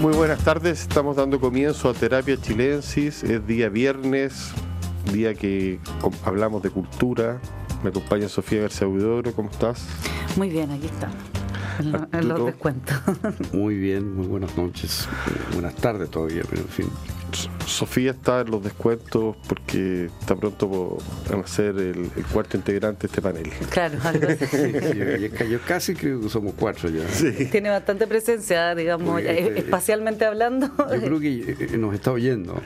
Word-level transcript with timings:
Muy 0.00 0.14
buenas 0.14 0.42
tardes, 0.42 0.80
estamos 0.80 1.16
dando 1.16 1.38
comienzo 1.38 1.90
a 1.90 1.92
Terapia 1.92 2.40
Chilensis, 2.40 3.22
es 3.22 3.46
día 3.46 3.68
viernes, 3.68 4.50
día 5.12 5.34
que 5.34 5.78
hablamos 6.24 6.62
de 6.62 6.70
cultura. 6.70 7.38
Me 7.82 7.90
acompaña 7.90 8.26
Sofía 8.26 8.62
García 8.62 8.88
Huidoro, 8.88 9.34
¿cómo 9.34 9.50
estás? 9.50 9.86
Muy 10.36 10.48
bien, 10.48 10.70
aquí 10.70 10.86
está. 10.86 11.10
En, 12.18 12.28
los 12.28 12.46
descuentos. 12.46 12.96
Muy 13.52 13.76
bien, 13.76 14.16
muy 14.16 14.26
buenas 14.26 14.56
noches. 14.56 15.06
Buenas 15.52 15.74
tardes 15.74 16.08
todavía, 16.10 16.44
pero 16.48 16.62
en 16.62 16.68
fin. 16.68 16.86
Sofía 17.66 18.10
está 18.12 18.40
en 18.40 18.50
los 18.50 18.62
descuentos 18.62 19.36
porque 19.48 20.06
está 20.20 20.36
pronto 20.36 20.98
a 21.32 21.46
ser 21.46 21.78
el, 21.78 22.10
cuarto 22.32 22.56
integrante 22.56 23.02
de 23.02 23.06
este 23.06 23.22
panel. 23.22 23.50
Claro, 23.70 23.98
algo 24.04 24.26
yo, 25.50 25.58
casi 25.66 25.94
creo 25.94 26.20
que 26.20 26.28
somos 26.28 26.54
cuatro 26.58 26.88
ya. 26.90 27.04
Tiene 27.50 27.70
bastante 27.70 28.06
presencia, 28.06 28.74
digamos, 28.74 29.20
este, 29.20 29.58
espacialmente 29.58 30.24
hablando. 30.24 30.70
Yo 30.76 31.00
creo 31.00 31.20
que 31.20 31.56
eh, 31.58 31.78
nos 31.78 31.94
está 31.94 32.12
oyendo. 32.12 32.60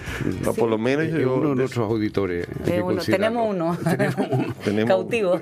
No, 0.45 0.55
por 0.55 0.69
lo 0.69 0.79
menos 0.79 1.07
yo, 1.09 1.37
uno 1.37 1.51
de 1.51 1.57
nuestros 1.57 1.91
auditores. 1.91 2.47
tenemos 3.07 3.51
uno. 3.51 3.77
Tenemos 4.65 4.89
cautivo. 4.89 5.41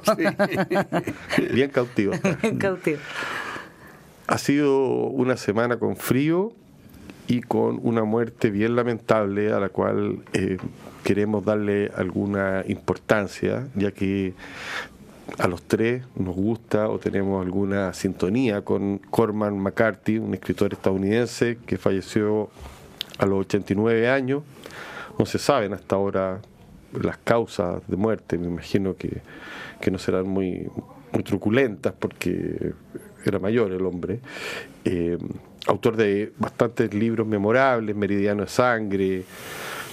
Bien 1.52 1.70
cautivo. 1.70 2.12
Bien 2.42 2.58
cautivo. 2.58 2.98
Ha 4.26 4.38
sido 4.38 4.86
una 4.86 5.36
semana 5.36 5.78
con 5.78 5.96
frío 5.96 6.52
y 7.32 7.40
con 7.40 7.80
una 7.82 8.04
muerte 8.04 8.50
bien 8.50 8.76
lamentable 8.76 9.54
a 9.54 9.58
la 9.58 9.70
cual 9.70 10.18
eh, 10.34 10.58
queremos 11.02 11.42
darle 11.42 11.90
alguna 11.96 12.62
importancia, 12.68 13.68
ya 13.74 13.90
que 13.90 14.34
a 15.38 15.48
los 15.48 15.62
tres 15.62 16.04
nos 16.14 16.36
gusta 16.36 16.90
o 16.90 16.98
tenemos 16.98 17.42
alguna 17.42 17.94
sintonía 17.94 18.60
con 18.60 18.98
Corman 18.98 19.58
McCarthy, 19.58 20.18
un 20.18 20.34
escritor 20.34 20.74
estadounidense 20.74 21.56
que 21.64 21.78
falleció 21.78 22.50
a 23.16 23.24
los 23.24 23.46
89 23.46 24.10
años. 24.10 24.42
No 25.18 25.24
se 25.24 25.38
saben 25.38 25.72
hasta 25.72 25.96
ahora 25.96 26.42
las 26.92 27.16
causas 27.16 27.80
de 27.88 27.96
muerte, 27.96 28.36
me 28.36 28.48
imagino 28.48 28.94
que, 28.94 29.22
no 29.90 29.98
serán 29.98 30.28
muy, 30.28 30.68
muy 31.12 31.22
truculentas 31.22 31.94
porque 31.98 32.74
era 33.24 33.38
mayor 33.38 33.72
el 33.72 33.86
hombre. 33.86 34.20
Eh, 34.84 35.16
autor 35.66 35.96
de 35.96 36.32
bastantes 36.38 36.92
libros 36.94 37.26
memorables, 37.26 37.94
Meridiano 37.94 38.42
de 38.42 38.48
Sangre, 38.48 39.24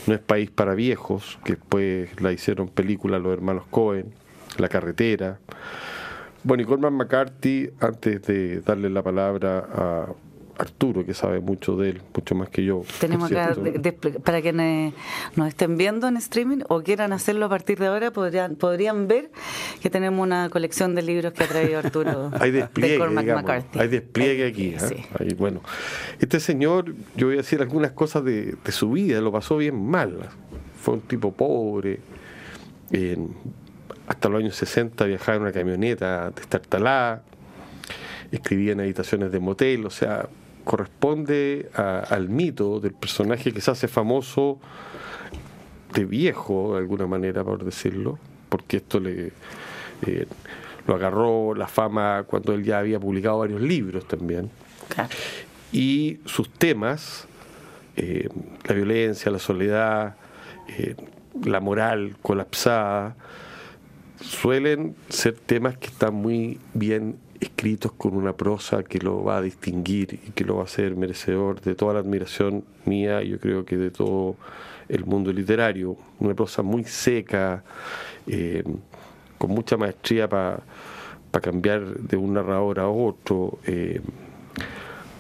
No 0.08 0.14
es 0.14 0.20
País 0.20 0.50
para 0.50 0.74
Viejos, 0.74 1.38
que 1.44 1.54
después 1.54 2.10
la 2.22 2.32
hicieron 2.32 2.70
película 2.70 3.20
los 3.20 3.34
hermanos 3.34 3.66
Cohen, 3.70 4.14
La 4.58 4.70
Carretera. 4.70 5.40
Bueno, 6.44 6.64
y 6.64 6.66
Corman 6.66 6.94
McCarthy, 6.94 7.70
antes 7.80 8.22
de 8.24 8.62
darle 8.62 8.90
la 8.90 9.04
palabra 9.04 9.68
a 9.74 10.08
Arturo, 10.60 11.06
que 11.06 11.14
sabe 11.14 11.40
mucho 11.40 11.78
de 11.78 11.92
él, 11.92 12.02
mucho 12.14 12.36
más 12.36 12.50
que 12.50 12.66
yo. 12.66 12.82
Tenemos 13.00 13.32
acá, 13.32 13.56
para 14.24 14.42
quienes 14.42 14.94
nos 15.38 15.48
estén 15.48 15.78
viendo 15.78 16.08
en 16.10 16.18
streaming 16.18 16.60
o 16.68 16.82
quieran 16.82 17.14
hacerlo 17.14 17.46
a 17.46 17.50
partir 17.50 17.80
de 17.80 17.88
ahora, 17.88 18.12
podrían, 18.12 18.56
podrían 18.56 19.08
ver 19.08 19.32
que 19.82 19.90
tenemos 19.90 20.22
una 20.22 20.50
colección 20.50 20.96
de 20.96 21.02
libros 21.02 21.32
que 21.32 21.46
ha 21.46 21.48
traído 21.48 21.80
Arturo 21.80 22.32
hay 22.40 22.52
despliegue, 22.52 22.98
de 22.98 23.10
McCarthy. 23.10 23.80
Hay 23.80 23.88
despliegue 23.88 24.48
aquí. 24.48 24.76
¿eh? 24.76 25.36
bueno, 25.38 25.62
este 26.20 26.42
señor, 26.42 26.94
yo 27.16 27.28
voy 27.28 27.36
a 27.36 27.38
decir 27.38 27.62
algunas 27.62 27.92
cosas 27.92 28.26
de, 28.26 28.58
su 28.70 28.92
vida, 28.92 29.22
lo 29.22 29.32
pasó 29.32 29.58
bien 29.58 29.82
mal. 29.90 30.30
Fue 30.82 30.96
un 30.96 31.02
tipo 31.02 31.32
pobre. 31.32 32.00
hasta 34.08 34.30
los 34.30 34.40
años 34.40 34.56
60 34.58 35.06
viajaba 35.06 35.38
en 35.38 35.42
una 35.44 35.52
camioneta 35.54 36.32
destartalada 36.32 37.24
escribía 38.32 38.74
en 38.74 38.82
habitaciones 38.82 39.32
de 39.32 39.40
motel, 39.40 39.86
o 39.86 39.90
sea, 39.90 40.30
corresponde 40.70 41.68
al 41.74 42.30
mito 42.30 42.80
del 42.80 42.94
personaje 42.94 43.52
que 43.52 43.60
se 43.60 43.72
hace 43.72 43.88
famoso 43.88 44.60
de 45.96 46.06
viejo, 46.06 46.74
de 46.74 46.78
alguna 46.78 47.08
manera, 47.08 47.44
por 47.44 47.66
decirlo, 47.66 48.20
porque 48.50 48.78
esto 48.78 49.00
le 49.00 49.32
eh, 50.06 50.28
lo 50.86 50.94
agarró 50.94 51.56
la 51.56 51.68
fama 51.68 52.24
cuando 52.28 52.54
él 52.54 52.64
ya 52.64 52.78
había 52.78 53.00
publicado 53.00 53.40
varios 53.40 53.62
libros 53.62 54.08
también. 54.08 54.52
Y 55.72 56.20
sus 56.26 56.52
temas, 56.52 57.28
eh, 57.96 58.30
la 58.68 58.76
violencia, 58.76 59.32
la 59.32 59.40
soledad, 59.40 60.18
eh, 60.68 60.96
la 61.46 61.62
moral 61.62 62.16
colapsada, 62.22 63.16
suelen 64.22 64.96
ser 65.10 65.34
temas 65.34 65.80
que 65.80 65.88
están 65.88 66.14
muy 66.14 66.60
bien 66.76 67.18
escritos 67.40 67.92
con 67.94 68.16
una 68.16 68.34
prosa 68.34 68.84
que 68.84 69.00
lo 69.00 69.24
va 69.24 69.38
a 69.38 69.42
distinguir 69.42 70.20
y 70.28 70.32
que 70.32 70.44
lo 70.44 70.56
va 70.56 70.62
a 70.62 70.66
hacer 70.66 70.96
merecedor 70.96 71.62
de 71.62 71.76
toda 71.76 71.94
la 71.94 72.00
admiración 72.00 72.64
mía, 72.86 73.24
yo 73.24 73.40
creo 73.40 73.66
que 73.66 73.78
de 73.78 73.92
todo 73.92 74.36
el 74.90 75.06
mundo 75.06 75.32
literario. 75.32 75.96
Una 76.20 76.34
prosa 76.34 76.62
muy 76.62 76.84
seca, 76.84 77.64
eh, 78.28 78.64
con 79.38 79.52
mucha 79.52 79.78
maestría 79.78 80.28
para 80.28 80.62
cambiar 81.42 81.86
de 81.86 82.18
un 82.18 82.34
narrador 82.34 82.80
a 82.80 82.90
otro. 82.90 83.60
Eh, 83.66 84.02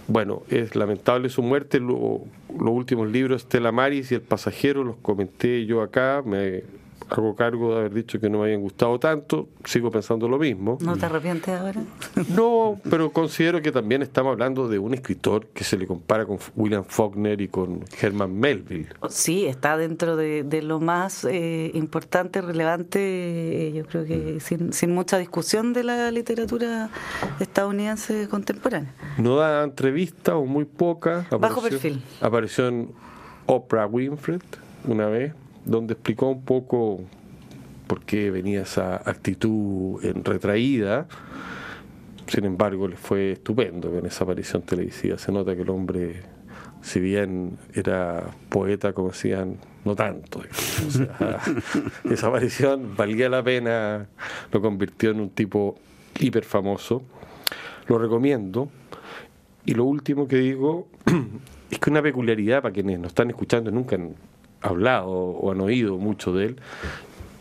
bueno, 0.07 0.44
es 0.50 0.75
lamentable 0.75 1.30
su 1.30 1.41
muerte. 1.41 1.80
los 1.80 2.22
últimos 2.50 3.09
libros, 3.09 3.44
Estela 3.44 3.72
Maris 3.72 4.12
y 4.12 4.16
El 4.16 4.22
Pasajero, 4.22 4.84
los 4.84 4.97
comenté 4.97 5.66
yo 5.66 5.81
acá. 5.81 6.24
Me 6.25 6.63
hago 7.09 7.36
cargo 7.36 7.74
de 7.74 7.80
haber 7.80 7.94
dicho 7.94 8.20
que 8.20 8.30
no 8.30 8.40
me 8.40 8.46
habían 8.46 8.62
gustado 8.62 9.00
tanto, 9.00 9.50
sigo 9.64 9.92
pensando 9.92 10.28
lo 10.28 10.38
mismo. 10.38 10.78
¿No 10.81 10.97
te 10.97 11.06
arrepientes 11.06 11.59
ahora? 11.59 11.81
No, 12.30 12.80
pero 12.90 13.12
considero 13.12 13.62
que 13.62 13.72
también 13.72 14.02
estamos 14.02 14.34
hablando 14.34 14.68
de 14.68 14.78
un 14.78 14.94
escritor 14.94 15.48
que 15.48 15.64
se 15.64 15.78
le 15.78 15.88
compara 15.88 16.25
con 16.25 16.38
William 16.56 16.84
Faulkner 16.84 17.42
y 17.42 17.48
con 17.48 17.84
Herman 18.00 18.38
Melville. 18.38 18.90
Sí, 19.09 19.46
está 19.46 19.78
dentro 19.78 20.16
de, 20.16 20.62
lo 20.62 20.80
más 20.80 21.25
eh, 21.25 21.72
importante, 21.74 22.42
relevante, 22.42 23.00
eh, 23.00 23.74
yo 23.74 23.86
creo 23.86 24.06
que 24.06 24.40
mm. 24.40 24.72
sin, 24.72 24.92
mucha 24.92 25.18
discusión 25.18 25.74
de 25.74 25.84
la 25.84 26.12
literatura 26.12 26.90
estadounidense 27.40 28.28
contemporánea. 28.28 28.94
No 29.18 29.38
da 29.38 29.64
entrevista 29.64 30.36
o 30.36 30.46
muy 30.46 30.66
poca. 30.66 31.25
Bajo 31.40 31.62
perfil. 31.62 32.02
Apareció 32.22 32.68
en 32.68 32.92
Oprah 33.46 33.88
Winfrey 33.88 34.40
una 34.86 35.08
vez 35.08 35.34
donde 35.69 35.94
explicó 35.94 36.30
un 36.30 36.44
poco 36.44 37.02
por 37.88 38.02
qué 38.02 38.31
venía 38.31 38.62
esa 38.62 38.96
actitud 38.96 40.03
en 40.03 40.24
retraída. 40.24 41.07
Sin 42.28 42.46
embargo, 42.46 42.88
le 42.88 42.96
fue 42.96 43.34
estupendo 43.34 43.97
en 43.97 44.06
esa 44.06 44.24
aparición 44.24 44.62
televisiva. 44.63 45.18
Se 45.18 45.31
nota 45.31 45.56
que 45.56 45.62
el 45.62 45.69
hombre, 45.69 46.22
si 46.81 47.00
bien 47.00 47.57
era 47.74 48.31
poeta, 48.50 48.94
como 48.94 49.09
decían, 49.09 49.57
no 49.85 49.96
tanto. 49.96 50.41
esa 52.12 52.28
aparición 52.28 52.96
valía 52.96 53.30
la 53.30 53.44
pena, 53.44 54.07
lo 54.51 54.62
convirtió 54.62 55.12
en 55.12 55.19
un 55.22 55.30
tipo 55.30 55.78
hiper 56.19 56.46
famoso. 56.46 57.03
Lo 57.88 57.97
recomiendo. 57.97 58.69
Y 59.66 59.74
lo 59.74 59.86
último 59.86 60.28
que 60.28 60.38
digo 60.38 60.88
es 61.72 61.80
que 61.80 61.90
una 61.90 62.01
peculiaridad 62.01 62.62
para 62.62 62.74
quienes 62.74 63.00
nos 63.00 63.09
están 63.09 63.30
escuchando 63.30 63.72
nunca 63.72 63.97
hablado 64.62 65.09
o 65.09 65.52
han 65.52 65.62
oído 65.62 65.97
mucho 65.97 66.34
de 66.34 66.46
él, 66.47 66.56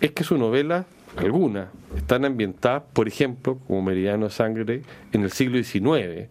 es 0.00 0.12
que 0.12 0.24
su 0.24 0.38
novela, 0.38 0.86
algunas, 1.16 1.68
están 1.96 2.24
ambientadas, 2.24 2.82
por 2.92 3.08
ejemplo, 3.08 3.58
como 3.66 3.82
Meridiano 3.82 4.26
de 4.26 4.30
Sangre, 4.30 4.82
en 5.12 5.22
el 5.22 5.30
siglo 5.30 5.62
XIX, 5.62 6.28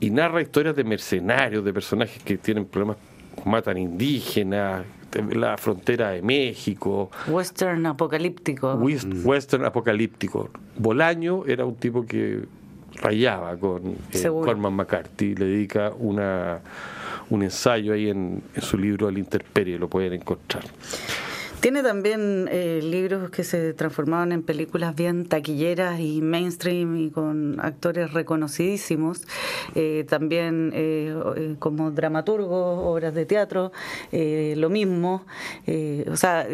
y 0.00 0.10
narra 0.10 0.40
historias 0.40 0.76
de 0.76 0.84
mercenarios, 0.84 1.64
de 1.64 1.72
personajes 1.72 2.22
que 2.22 2.38
tienen 2.38 2.66
problemas, 2.66 2.98
matan 3.44 3.78
indígenas, 3.78 4.84
la 5.32 5.56
frontera 5.56 6.10
de 6.10 6.22
México. 6.22 7.10
Western 7.26 7.86
apocalíptico. 7.86 8.74
Western 8.74 9.64
apocalíptico. 9.64 10.50
Bolaño 10.76 11.44
era 11.46 11.64
un 11.64 11.74
tipo 11.76 12.04
que 12.04 12.44
rayaba 12.94 13.56
con 13.56 13.96
eh, 14.12 14.22
Corman 14.22 14.74
McCarthy, 14.74 15.34
le 15.34 15.46
dedica 15.46 15.92
una 15.98 16.60
un 17.30 17.42
ensayo 17.42 17.92
ahí 17.92 18.08
en, 18.08 18.42
su 18.60 18.78
libro 18.78 19.08
Al 19.08 19.18
Interperie, 19.18 19.78
lo 19.78 19.88
pueden 19.88 20.14
encontrar. 20.14 20.64
Tiene 21.60 21.82
también 21.82 22.48
eh, 22.52 22.80
libros 22.84 23.30
que 23.30 23.42
se 23.42 23.72
transformaron 23.72 24.30
en 24.30 24.44
películas 24.44 24.94
bien 24.94 25.26
taquilleras 25.26 25.98
y 25.98 26.22
mainstream 26.22 26.96
y 26.96 27.10
con 27.10 27.58
actores 27.58 28.12
reconocidísimos. 28.12 29.26
Eh, 29.74 30.06
también 30.08 30.70
eh, 30.72 31.56
como 31.58 31.90
dramaturgo, 31.90 32.88
obras 32.88 33.12
de 33.12 33.26
teatro, 33.26 33.72
lo 34.12 34.70
mismo. 34.70 35.24
o 35.66 36.16
sea, 36.16 36.46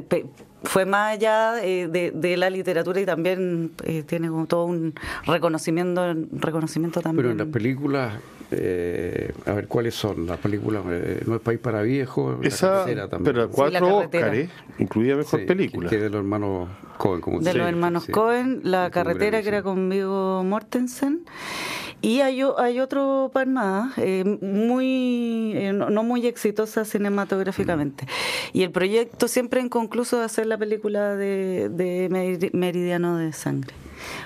fue 0.64 0.84
más 0.86 1.14
allá 1.14 1.62
eh, 1.62 1.88
de, 1.88 2.36
la 2.36 2.50
literatura 2.50 3.00
y 3.00 3.06
también 3.06 3.72
eh, 3.84 4.02
tiene 4.02 4.28
como 4.28 4.46
todo 4.46 4.64
un 4.64 4.94
reconocimiento 5.24 6.14
reconocimiento 6.32 7.00
también. 7.00 7.16
Pero 7.16 7.30
en 7.32 7.38
las 7.38 7.48
películas 7.48 8.14
Eh, 8.50 9.32
a 9.46 9.52
ver, 9.52 9.66
¿cuáles 9.68 9.94
son 9.94 10.26
las 10.26 10.38
películas? 10.38 10.84
Eh, 10.88 11.22
no 11.26 11.36
es 11.36 11.40
País 11.40 11.58
para 11.58 11.82
Viejos. 11.82 12.36
Esa, 12.42 12.86
pero 13.22 13.50
cuatro 13.50 13.98
Oscars, 13.98 14.48
incluida 14.78 15.16
Mejor 15.16 15.46
Película. 15.46 15.88
Que, 15.88 15.98
de 15.98 16.10
los 16.10 16.18
hermanos 16.18 16.68
Cohen, 16.98 17.20
como 17.20 17.40
De 17.40 17.54
los 17.54 17.68
hermanos 17.68 18.06
Cohen, 18.10 18.60
La 18.62 18.90
Carretera, 18.90 19.42
que 19.42 19.48
era 19.48 19.62
con 19.62 19.88
Vigo 19.88 20.44
Mortensen. 20.44 21.24
Y 22.04 22.20
hay, 22.20 22.42
hay 22.58 22.80
otro 22.80 23.30
par 23.32 23.46
más, 23.46 23.96
eh, 23.96 24.24
muy, 24.42 25.52
eh, 25.54 25.72
no, 25.72 26.02
muy 26.02 26.26
exitosa 26.26 26.84
cinematográficamente. 26.84 28.06
Y 28.52 28.62
el 28.62 28.70
proyecto 28.70 29.26
siempre 29.26 29.62
inconcluso 29.62 30.18
de 30.18 30.24
hacer 30.24 30.46
la 30.46 30.58
película 30.58 31.16
de, 31.16 31.70
de 31.70 32.50
Meridiano 32.52 33.16
de 33.16 33.32
Sangre. 33.32 33.72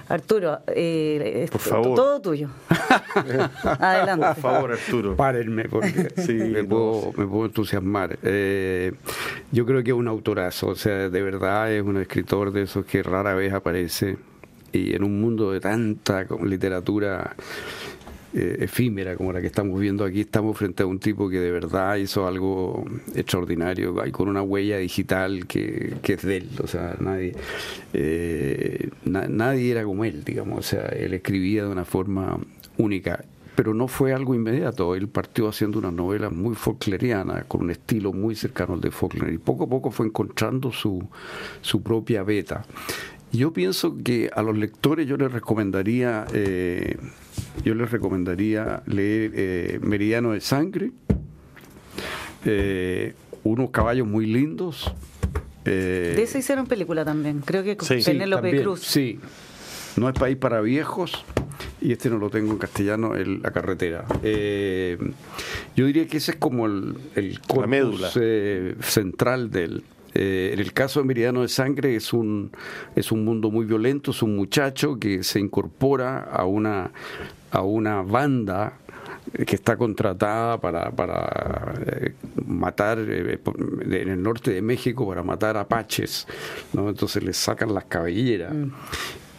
Arturo, 0.09 0.61
eh, 0.69 1.49
por 1.51 1.61
favor. 1.61 1.95
todo 1.95 2.21
tuyo. 2.21 2.49
Adelante. 3.63 4.27
Por 4.27 4.37
favor, 4.37 4.73
Arturo. 4.73 5.17
Párenme 5.17 5.69
porque 5.69 6.09
me, 6.29 6.65
puedo, 6.65 7.13
me, 7.17 7.27
puedo, 7.27 7.47
entusiasmar. 7.47 8.19
Eh, 8.23 8.93
yo 9.53 9.67
creo 9.67 9.83
que 9.83 9.91
es 9.91 9.97
un 9.97 10.09
autorazo, 10.09 10.69
o 10.69 10.77
sea, 10.77 11.09
de 11.09 11.23
verdad 11.23 11.73
es 11.73 11.83
un 11.83 11.99
escritor 11.99 12.53
de 12.53 12.63
esos 12.63 12.85
que 12.87 13.03
rara 13.03 13.35
vez 13.35 13.53
aparece 13.53 14.17
y 14.73 14.95
en 14.95 15.03
un 15.03 15.21
mundo 15.21 15.53
de 15.53 15.61
tanta 15.61 16.27
literatura 16.43 17.35
eh, 18.35 18.57
efímera 18.61 19.17
como 19.17 19.33
la 19.33 19.41
que 19.41 19.47
estamos 19.47 19.81
viendo 19.81 20.05
aquí, 20.05 20.21
estamos 20.21 20.57
frente 20.57 20.83
a 20.83 20.87
un 20.87 20.99
tipo 20.99 21.29
que 21.29 21.39
de 21.41 21.51
verdad 21.51 21.97
hizo 21.97 22.27
algo 22.27 22.85
extraordinario, 23.15 23.95
con 24.13 24.29
una 24.29 24.43
huella 24.43 24.79
digital 24.79 25.47
que, 25.47 25.97
es 26.03 26.23
de 26.23 26.37
él, 26.37 26.49
o 26.63 26.67
sea, 26.67 26.97
nadie, 27.01 27.35
eh, 27.93 28.91
nadie 29.05 29.71
era 29.71 29.85
como 29.85 30.05
él, 30.05 30.25
digamos, 30.25 30.59
o 30.59 30.63
sea, 30.63 30.87
él 30.89 31.15
escribía 31.15 31.65
de 31.65 31.71
una 31.71 31.85
forma 31.85 32.39
única 32.77 33.25
pero 33.59 33.75
no 33.75 33.89
fue 33.89 34.13
algo 34.13 34.37
inmediato. 34.37 34.95
Él 34.95 35.09
partió 35.09 35.49
haciendo 35.49 35.81
una 35.81 35.91
novela 35.91 36.31
muy 36.31 36.55
folkleriana, 36.55 37.43
con 37.49 37.63
un 37.63 37.73
estilo 37.73 38.13
muy 38.13 38.37
cercano 38.37 38.75
al 38.75 38.81
de 38.81 38.93
Faulkner, 38.93 39.33
y 39.33 39.39
poco 39.39 39.65
a 39.65 39.69
poco 39.69 39.91
fue 39.91 40.07
encontrando 40.07 40.71
su, 40.71 41.05
su 41.61 41.83
propia 41.83 42.23
beta. 42.23 42.65
Yo 43.33 43.53
pienso 43.53 43.97
que 43.99 44.31
a 44.33 44.43
los 44.43 44.57
lectores 44.57 45.09
yo 45.09 45.17
les 45.17 45.33
recomendaría, 45.33 46.25
eh, 46.33 46.99
yo 47.65 47.75
les 47.75 47.91
recomendaría 47.91 48.83
leer 48.87 49.33
eh, 49.35 49.79
Meridiano 49.83 50.33
de 50.33 50.41
Sangre, 50.41 50.91
eh, 52.45 53.15
unos 53.45 53.71
caballos 53.71 54.07
muy 54.07 54.27
lindos. 54.27 54.93
de 55.65 56.23
ese 56.23 56.39
hicieron 56.39 56.67
película 56.67 57.05
también, 57.05 57.41
creo 57.41 57.63
que 57.63 57.77
con 57.77 57.89
Penélope 57.89 58.63
Cruz. 58.63 58.81
Sí, 58.81 59.19
no 59.97 60.09
es 60.09 60.15
país 60.19 60.37
para 60.37 60.61
viejos 60.61 61.25
y 61.81 61.93
este 61.93 62.11
no 62.11 62.19
lo 62.19 62.31
tengo 62.31 62.53
en 62.53 62.59
castellano, 62.59 63.15
el, 63.15 63.43
la 63.43 63.51
carretera. 63.51 64.05
yo 64.23 65.87
diría 65.87 66.07
que 66.07 66.17
ese 66.17 66.33
es 66.33 66.37
como 66.37 66.67
el, 66.67 66.97
el 67.15 67.39
médula 67.67 68.11
central 68.81 69.51
del, 69.51 69.83
eh, 70.15 70.51
en 70.53 70.59
el 70.59 70.73
caso 70.73 71.01
de 71.01 71.07
Meridiano 71.07 71.43
de 71.43 71.49
Sangre 71.49 71.95
es 71.97 72.13
un, 72.13 72.51
es 72.97 73.13
un 73.13 73.25
mundo 73.25 73.51
muy 73.51 73.67
violento, 73.67 74.11
es 74.11 74.23
un 74.23 74.37
muchacho 74.37 74.99
que 74.99 75.23
se 75.23 75.41
incorpora 75.41 76.21
a 76.25 76.45
una, 76.45 76.91
a 77.51 77.63
una 77.63 78.03
banda 78.03 78.79
que 79.47 79.57
está 79.57 79.77
contratada 79.77 80.59
para, 80.59 80.91
para 80.91 81.75
eh, 81.87 82.15
matar 82.47 82.99
eh, 82.99 83.39
en 83.83 84.09
el 84.09 84.23
norte 84.23 84.53
de 84.53 84.63
México 84.63 85.07
para 85.07 85.23
matar 85.23 85.57
apaches, 85.57 86.27
¿no? 86.73 86.89
entonces 86.89 87.23
les 87.23 87.37
sacan 87.37 87.75
las 87.75 87.85
cabelleras. 87.85 88.55
Mm 88.55 88.71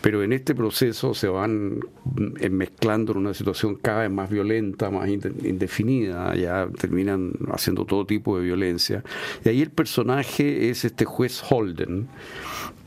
pero 0.02 0.24
en 0.24 0.34
este 0.34 0.56
proceso 0.56 1.14
se 1.14 1.28
van 1.28 1.80
mm, 1.80 2.50
mezclando 2.52 3.12
en 3.12 3.20
una 3.20 3.34
situación 3.34 3.76
cada 3.76 4.02
vez 4.02 4.12
más 4.12 4.30
violenta, 4.30 4.90
más 4.90 5.10
indefinida, 5.10 6.36
ya 6.36 6.68
terminan 6.80 7.34
haciendo 7.52 7.86
todo 7.86 8.06
tipo 8.06 8.38
de 8.38 8.44
violencia. 8.44 9.04
Y 9.44 9.50
ahí 9.50 9.62
el 9.62 9.72
personaje 9.72 10.70
es 10.70 10.86
este 10.86 11.06
juez 11.06 11.42
Holden, 11.50 12.08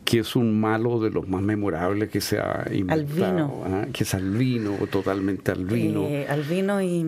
que 0.05 0.21
es 0.21 0.37
un 0.37 0.61
malo 0.61 1.01
de 1.01 1.11
los 1.11 1.29
más 1.29 1.43
memorables 1.43 2.11
que 2.11 2.21
se 2.21 2.39
ha 2.39 2.67
inventado, 2.73 3.65
¿ah? 3.67 3.87
que 3.93 4.05
es 4.05 4.15
albino, 4.15 4.73
totalmente 4.91 5.53
albino. 5.53 6.05
Eh, 6.05 6.27
albino 6.29 6.83
y... 6.83 7.05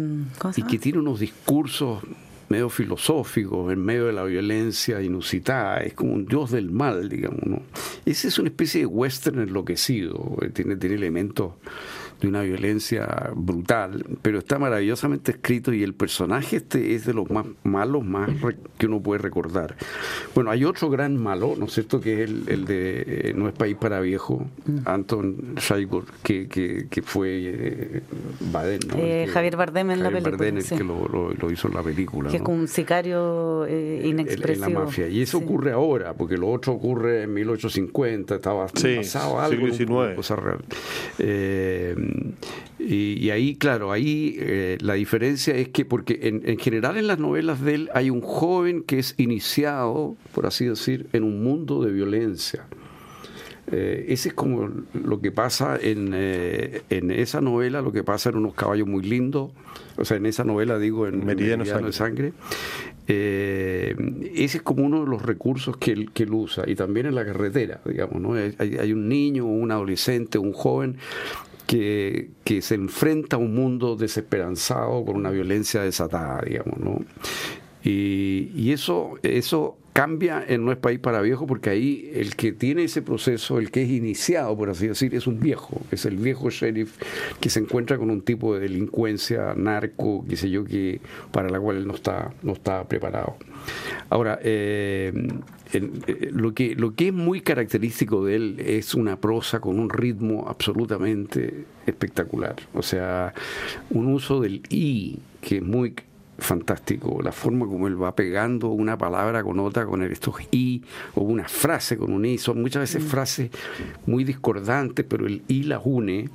y 0.56 0.62
que 0.62 0.78
tiene 0.78 0.98
unos 0.98 1.20
discursos 1.20 2.02
medio 2.48 2.68
filosófico, 2.68 3.70
en 3.70 3.84
medio 3.84 4.06
de 4.06 4.12
la 4.12 4.24
violencia 4.24 5.00
inusitada, 5.02 5.78
es 5.78 5.94
como 5.94 6.12
un 6.12 6.26
dios 6.26 6.50
del 6.50 6.70
mal, 6.70 7.08
digamos, 7.08 7.46
¿no? 7.46 7.62
Ese 8.04 8.28
es 8.28 8.38
una 8.38 8.48
especie 8.48 8.80
de 8.80 8.86
western 8.86 9.40
enloquecido, 9.40 10.36
eh, 10.42 10.50
tiene, 10.50 10.76
tiene 10.76 10.96
elementos 10.96 11.52
de 12.20 12.28
una 12.28 12.42
violencia 12.42 13.30
brutal, 13.34 14.04
pero 14.22 14.38
está 14.38 14.58
maravillosamente 14.58 15.32
escrito 15.32 15.72
y 15.72 15.82
el 15.82 15.94
personaje 15.94 16.56
este 16.56 16.94
es 16.94 17.06
de 17.06 17.14
los 17.14 17.30
más 17.30 17.46
malos 17.62 18.04
más 18.04 18.30
que 18.78 18.86
uno 18.86 19.02
puede 19.02 19.20
recordar. 19.20 19.76
Bueno, 20.34 20.50
hay 20.50 20.64
otro 20.64 20.90
gran 20.90 21.16
malo, 21.16 21.54
¿no 21.58 21.66
es 21.66 21.72
cierto?, 21.72 22.00
que 22.00 22.22
es 22.22 22.30
el, 22.30 22.64
de 22.64 23.04
eh, 23.06 23.34
No 23.34 23.48
es 23.48 23.54
país 23.54 23.76
para 23.76 24.00
viejo, 24.00 24.46
mm. 24.66 24.78
Anton 24.84 25.54
Scheibor, 25.58 26.04
que, 26.22 26.48
que, 26.48 27.02
fue 27.02 27.28
eh, 27.44 28.02
Baden, 28.52 28.80
eh, 28.96 29.26
Javier 29.32 29.56
Bardem 29.56 29.90
en 29.90 30.02
la 30.02 30.10
película. 30.10 30.36
Bardem, 30.36 30.56
el 30.58 30.64
que 30.64 30.84
lo, 30.84 31.50
hizo 31.50 31.68
en 31.68 31.74
la 31.74 31.82
película. 31.82 32.30
Que 32.30 32.36
es 32.38 32.42
un 32.42 32.68
sicario 32.68 33.66
inexpresivo. 33.68 34.66
En, 34.66 34.74
la 34.74 34.80
mafia. 34.80 35.08
Y 35.08 35.22
eso 35.22 35.38
ocurre 35.38 35.72
ahora, 35.72 36.14
porque 36.14 36.36
lo 36.36 36.50
otro 36.50 36.72
ocurre 36.72 37.22
en 37.22 37.34
1850, 37.34 38.36
estaba 38.36 38.66
pasado 38.66 39.40
algo. 39.40 39.72
Siglo 39.72 40.04
XIX. 40.04 40.16
Cosa 40.16 40.36
real. 40.36 40.64
Y, 42.86 43.30
ahí, 43.30 43.56
claro, 43.56 43.92
ahí 43.92 44.36
eh, 44.38 44.78
la 44.80 44.94
diferencia 44.94 45.54
es 45.54 45.68
que, 45.68 45.84
porque 45.84 46.18
en, 46.22 46.58
general 46.58 46.98
en 46.98 47.06
las 47.06 47.18
novelas 47.18 47.60
de 47.62 47.74
él 47.74 47.90
hay 47.94 48.10
un 48.10 48.20
joven 48.20 48.82
que 48.82 48.98
es 48.98 49.14
iniciado, 49.16 50.16
por 50.34 50.46
así 50.46 50.66
decir, 50.66 51.06
en 51.12 51.22
un 51.22 51.42
mundo 51.42 51.82
de 51.82 51.92
violencia. 51.92 52.66
Eh, 53.72 54.06
ese 54.08 54.28
es 54.28 54.34
como 54.34 54.68
lo 54.92 55.20
que 55.22 55.32
pasa 55.32 55.78
en, 55.80 56.10
eh, 56.12 56.82
en 56.90 57.10
esa 57.10 57.40
novela, 57.40 57.80
lo 57.80 57.92
que 57.92 58.04
pasa 58.04 58.28
en 58.28 58.36
unos 58.36 58.52
caballos 58.52 58.86
muy 58.86 59.02
lindos, 59.02 59.52
o 59.96 60.04
sea, 60.04 60.18
en 60.18 60.26
esa 60.26 60.44
novela 60.44 60.78
digo 60.78 61.06
en 61.06 61.24
Meridiano, 61.24 61.64
de 61.64 61.92
Sangre. 61.92 62.34
ese 63.06 64.58
es 64.58 64.62
como 64.62 64.84
uno 64.84 65.04
de 65.04 65.06
los 65.06 65.22
recursos 65.22 65.78
que 65.78 65.92
él, 65.92 66.10
que 66.12 66.24
él 66.24 66.34
usa, 66.34 66.64
y 66.66 66.74
también 66.74 67.06
en 67.06 67.14
la 67.14 67.24
carretera, 67.24 67.80
digamos, 67.86 68.20
¿no? 68.20 68.34
Hay, 68.34 68.54
hay 68.58 68.92
un 68.92 69.08
niño, 69.08 69.46
un 69.46 69.70
adolescente, 69.70 70.36
un 70.36 70.52
joven 70.52 70.98
que, 71.66 72.30
que, 72.44 72.62
se 72.62 72.74
enfrenta 72.74 73.36
a 73.36 73.38
un 73.38 73.54
mundo 73.54 73.96
desesperanzado 73.96 75.04
por 75.04 75.16
una 75.16 75.30
violencia 75.30 75.82
desatada, 75.82 76.42
digamos, 76.42 76.78
¿no? 76.78 77.00
Y, 77.82 78.50
y, 78.54 78.72
eso, 78.72 79.14
eso 79.22 79.76
cambia 79.94 80.44
en 80.46 80.64
No 80.64 80.72
es 80.72 80.78
País 80.78 80.98
para 80.98 81.22
Viejos 81.22 81.46
porque 81.46 81.70
ahí 81.70 82.10
el 82.14 82.34
que 82.34 82.52
tiene 82.52 82.84
ese 82.84 83.00
proceso, 83.00 83.58
el 83.58 83.70
que 83.70 83.84
es 83.84 83.90
iniciado, 83.90 84.54
por 84.56 84.68
así 84.68 84.88
decir, 84.88 85.14
es 85.14 85.26
un 85.26 85.38
viejo, 85.38 85.80
es 85.92 86.04
el 86.04 86.16
viejo 86.16 86.50
sheriff 86.50 86.98
que 87.40 87.48
se 87.48 87.60
encuentra 87.60 87.96
con 87.96 88.10
un 88.10 88.20
tipo 88.20 88.54
de 88.54 88.60
delincuencia, 88.60 89.54
narco, 89.54 90.24
qué 90.28 90.36
sé 90.36 90.50
yo, 90.50 90.64
que 90.64 91.00
para 91.30 91.48
la 91.48 91.60
cual 91.60 91.76
él 91.76 91.86
no 91.86 91.94
está, 91.94 92.32
no 92.42 92.54
está 92.54 92.84
preparado. 92.88 93.36
Ahora, 94.10 94.40
eh, 94.42 95.12
lo, 95.80 96.54
que, 96.54 96.74
lo 96.74 96.94
que 96.94 97.08
es 97.08 97.14
muy 97.14 97.40
característico 97.40 98.24
de 98.24 98.36
él 98.36 98.56
es 98.58 98.94
una 98.94 99.16
prosa 99.20 99.60
con 99.60 99.78
un 99.78 99.90
ritmo 99.90 100.46
absolutamente 100.48 101.64
espectacular. 101.86 102.56
O 102.74 102.82
sea, 102.82 103.34
un 103.90 104.08
uso 104.08 104.40
del 104.40 104.62
I 104.70 105.18
que 105.40 105.56
es 105.56 105.62
muy 105.62 105.94
fantástico, 106.38 107.20
la 107.22 107.32
forma 107.32 107.66
como 107.66 107.86
él 107.86 108.02
va 108.02 108.14
pegando 108.14 108.68
una 108.70 108.98
palabra 108.98 109.42
con 109.42 109.60
otra, 109.60 109.86
con 109.86 110.02
estos 110.02 110.34
i, 110.50 110.82
o 111.14 111.22
una 111.22 111.48
frase 111.48 111.96
con 111.96 112.12
un 112.12 112.24
i, 112.24 112.38
son 112.38 112.60
muchas 112.60 112.80
veces 112.82 113.04
mm. 113.04 113.06
frases 113.06 113.50
muy 114.06 114.24
discordantes, 114.24 115.06
pero 115.08 115.26
el 115.26 115.42
i 115.48 115.62
las 115.62 115.80
une 115.84 116.28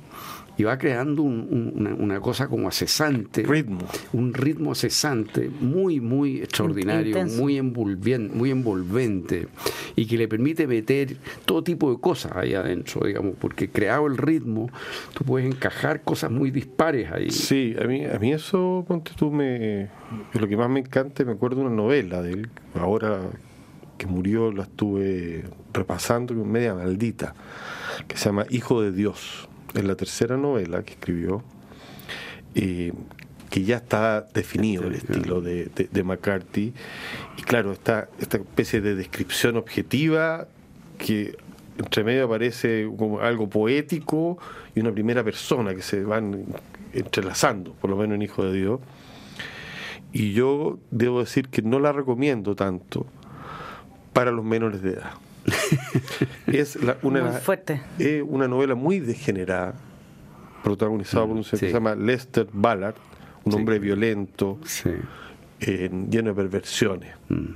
y 0.60 0.62
va 0.62 0.76
creando 0.76 1.22
una, 1.22 2.20
cosa 2.20 2.46
como 2.46 2.70
cesante. 2.70 3.44
Ritmo. 3.44 3.78
Un 4.12 4.34
ritmo 4.34 4.74
cesante 4.74 5.48
muy, 5.48 6.00
muy 6.00 6.42
extraordinario, 6.42 7.24
muy 7.24 7.56
envolvente, 7.56 8.36
muy 8.36 8.50
envolvente 8.50 9.48
y 9.96 10.04
que 10.04 10.18
le 10.18 10.28
permite 10.28 10.66
meter 10.66 11.16
todo 11.46 11.64
tipo 11.64 11.90
de 11.90 11.98
cosas 11.98 12.32
ahí 12.34 12.52
adentro, 12.52 13.06
digamos, 13.06 13.36
porque 13.40 13.70
creado 13.70 14.06
el 14.06 14.18
ritmo, 14.18 14.68
tú 15.14 15.24
puedes 15.24 15.50
encajar 15.50 16.02
cosas 16.02 16.30
muy 16.30 16.50
dispares 16.50 17.10
ahí. 17.10 17.30
Sí, 17.30 17.74
a 17.82 17.86
mí, 17.86 18.04
a 18.04 18.18
mí 18.18 18.34
eso, 18.34 18.84
ponte 18.86 19.12
tú, 19.16 19.30
me, 19.30 19.88
lo 20.34 20.46
que 20.46 20.58
más 20.58 20.68
me 20.68 20.80
encanta, 20.80 21.24
me 21.24 21.32
acuerdo 21.32 21.60
de 21.60 21.68
una 21.68 21.74
novela 21.74 22.20
de 22.20 22.32
él, 22.32 22.50
ahora 22.74 23.30
que 23.96 24.06
murió 24.06 24.52
la 24.52 24.64
estuve 24.64 25.42
repasando, 25.72 26.34
media 26.34 26.74
maldita, 26.74 27.34
que 28.06 28.18
se 28.18 28.26
llama 28.26 28.44
Hijo 28.50 28.82
de 28.82 28.92
Dios 28.92 29.48
en 29.74 29.86
la 29.86 29.94
tercera 29.94 30.36
novela 30.36 30.82
que 30.82 30.92
escribió, 30.92 31.42
eh, 32.54 32.92
que 33.50 33.64
ya 33.64 33.76
está 33.76 34.22
definido 34.32 34.86
el 34.86 34.94
estilo 34.94 35.40
de, 35.40 36.02
McCarthy. 36.04 36.72
Y 37.36 37.42
claro, 37.42 37.72
esta, 37.72 38.08
esta 38.20 38.36
especie 38.38 38.80
de 38.80 38.94
descripción 38.94 39.56
objetiva 39.56 40.46
que 40.98 41.36
entre 41.78 42.04
medio 42.04 42.26
aparece 42.26 42.88
como 42.96 43.20
algo 43.20 43.48
poético 43.48 44.38
y 44.74 44.80
una 44.80 44.92
primera 44.92 45.24
persona 45.24 45.74
que 45.74 45.82
se 45.82 46.04
van 46.04 46.44
entrelazando, 46.92 47.72
por 47.72 47.90
lo 47.90 47.96
menos 47.96 48.16
en 48.16 48.22
Hijo 48.22 48.44
de 48.44 48.52
Dios. 48.52 48.80
Y 50.12 50.32
yo 50.32 50.78
debo 50.90 51.20
decir 51.20 51.48
que 51.48 51.62
no 51.62 51.78
la 51.80 51.92
recomiendo 51.92 52.54
tanto 52.54 53.06
para 54.12 54.30
los 54.30 54.44
menores 54.44 54.82
de 54.82 54.90
edad. 54.90 55.12
es 56.46 56.76
una, 57.02 57.32
fuerte. 57.32 57.80
Es 57.98 58.22
una 58.26 58.48
novela 58.48 58.74
muy 58.74 59.00
degenerada, 59.00 59.74
protagonizada 60.62 61.26
por 61.26 61.36
un 61.36 61.44
señor 61.44 61.60
que 61.60 61.66
se 61.66 61.72
llama 61.72 61.94
Lester 61.94 62.48
Ballard, 62.52 62.94
un 63.44 63.54
hombre 63.54 63.78
violento, 63.78 64.58
lleno 65.60 66.30
de 66.30 66.34
perversiones. 66.34 67.14
Mm. 67.28 67.54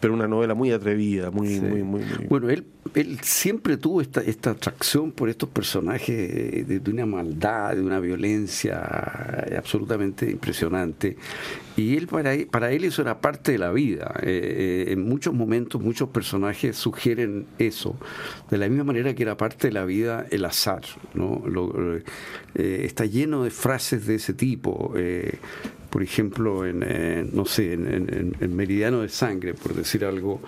Pero 0.00 0.14
una 0.14 0.28
novela 0.28 0.54
muy 0.54 0.70
atrevida, 0.72 1.30
muy, 1.30 1.60
muy, 1.60 1.82
muy, 1.82 2.02
Bueno, 2.28 2.48
él, 2.48 2.64
él 2.94 3.18
siempre 3.22 3.76
tuvo 3.76 4.00
esta, 4.00 4.22
esta 4.22 4.50
atracción 4.50 5.12
por 5.12 5.28
estos 5.28 5.48
personajes 5.50 6.66
de, 6.66 6.90
una 6.90 7.04
maldad, 7.04 7.74
de 7.74 7.82
una 7.82 8.00
violencia 8.00 8.80
absolutamente 9.58 10.30
impresionante. 10.30 11.16
Y 11.76 11.96
él 11.96 12.06
para, 12.06 12.34
él, 12.34 12.46
para 12.46 12.72
él 12.72 12.84
eso 12.84 13.02
era 13.02 13.20
parte 13.20 13.52
de 13.52 13.58
la 13.58 13.70
vida. 13.72 14.14
Eh, 14.22 14.86
eh, 14.88 14.92
en 14.92 15.06
muchos 15.06 15.34
momentos 15.34 15.80
muchos 15.80 16.08
personajes 16.08 16.76
sugieren 16.76 17.46
eso, 17.58 17.96
de 18.50 18.58
la 18.58 18.68
misma 18.68 18.84
manera 18.84 19.14
que 19.14 19.22
era 19.22 19.36
parte 19.36 19.68
de 19.68 19.74
la 19.74 19.84
vida 19.84 20.26
el 20.30 20.44
azar. 20.44 20.82
¿no? 21.14 21.42
Eh, 22.54 22.82
está 22.84 23.04
lleno 23.04 23.44
de 23.44 23.50
frases 23.50 24.06
de 24.06 24.16
ese 24.16 24.34
tipo 24.34 24.94
por 25.90 26.02
ejemplo, 26.02 26.64
en, 26.64 26.84
eh, 26.86 27.28
no 27.32 27.44
sé, 27.44 27.72
en, 27.72 28.56
Meridiano 28.56 29.02
de 29.02 29.08
Sangre, 29.08 29.54
por 29.54 29.74
decir 29.74 30.04
algo, 30.04 30.40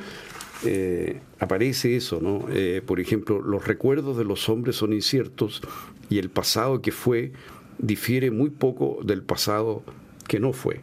eh, 0.65 1.21
aparece 1.41 1.97
eso, 1.97 2.21
¿no? 2.23 2.47
Eh, 2.51 2.83
por 2.87 3.01
ejemplo, 3.01 3.41
los 3.43 3.67
recuerdos 3.67 4.17
de 4.17 4.25
los 4.25 4.49
hombres 4.49 4.77
son 4.77 4.93
inciertos 4.93 5.61
y 6.09 6.19
el 6.19 6.31
pasado 6.31 6.81
que 6.81 6.93
fue 6.93 7.33
difiere 7.79 8.31
muy 8.31 8.51
poco 8.51 9.01
del 9.03 9.23
pasado 9.23 9.83
que 10.29 10.39
no 10.39 10.53
fue. 10.53 10.81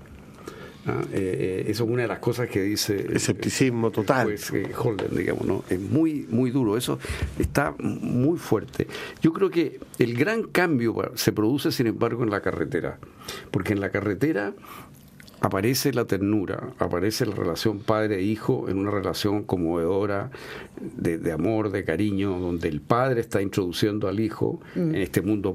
¿Ah? 0.88 1.02
Eh, 1.12 1.66
eso 1.68 1.84
es 1.84 1.90
una 1.90 2.04
de 2.04 2.08
las 2.08 2.20
cosas 2.20 2.50
que 2.50 2.62
dice 2.62 3.08
escepticismo 3.14 3.92
total. 3.92 4.28
pues, 4.28 4.52
Holden 4.78 5.16
digamos 5.16 5.46
no 5.46 5.64
es 5.70 5.80
muy 5.80 6.26
muy 6.30 6.52
duro. 6.52 6.78
Eso 6.78 7.00
está 7.38 7.74
muy 7.80 8.38
fuerte. 8.38 8.88
Yo 9.22 9.34
creo 9.34 9.50
que 9.50 9.80
el 9.98 10.16
gran 10.16 10.44
cambio 10.44 10.96
se 11.16 11.32
produce 11.32 11.72
sin 11.72 11.88
embargo 11.88 12.24
en 12.24 12.30
la 12.30 12.42
carretera. 12.42 13.00
Porque 13.52 13.74
en 13.74 13.80
la 13.80 13.90
carretera 13.92 14.54
aparece 15.42 15.94
la 15.94 16.06
ternura, 16.06 16.74
aparece 16.80 17.26
la 17.26 17.36
relación 17.36 17.80
padre-hijo 17.80 18.68
en 18.70 18.78
una 18.78 18.92
relación 18.92 19.44
conmovedora 19.44 20.32
de, 20.80 21.32
amor, 21.32 21.72
de 21.72 21.84
cariño, 21.84 22.40
donde 22.40 22.68
el 22.70 22.82
padre 22.82 23.22
está 23.22 23.42
introduciendo 23.42 24.08
al 24.08 24.20
hijo 24.20 24.60
mm. 24.76 24.96
en 24.96 24.96
este 24.96 25.22
mundo 25.22 25.54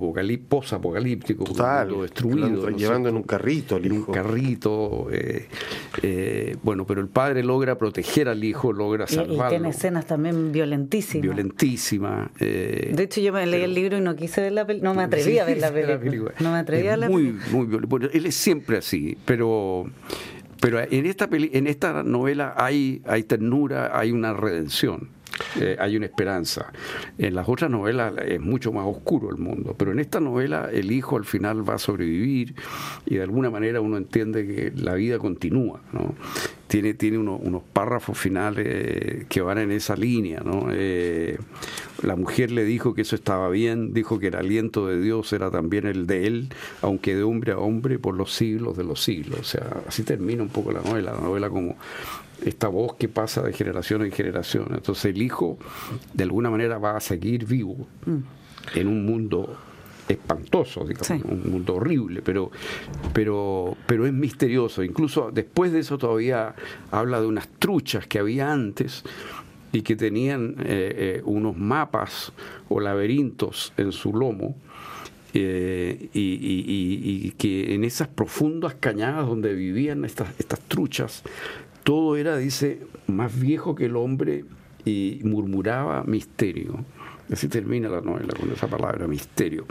post-apocalíptico, 0.49 1.45
mundo 1.47 2.03
destruido. 2.03 2.69
llevando 2.71 3.09
en 3.09 3.17
un 3.17 3.23
carrito 3.23 3.76
al 3.76 3.87
hijo. 3.87 3.95
En 3.95 4.00
un 4.00 4.07
carrito. 4.07 5.09
Eh, 5.11 5.49
eh, 6.03 6.57
bueno, 6.62 6.87
pero 6.87 7.00
el 7.00 7.09
padre 7.09 7.43
logra 7.43 7.79
proteger 7.79 8.29
al 8.29 8.45
hijo, 8.45 8.73
logra 8.73 9.07
salvarlo. 9.07 9.47
Y, 9.47 9.49
tiene 9.50 9.69
escenas 9.71 10.07
también 10.07 10.53
violentísimas. 10.53 11.23
Violentísimas. 11.23 12.31
Eh, 12.41 12.93
de 12.95 13.03
hecho, 13.03 13.21
yo 13.21 13.33
me 13.33 13.47
leí 13.47 13.62
el 13.62 13.75
libro 13.75 13.97
y 13.97 14.00
no 14.00 14.14
quise 14.17 14.41
ver 14.43 14.53
la 14.53 14.67
película. 14.67 14.91
No 14.91 14.95
me 14.95 15.03
atreví 15.05 15.38
a 15.38 15.45
ver 15.45 15.59
la 15.59 15.73
película. 15.73 16.33
No 16.41 16.53
me 16.53 16.59
atreví 16.59 16.87
a 16.87 16.91
ver 16.91 16.99
la 16.99 17.09
muy, 17.09 17.38
Muy 17.50 17.67
violento. 17.67 17.88
Bueno, 17.88 18.09
él 18.12 18.26
es 18.26 18.35
siempre 18.35 18.79
así, 18.79 19.17
pero 19.25 19.74
pero, 20.61 20.81
en 20.81 21.07
esta, 21.07 21.28
en 21.31 21.66
esta 21.66 22.02
novela 22.02 22.54
hay, 22.57 23.02
hay 23.07 23.23
ternura, 23.25 23.99
hay 23.99 24.12
una 24.12 24.33
redención. 24.33 25.09
Eh, 25.61 25.76
hay 25.79 25.97
una 25.97 26.07
esperanza. 26.07 26.73
En 27.19 27.35
las 27.35 27.49
otras 27.49 27.71
novelas 27.71 28.14
es 28.25 28.41
mucho 28.41 28.73
más 28.73 28.87
oscuro 28.87 29.31
el 29.31 29.37
mundo, 29.37 29.75
pero 29.76 29.93
en 29.93 29.99
esta 29.99 30.21
novela 30.21 30.69
el 30.73 30.93
hijo 30.93 31.17
al 31.17 31.25
final 31.25 31.69
va 31.69 31.75
a 31.75 31.79
sobrevivir 31.79 32.55
y 33.07 33.17
de 33.17 33.23
alguna 33.23 33.50
manera 33.50 33.81
uno 33.81 33.97
entiende 33.97 34.47
que 34.47 34.73
la 34.76 34.95
vida 34.95 35.19
continúa. 35.19 35.81
¿no? 35.93 36.14
Tiene, 36.69 36.95
tiene 36.95 37.19
unos 37.19 37.62
párrafos 37.73 38.19
finales 38.19 39.26
que 39.29 39.41
van 39.41 39.59
en 39.59 39.71
esa 39.71 39.97
línea. 39.97 40.41
¿no? 40.45 40.69
Eh, 40.73 41.38
la 42.03 42.17
mujer 42.17 42.50
le 42.50 42.64
dijo 42.64 42.95
que 42.95 43.03
eso 43.03 43.17
estaba 43.17 43.49
bien, 43.49 43.93
dijo 43.93 44.19
que 44.19 44.29
el 44.29 44.37
aliento 44.37 44.87
de 44.87 45.00
Dios 45.00 45.33
era 45.33 45.50
también 45.50 45.87
el 45.87 46.07
de 46.07 46.26
él, 46.26 46.49
aunque 46.83 47.14
de 47.14 47.23
hombre 47.23 47.53
a 47.53 47.59
hombre 47.59 47.99
por 47.99 48.14
los 48.14 48.33
siglos 48.33 48.76
de 48.76 48.85
los 48.85 49.03
siglos. 49.03 49.41
O 49.41 49.45
sea, 49.45 49.83
así 49.87 50.03
termina 50.03 50.43
un 50.43 50.49
poco 50.49 50.73
la 50.73 50.81
novela, 50.81 51.12
la 51.12 51.21
novela 51.21 51.49
como 51.49 51.76
esta 52.44 52.68
voz 52.68 52.94
que 52.96 53.08
pasa 53.08 53.42
de 53.42 53.52
generación 53.52 54.04
en 54.04 54.12
generación. 54.12 54.68
Entonces 54.72 55.06
el 55.06 55.22
hijo 55.22 55.58
de 56.12 56.24
alguna 56.24 56.50
manera 56.50 56.78
va 56.78 56.96
a 56.96 57.00
seguir 57.00 57.46
vivo 57.46 57.86
mm. 58.06 58.78
en 58.78 58.86
un 58.88 59.04
mundo 59.06 59.56
espantoso, 60.08 60.84
digamos, 60.84 61.24
un 61.24 61.50
mundo 61.50 61.76
horrible, 61.76 62.22
pero, 62.22 62.50
pero, 63.12 63.76
pero 63.86 64.06
es 64.06 64.12
misterioso. 64.12 64.82
Incluso 64.82 65.30
después 65.32 65.72
de 65.72 65.80
eso 65.80 65.98
todavía 65.98 66.54
habla 66.90 67.20
de 67.20 67.26
unas 67.26 67.48
truchas 67.58 68.06
que 68.06 68.18
había 68.18 68.52
antes 68.52 69.02
y 69.72 69.82
que 69.82 69.96
tenían 69.96 70.56
eh, 70.60 71.16
eh, 71.18 71.22
unos 71.24 71.56
mapas 71.56 72.32
o 72.68 72.80
laberintos 72.80 73.72
en 73.76 73.92
su 73.92 74.14
lomo. 74.14 74.56
Eh, 75.36 76.10
y, 76.12 77.32
que 77.32 77.74
en 77.74 77.82
esas 77.82 78.06
profundas 78.06 78.76
cañadas 78.78 79.26
donde 79.26 79.52
vivían 79.52 80.04
estas, 80.04 80.28
estas 80.38 80.60
truchas, 80.60 81.24
todo 81.85 82.17
era, 82.17 82.37
dice, 82.37 82.81
más 83.07 83.38
viejo 83.38 83.75
que 83.75 83.87
el 83.87 83.97
hombre 83.97 84.45
y 84.85 85.21
murmuraba 85.23 86.03
misterio. 86.05 86.85
Así 87.33 87.49
termina 87.49 87.88
la 87.88 88.00
novela 88.00 88.35
con 88.38 88.50
esa 88.50 88.67
palabra, 88.67 89.07
misterio. 89.07 89.67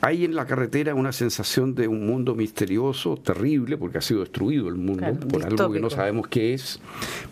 Hay 0.00 0.24
en 0.24 0.34
la 0.36 0.46
carretera 0.46 0.94
una 0.94 1.12
sensación 1.12 1.74
de 1.74 1.88
un 1.88 2.06
mundo 2.06 2.34
misterioso, 2.34 3.16
terrible, 3.16 3.76
porque 3.76 3.98
ha 3.98 4.00
sido 4.00 4.20
destruido 4.20 4.68
el 4.68 4.76
mundo 4.76 5.18
por 5.28 5.44
algo 5.44 5.72
que 5.72 5.80
no 5.80 5.90
sabemos 5.90 6.28
qué 6.28 6.54
es, 6.54 6.80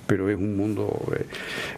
pero 0.06 0.28
es 0.28 0.37
un 0.37 0.56
mundo... 0.56 1.00
Eh, 1.14 1.26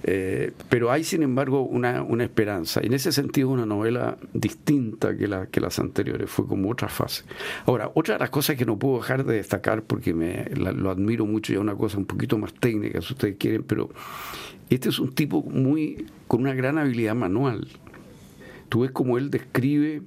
eh, 0.05 0.53
pero 0.71 0.91
hay, 0.91 1.05
sin 1.05 1.23
embargo, 1.23 1.63
una, 1.63 2.03
una, 2.03 2.25
esperanza. 2.25 2.81
Y 2.83 2.87
en 2.87 2.95
ese 2.95 3.13
sentido, 3.13 3.51
una 3.51 3.67
novela 3.67 4.17
distinta 4.33 5.17
que, 5.17 5.29
la, 5.29 5.47
que 5.47 5.61
las 5.61 5.79
anteriores, 5.79 6.31
fue 6.31 6.47
como 6.47 6.71
otra 6.71 6.89
fase. 6.89 7.25
Ahora, 7.67 7.91
otra 7.95 8.15
de 8.15 8.21
las 8.21 8.31
cosas 8.31 8.57
que 8.57 8.65
no 8.65 8.79
puedo 8.79 8.97
dejar 8.99 9.25
de 9.25 9.35
destacar, 9.37 9.83
porque 9.83 10.15
me, 10.15 10.47
lo 10.55 10.91
admiro 10.91 11.27
mucho, 11.27 11.53
ya 11.53 11.61
una 11.61 11.75
cosa 11.75 11.99
un 11.99 12.07
poquito 12.07 12.39
más 12.39 12.55
técnica, 12.55 13.03
si 13.03 13.13
ustedes 13.13 13.37
quieren, 13.39 13.63
pero 13.63 13.91
este 14.71 14.89
es 14.89 14.99
un 14.99 15.13
tipo 15.13 15.43
muy 15.43 16.07
con 16.27 16.41
una 16.43 16.55
gran 16.55 16.79
habilidad 16.79 17.15
manual. 17.15 17.69
Tú 18.69 18.81
ves 18.81 18.91
como 18.91 19.19
él 19.19 19.31
describe 19.31 20.03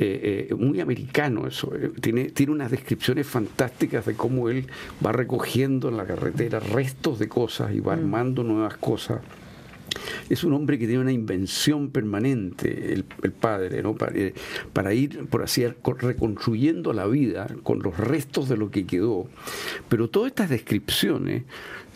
eh, 0.00 0.46
eh, 0.50 0.54
muy 0.54 0.80
americano 0.80 1.48
eso. 1.48 1.74
Eh, 1.74 1.90
tiene, 2.00 2.26
tiene 2.30 2.52
unas 2.52 2.70
descripciones 2.70 3.26
fantásticas 3.26 4.06
de 4.06 4.14
cómo 4.14 4.48
él 4.48 4.66
va 5.04 5.10
recogiendo 5.10 5.88
en 5.88 5.96
la 5.96 6.06
carretera 6.06 6.60
restos 6.60 7.18
de 7.18 7.28
cosas 7.28 7.74
y 7.74 7.80
va 7.80 7.96
mm. 7.96 7.98
armando 7.98 8.44
nuevas 8.44 8.76
cosas. 8.76 9.20
Es 10.28 10.44
un 10.44 10.52
hombre 10.52 10.78
que 10.78 10.86
tiene 10.86 11.00
una 11.00 11.10
invención 11.10 11.90
permanente, 11.90 12.92
el, 12.92 13.32
padre, 13.32 13.82
¿no? 13.82 13.96
Para, 13.96 14.12
para, 14.72 14.94
ir, 14.94 15.26
por 15.26 15.42
así 15.42 15.66
reconstruyendo 15.66 16.92
la 16.92 17.06
vida 17.06 17.48
con 17.64 17.80
los 17.82 17.96
restos 17.96 18.48
de 18.48 18.56
lo 18.56 18.70
que 18.70 18.86
quedó. 18.86 19.26
Pero 19.88 20.08
todas 20.08 20.28
estas 20.28 20.50
descripciones 20.50 21.42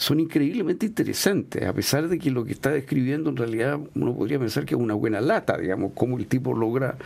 son 0.03 0.19
increíblemente 0.19 0.87
interesantes, 0.87 1.63
a 1.65 1.73
pesar 1.73 2.09
de 2.09 2.19
que 2.19 2.31
lo 2.31 2.45
que 2.45 2.53
está 2.53 2.71
describiendo 2.71 3.31
en 3.31 3.37
realidad 3.37 3.79
uno 3.95 4.15
podría 4.17 4.39
pensar 4.39 4.65
que 4.65 4.75
es 4.75 4.81
una 4.81 4.95
buena 4.95 5.21
lata, 5.21 5.57
digamos, 5.57 5.93
cómo 5.95 6.19
el 6.19 6.27
tipo 6.27 6.55
logra... 6.55 6.97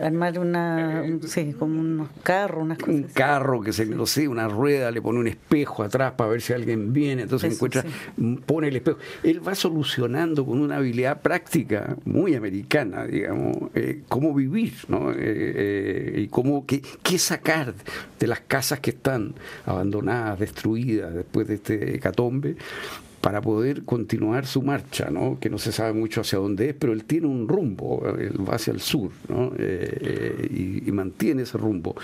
Armar 0.00 0.38
una, 0.38 1.04
sí, 1.26 1.54
como 1.58 1.78
unos 1.78 2.08
carros, 2.22 2.62
unas 2.62 2.78
cosas. 2.78 2.94
Un 2.94 3.02
carro 3.02 3.60
que 3.60 3.74
se, 3.74 3.84
no 3.84 4.06
sé, 4.06 4.28
una 4.28 4.48
rueda, 4.48 4.90
le 4.90 5.02
pone 5.02 5.18
un 5.18 5.26
espejo 5.26 5.82
atrás 5.82 6.12
para 6.12 6.30
ver 6.30 6.40
si 6.40 6.54
alguien 6.54 6.94
viene, 6.94 7.22
entonces 7.22 7.52
encuentra, 7.52 7.84
pone 8.46 8.68
el 8.68 8.76
espejo. 8.76 8.98
Él 9.22 9.46
va 9.46 9.54
solucionando 9.54 10.46
con 10.46 10.58
una 10.58 10.76
habilidad 10.76 11.20
práctica 11.20 11.96
muy 12.06 12.34
americana, 12.34 13.04
digamos, 13.04 13.58
eh, 13.74 14.02
cómo 14.08 14.32
vivir, 14.32 14.72
¿no? 14.88 15.10
Eh, 15.12 15.16
eh, 15.18 16.20
y 16.22 16.28
cómo, 16.28 16.64
qué, 16.64 16.80
qué 17.02 17.18
sacar 17.18 17.74
de 18.18 18.26
las 18.26 18.40
casas 18.40 18.80
que 18.80 18.90
están 18.90 19.34
abandonadas, 19.66 20.38
destruidas 20.38 21.12
después 21.12 21.46
de 21.48 21.54
este 21.54 21.98
para 23.22 23.40
poder 23.40 23.84
continuar 23.84 24.46
su 24.46 24.62
marcha, 24.62 25.08
que 25.40 25.48
no 25.48 25.56
se 25.56 25.70
sabe 25.70 25.92
mucho 25.92 26.22
hacia 26.22 26.40
dónde 26.40 26.70
es, 26.70 26.74
pero 26.74 26.92
él 26.92 27.04
tiene 27.04 27.28
un 27.28 27.46
rumbo, 27.46 28.02
él 28.18 28.34
va 28.46 28.56
hacia 28.56 28.72
el 28.72 28.80
sur. 28.80 29.12
Eh, 29.58 30.82
y, 30.84 30.90
mantiene 30.90 31.42
ese 31.42 31.56
rumbo. 31.56 31.94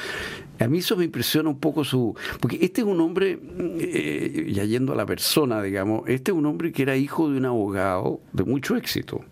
A 0.60 0.68
mí 0.68 0.78
eso 0.78 0.96
me 0.96 1.04
impresiona 1.04 1.50
un 1.50 1.58
poco 1.58 1.84
su... 1.84 2.14
Porque 2.40 2.58
este 2.62 2.82
es 2.82 2.86
un 2.86 3.00
hombre, 3.00 3.38
eh, 3.80 4.50
ya 4.54 4.64
yendo 4.64 4.92
a 4.92 4.96
la 4.96 5.04
persona, 5.06 5.60
digamos, 5.60 6.08
este 6.08 6.30
es 6.30 6.36
un 6.36 6.46
hombre 6.46 6.72
que 6.72 6.82
era 6.82 6.96
hijo 6.96 7.28
de 7.28 7.36
un 7.36 7.44
abogado 7.46 8.20
de 8.32 8.44
mucho 8.44 8.76
éxito 8.76 9.24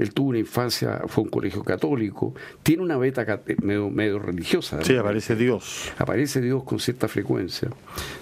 él 0.00 0.12
tuvo 0.14 0.30
una 0.30 0.38
infancia, 0.38 1.02
fue 1.06 1.24
un 1.24 1.30
colegio 1.30 1.62
católico, 1.62 2.34
tiene 2.62 2.82
una 2.82 2.96
beta 2.96 3.40
medio, 3.62 3.90
medio 3.90 4.18
religiosa. 4.18 4.82
Sí, 4.82 4.96
aparece 4.96 5.36
Dios. 5.36 5.92
Aparece 5.98 6.40
Dios 6.40 6.64
con 6.64 6.80
cierta 6.80 7.06
frecuencia. 7.08 7.68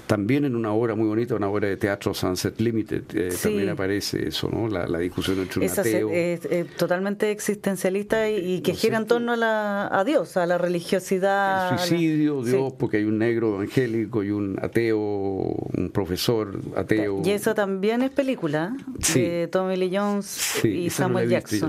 También 0.06 0.44
en 0.44 0.56
una 0.56 0.72
obra 0.72 0.94
muy 0.94 1.06
bonita, 1.06 1.34
una 1.34 1.48
obra 1.48 1.68
de 1.68 1.76
teatro 1.76 2.14
Sunset 2.14 2.60
Limited, 2.60 3.02
eh, 3.14 3.34
también 3.42 3.68
aparece 3.68 4.28
eso, 4.28 4.48
¿no? 4.50 4.68
La, 4.68 4.98
discusión 4.98 5.38
entre 5.38 5.60
un 5.60 5.70
ateo. 5.70 6.10
Es, 6.10 6.40
totalmente 6.76 7.30
existencialista 7.30 8.28
y, 8.28 8.60
que 8.62 8.74
gira 8.74 8.96
en 8.96 9.06
torno 9.06 9.32
a, 9.32 9.36
la, 9.36 9.86
a 9.86 10.04
Dios, 10.04 10.36
a 10.36 10.46
la 10.46 10.58
religiosidad. 10.58 11.72
El 11.72 11.78
suicidio, 11.78 12.42
Dios, 12.42 12.72
porque 12.72 12.96
hay 12.96 13.04
un 13.04 13.18
negro 13.18 13.54
evangélico 13.56 14.24
y 14.24 14.30
un 14.30 14.58
ateo, 14.60 14.98
un 14.98 15.90
profesor 15.92 16.58
ateo. 16.74 17.22
Y 17.24 17.30
eso 17.30 17.54
también 17.54 18.02
es 18.02 18.10
película 18.10 18.76
de 19.14 19.48
Tommy 19.48 19.76
Lee 19.76 19.90
Jones 19.94 20.64
y 20.64 20.90
Samuel 20.90 21.28
Jackson. 21.28 21.67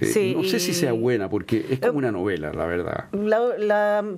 Eh, 0.00 0.34
no 0.36 0.44
sé 0.44 0.60
si 0.60 0.74
sea 0.74 0.92
buena, 0.92 1.28
porque 1.28 1.66
es 1.70 1.80
como 1.80 1.94
eh, 1.94 1.96
una 1.96 2.12
novela, 2.12 2.52
la 2.52 2.66
verdad. 2.66 3.06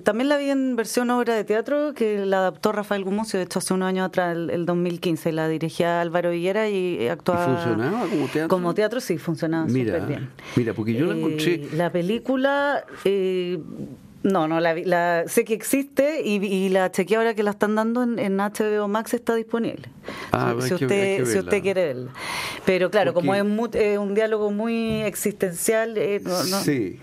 también 0.03 0.29
la 0.29 0.37
vi 0.37 0.49
en 0.49 0.75
versión 0.75 1.09
obra 1.09 1.35
de 1.35 1.43
teatro 1.43 1.93
que 1.93 2.25
la 2.25 2.39
adaptó 2.39 2.71
Rafael 2.71 3.03
Gumucio, 3.03 3.39
de 3.39 3.45
hecho 3.45 3.59
hace 3.59 3.73
unos 3.73 3.87
años 3.87 4.07
atrás, 4.07 4.35
el, 4.35 4.65
2015. 4.65 5.31
La 5.31 5.47
dirigía 5.47 6.01
Álvaro 6.01 6.31
Villera 6.31 6.69
y 6.69 7.07
actuaba. 7.07 7.45
¿Funcionaba 7.45 8.07
como 8.07 8.27
teatro? 8.27 8.47
Como 8.47 8.73
teatro 8.73 8.99
sí, 8.99 9.17
funcionaba 9.17 9.67
súper 9.67 10.05
bien. 10.07 10.29
Mira, 10.55 10.73
porque 10.73 10.93
yo 10.93 11.07
la 11.07 11.17
encontré. 11.17 11.69
la 11.73 11.91
película. 11.91 12.85
No, 14.23 14.47
no, 14.47 14.59
la, 14.59 15.27
sé 15.27 15.45
que 15.45 15.53
existe 15.53 16.21
y, 16.23 16.69
la 16.69 16.91
chequeé 16.91 17.17
ahora 17.17 17.33
que 17.33 17.41
la 17.41 17.51
están 17.51 17.75
dando 17.75 18.03
en, 18.03 18.37
HBO 18.37 18.87
Max 18.87 19.13
está 19.13 19.33
disponible. 19.33 19.89
Ah, 20.31 20.55
si, 20.59 20.75
usted, 20.75 21.25
si 21.25 21.39
usted 21.39 21.61
quiere 21.61 21.85
verla. 21.85 22.11
Pero 22.65 22.91
claro, 22.91 23.13
como 23.13 23.33
es, 23.33 23.41
un 23.43 24.13
diálogo 24.13 24.51
muy 24.51 25.01
existencial, 25.01 25.97
eh, 25.97 26.21
Sí. 26.63 26.99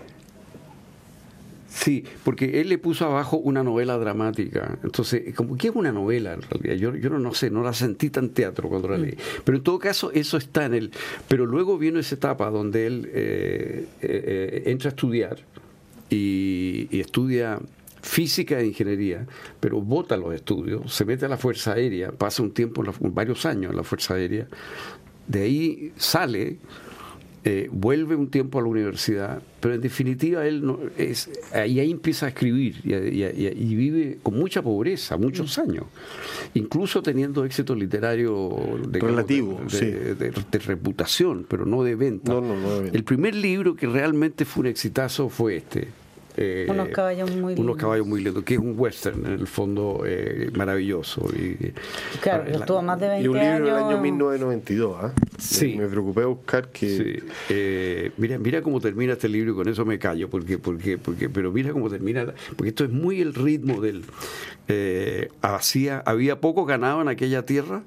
Sí, 1.67 2.03
porque 2.23 2.59
él 2.59 2.69
le 2.69 2.77
puso 2.77 3.05
abajo 3.05 3.37
una 3.37 3.63
novela 3.63 3.97
dramática. 3.97 4.77
Entonces, 4.83 5.33
como 5.35 5.55
que 5.55 5.67
es 5.67 5.75
una 5.75 5.91
novela 5.91 6.33
en 6.33 6.41
realidad. 6.41 6.75
Yo, 6.75 6.95
yo 6.95 7.09
no, 7.11 7.33
sé, 7.33 7.51
no 7.51 7.61
la 7.63 7.73
sentí 7.73 8.09
tan 8.09 8.29
teatro 8.29 8.69
cuando 8.69 8.89
la 8.89 8.97
leí. 8.97 9.11
Mm. 9.11 9.41
Pero 9.45 9.57
en 9.57 9.63
todo 9.63 9.77
caso, 9.77 10.11
eso 10.11 10.37
está 10.37 10.65
en 10.65 10.73
él. 10.73 10.91
Pero 11.27 11.45
luego 11.45 11.77
viene 11.77 11.99
esa 11.99 12.15
etapa 12.15 12.49
donde 12.49 12.87
él 12.87 13.09
eh, 13.13 13.85
eh, 14.01 14.63
entra 14.65 14.89
a 14.89 14.91
estudiar 14.91 15.37
y, 16.09 16.99
estudia 16.99 17.59
física 18.01 18.59
e 18.59 18.67
ingeniería, 18.67 19.27
pero 19.59 19.81
vota 19.81 20.15
los 20.15 20.33
estudios, 20.33 20.93
se 20.93 21.05
mete 21.05 21.25
a 21.25 21.29
la 21.29 21.37
Fuerza 21.37 21.73
Aérea, 21.73 22.11
pasa 22.11 22.41
un 22.41 22.51
tiempo, 22.51 22.83
varios 22.99 23.45
años 23.45 23.71
en 23.71 23.77
la 23.77 23.83
Fuerza 23.83 24.13
Aérea, 24.13 24.47
de 25.27 25.41
ahí 25.41 25.91
sale, 25.97 26.57
eh, 27.45 27.69
vuelve 27.71 28.15
un 28.15 28.29
tiempo 28.29 28.59
a 28.59 28.61
la 28.61 28.67
universidad, 28.67 29.41
pero 29.61 29.75
en 29.75 29.81
definitiva 29.81 30.45
él 30.45 30.65
no, 30.65 30.79
es, 30.97 31.29
ahí, 31.53 31.79
ahí 31.79 31.89
empieza 31.89 32.25
a 32.25 32.29
escribir 32.29 32.81
y, 32.83 33.75
vive 33.75 34.17
con 34.21 34.37
mucha 34.37 34.61
pobreza, 34.61 35.15
muchos 35.15 35.57
mm. 35.57 35.61
años, 35.61 35.85
incluso 36.53 37.01
teniendo 37.01 37.45
éxito 37.45 37.75
literario 37.75 38.79
de, 38.87 38.99
relativo, 38.99 39.61
de, 39.69 40.59
reputación, 40.65 41.45
pero 41.47 41.65
no 41.65 41.83
de 41.83 41.95
venta. 41.95 42.37
El 42.91 43.03
primer 43.03 43.35
libro 43.35 43.75
que 43.75 43.87
realmente 43.87 44.43
fue 44.43 44.61
un 44.61 44.67
exitazo 44.67 45.29
fue 45.29 45.57
este, 45.57 45.87
eh, 46.41 46.67
unos 46.69 46.87
caballos 46.87 47.29
muy 47.31 47.53
lindos. 47.53 47.59
Unos 47.59 47.75
caballos 47.75 48.07
muy 48.07 48.23
lindos, 48.23 48.45
que 48.45 48.53
es 48.53 48.59
un 48.61 48.73
western 48.77 49.25
en 49.25 49.33
el 49.33 49.45
fondo 49.47 50.03
eh, 50.05 50.49
maravilloso. 50.55 51.27
Y, 51.35 51.73
claro, 52.21 52.45
estuvo 52.45 52.81
más 52.81 52.97
de 52.97 53.09
20 53.09 53.19
años. 53.19 53.25
Y 53.25 53.27
un 53.27 53.39
libro 53.39 53.75
del 53.75 53.85
año 53.85 54.01
1992, 54.01 54.97
¿ah? 55.01 55.13
Sí. 55.37 55.75
Me, 55.77 55.87
preocupé 55.87 56.23
buscar 56.23 56.69
que. 56.69 57.21
Eh, 57.49 58.11
mira, 58.15 58.39
mira 58.39 58.61
cómo 58.61 58.79
termina 58.79 59.13
este 59.13 59.27
libro 59.27 59.51
y 59.51 59.55
con 59.55 59.67
eso 59.67 59.83
me 59.83 59.99
callo, 59.99 60.29
porque, 60.29 60.57
porque, 60.57 60.97
porque, 60.97 61.27
pero 61.27 61.51
mira 61.51 61.73
cómo 61.73 61.89
termina, 61.89 62.33
porque 62.55 62.69
esto 62.69 62.85
es 62.85 62.89
muy 62.89 63.19
el 63.19 63.33
ritmo 63.33 63.81
del. 63.81 64.05
hacía, 65.41 66.01
había 66.05 66.39
poco 66.39 66.65
ganado 66.65 67.01
en 67.01 67.09
aquella 67.09 67.45
tierra, 67.45 67.83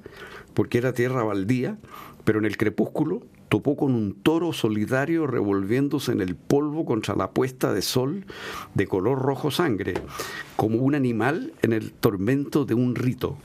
porque 0.53 0.77
era 0.77 0.93
tierra 0.93 1.23
baldía, 1.23 1.77
pero 2.23 2.37
en 2.37 2.45
el 2.45 2.55
crepúsculo 2.55 3.23
topó 3.53 3.77
con 3.77 3.93
un 3.93 4.15
toro 4.15 4.51
solidario 4.51 5.27
revolviéndose 5.27 6.11
en 6.11 6.21
el 6.21 6.35
polvo 6.35 6.85
contra 6.85 7.15
la 7.15 7.29
puesta 7.29 7.71
de 7.71 7.83
sol 7.83 8.25
de 8.73 8.87
color 8.87 9.19
rojo 9.19 9.51
sangre, 9.51 9.93
como 10.55 10.79
un 10.79 10.95
animal 10.95 11.53
en 11.61 11.71
el 11.71 11.91
tormento 11.91 12.65
de 12.65 12.73
un 12.73 12.95
rito. 12.95 13.37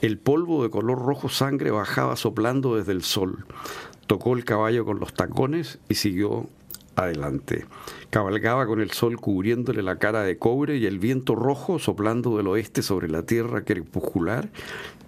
El 0.00 0.16
polvo 0.18 0.62
de 0.62 0.70
color 0.70 0.96
rojo 1.00 1.28
sangre 1.28 1.72
bajaba 1.72 2.14
soplando 2.14 2.76
desde 2.76 2.92
el 2.92 3.02
sol. 3.02 3.44
Tocó 4.06 4.36
el 4.36 4.44
caballo 4.44 4.84
con 4.84 5.00
los 5.00 5.12
tacones 5.12 5.80
y 5.88 5.96
siguió 5.96 6.46
adelante. 6.94 7.66
Cabalgaba 8.12 8.66
con 8.66 8.82
el 8.82 8.90
sol 8.90 9.18
cubriéndole 9.18 9.82
la 9.82 9.96
cara 9.96 10.22
de 10.22 10.36
cobre 10.36 10.76
y 10.76 10.84
el 10.84 10.98
viento 10.98 11.34
rojo 11.34 11.78
soplando 11.78 12.36
del 12.36 12.46
oeste 12.46 12.82
sobre 12.82 13.08
la 13.08 13.22
tierra 13.22 13.64
crepuscular 13.64 14.50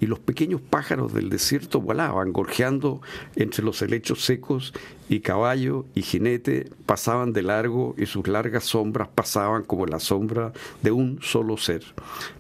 y 0.01 0.07
los 0.07 0.21
pequeños 0.21 0.63
pájaros 0.63 1.13
del 1.13 1.29
desierto 1.29 1.83
volaban, 1.83 2.33
gorjeando 2.33 3.03
entre 3.37 3.63
los 3.63 3.83
helechos 3.83 4.25
secos 4.25 4.73
y 5.11 5.21
caballo 5.21 5.85
y 5.95 6.01
jinete 6.01 6.71
pasaban 6.87 7.35
de 7.35 7.43
largo 7.43 7.95
y 7.99 8.07
sus 8.07 8.27
largas 8.27 8.65
sombras 8.65 9.09
pasaban 9.15 9.65
como 9.65 9.85
la 9.85 10.01
sombra 10.01 10.55
de 10.81 10.91
un 10.91 11.19
solo 11.21 11.59
ser. 11.59 11.85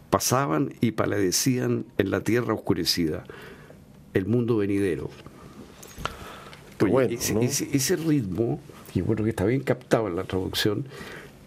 Pasaban 0.09 0.73
y 0.81 0.93
paladecían 0.93 1.85
en 1.99 2.11
la 2.11 2.23
tierra 2.23 2.55
oscurecida, 2.55 3.25
el 4.15 4.25
mundo 4.25 4.57
venidero. 4.57 5.11
ese 6.81 7.97
ritmo 7.97 8.61
y 8.95 9.01
bueno, 9.01 9.25
que 9.25 9.31
está 9.31 9.45
bien 9.45 9.61
captado 9.61 10.09
en 10.09 10.17
la 10.17 10.25
traducción, 10.25 10.87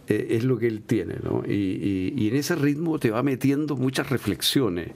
eh, 0.08 0.28
es 0.32 0.44
lo 0.44 0.58
que 0.58 0.68
él 0.68 0.82
tiene, 0.82 1.16
¿no? 1.22 1.44
Y, 1.46 2.28
en 2.30 2.36
ese 2.36 2.56
ritmo 2.56 3.00
te 3.00 3.12
va 3.12 3.24
metiendo 3.24 3.76
muchas 3.76 4.10
reflexiones. 4.10 4.92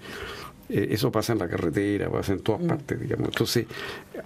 Eh, 0.70 0.88
eso 0.92 1.12
pasa 1.12 1.34
en 1.34 1.40
la 1.40 1.50
carretera, 1.50 2.10
pasa 2.10 2.32
en 2.32 2.40
todas 2.40 2.62
mm. 2.62 2.68
partes, 2.68 3.02
digamos. 3.02 3.28
Entonces, 3.28 3.66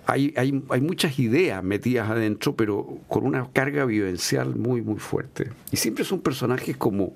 hay, 0.06 0.32
hay, 0.38 0.64
hay 0.70 0.82
muchas 0.82 1.18
ideas 1.18 1.64
metidas 1.64 2.08
adentro, 2.08 2.56
pero 2.56 3.00
con 3.08 3.26
una 3.26 3.48
carga 3.52 3.86
vivencial 3.86 4.56
muy, 4.56 4.84
muy 4.84 5.00
fuerte. 5.00 5.50
Y 5.72 5.78
siempre 5.78 6.06
son 6.06 6.22
personajes 6.22 6.78
como, 6.78 7.14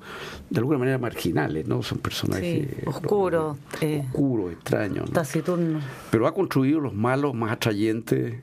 de 0.49 0.59
alguna 0.59 0.79
manera, 0.79 0.97
marginales, 0.97 1.67
¿no? 1.67 1.83
Son 1.83 1.99
personajes... 1.99 2.67
oscuros. 2.87 3.57
Eh, 3.81 4.03
oscuros, 4.07 4.53
extraños. 4.53 5.11
Taciturnos. 5.11 5.83
Pero 6.09 6.25
ha 6.25 6.33
construido 6.33 6.79
los 6.79 6.95
malos 6.95 7.35
más 7.35 7.51
atrayentes 7.51 8.37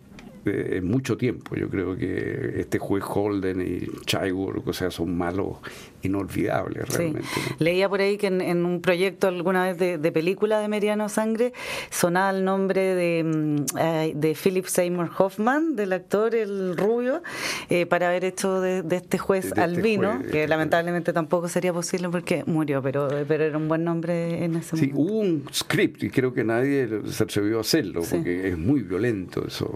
en 0.47 0.87
mucho 0.87 1.17
tiempo. 1.17 1.57
Yo 1.57 1.69
creo 1.69 1.97
que 1.97 2.61
este 2.61 2.79
juez 2.79 3.05
Holden 3.07 3.61
y 3.61 4.05
Chaiburg, 4.07 4.63
o 4.67 4.73
sea, 4.73 4.91
son 4.91 5.17
malos 5.17 5.59
inolvidables 6.03 6.89
realmente. 6.89 7.29
Leía 7.59 7.89
por 7.89 8.01
ahí 8.01 8.17
que 8.17 8.29
en, 8.29 8.65
un 8.65 8.81
proyecto 8.81 9.29
alguna 9.29 9.65
vez 9.65 9.79
de, 9.79 10.13
película 10.13 10.61
de 10.61 10.69
Meriano 10.69 11.09
Sangre 11.09 11.53
sonaba 11.91 12.31
el 12.31 12.45
nombre 12.45 12.95
de, 12.95 13.25
mm, 13.25 14.19
de 14.19 14.35
Philip 14.35 14.67
Seymour 14.67 15.11
Hoffman, 15.19 15.77
del 15.77 15.93
actor, 15.93 16.35
el 16.35 16.77
rubio, 16.77 17.23
eh, 17.69 17.87
para 17.87 18.09
haber 18.09 18.25
hecho 18.25 18.61
de, 18.61 18.85
este 18.91 19.19
juez 19.19 19.47
este 19.47 19.61
albino, 19.61 20.21
que 20.21 20.45
este 20.45 20.49
lamentablemente 20.49 21.13
tampoco 21.13 21.49
sería 21.49 21.73
posible 21.73 22.09
porque 22.09 22.45
murió, 22.47 22.83
pero, 22.83 23.09
pero 23.29 23.45
era 23.45 23.59
un 23.59 23.69
buen 23.69 23.85
nombre 23.85 24.45
en 24.45 24.57
ese 24.57 24.77
momento. 24.77 24.77
Sí, 24.77 24.93
hubo 24.95 25.19
un 25.19 25.45
script 25.53 26.03
y 26.05 26.11
creo 26.11 26.33
que 26.33 26.45
nadie 26.45 26.89
se 27.11 27.25
atrevió 27.25 27.59
a 27.59 27.61
hacerlo, 27.61 28.03
porque 28.09 28.49
es 28.49 28.59
muy 28.59 28.83
violento 28.83 29.47
eso 29.47 29.67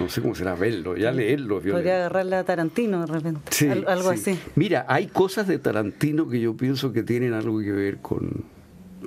no 0.00 0.08
sé 0.08 0.20
cómo 0.20 0.34
será 0.34 0.54
verlo, 0.54 0.96
ya 0.96 1.12
leerlo. 1.12 1.60
Podría 1.60 1.96
agarrarle 1.96 2.36
a 2.36 2.44
Tarantino 2.44 3.06
de 3.06 3.12
repente, 3.12 3.84
algo 3.86 4.10
así. 4.10 4.38
Mira, 4.54 4.86
hay 4.88 5.06
cosas 5.06 5.46
de 5.46 5.55
Tarantino 5.58 6.28
que 6.28 6.40
yo 6.40 6.56
pienso 6.56 6.92
que 6.92 7.02
tienen 7.02 7.32
algo 7.32 7.60
que 7.60 7.72
ver 7.72 7.98
con, 7.98 8.44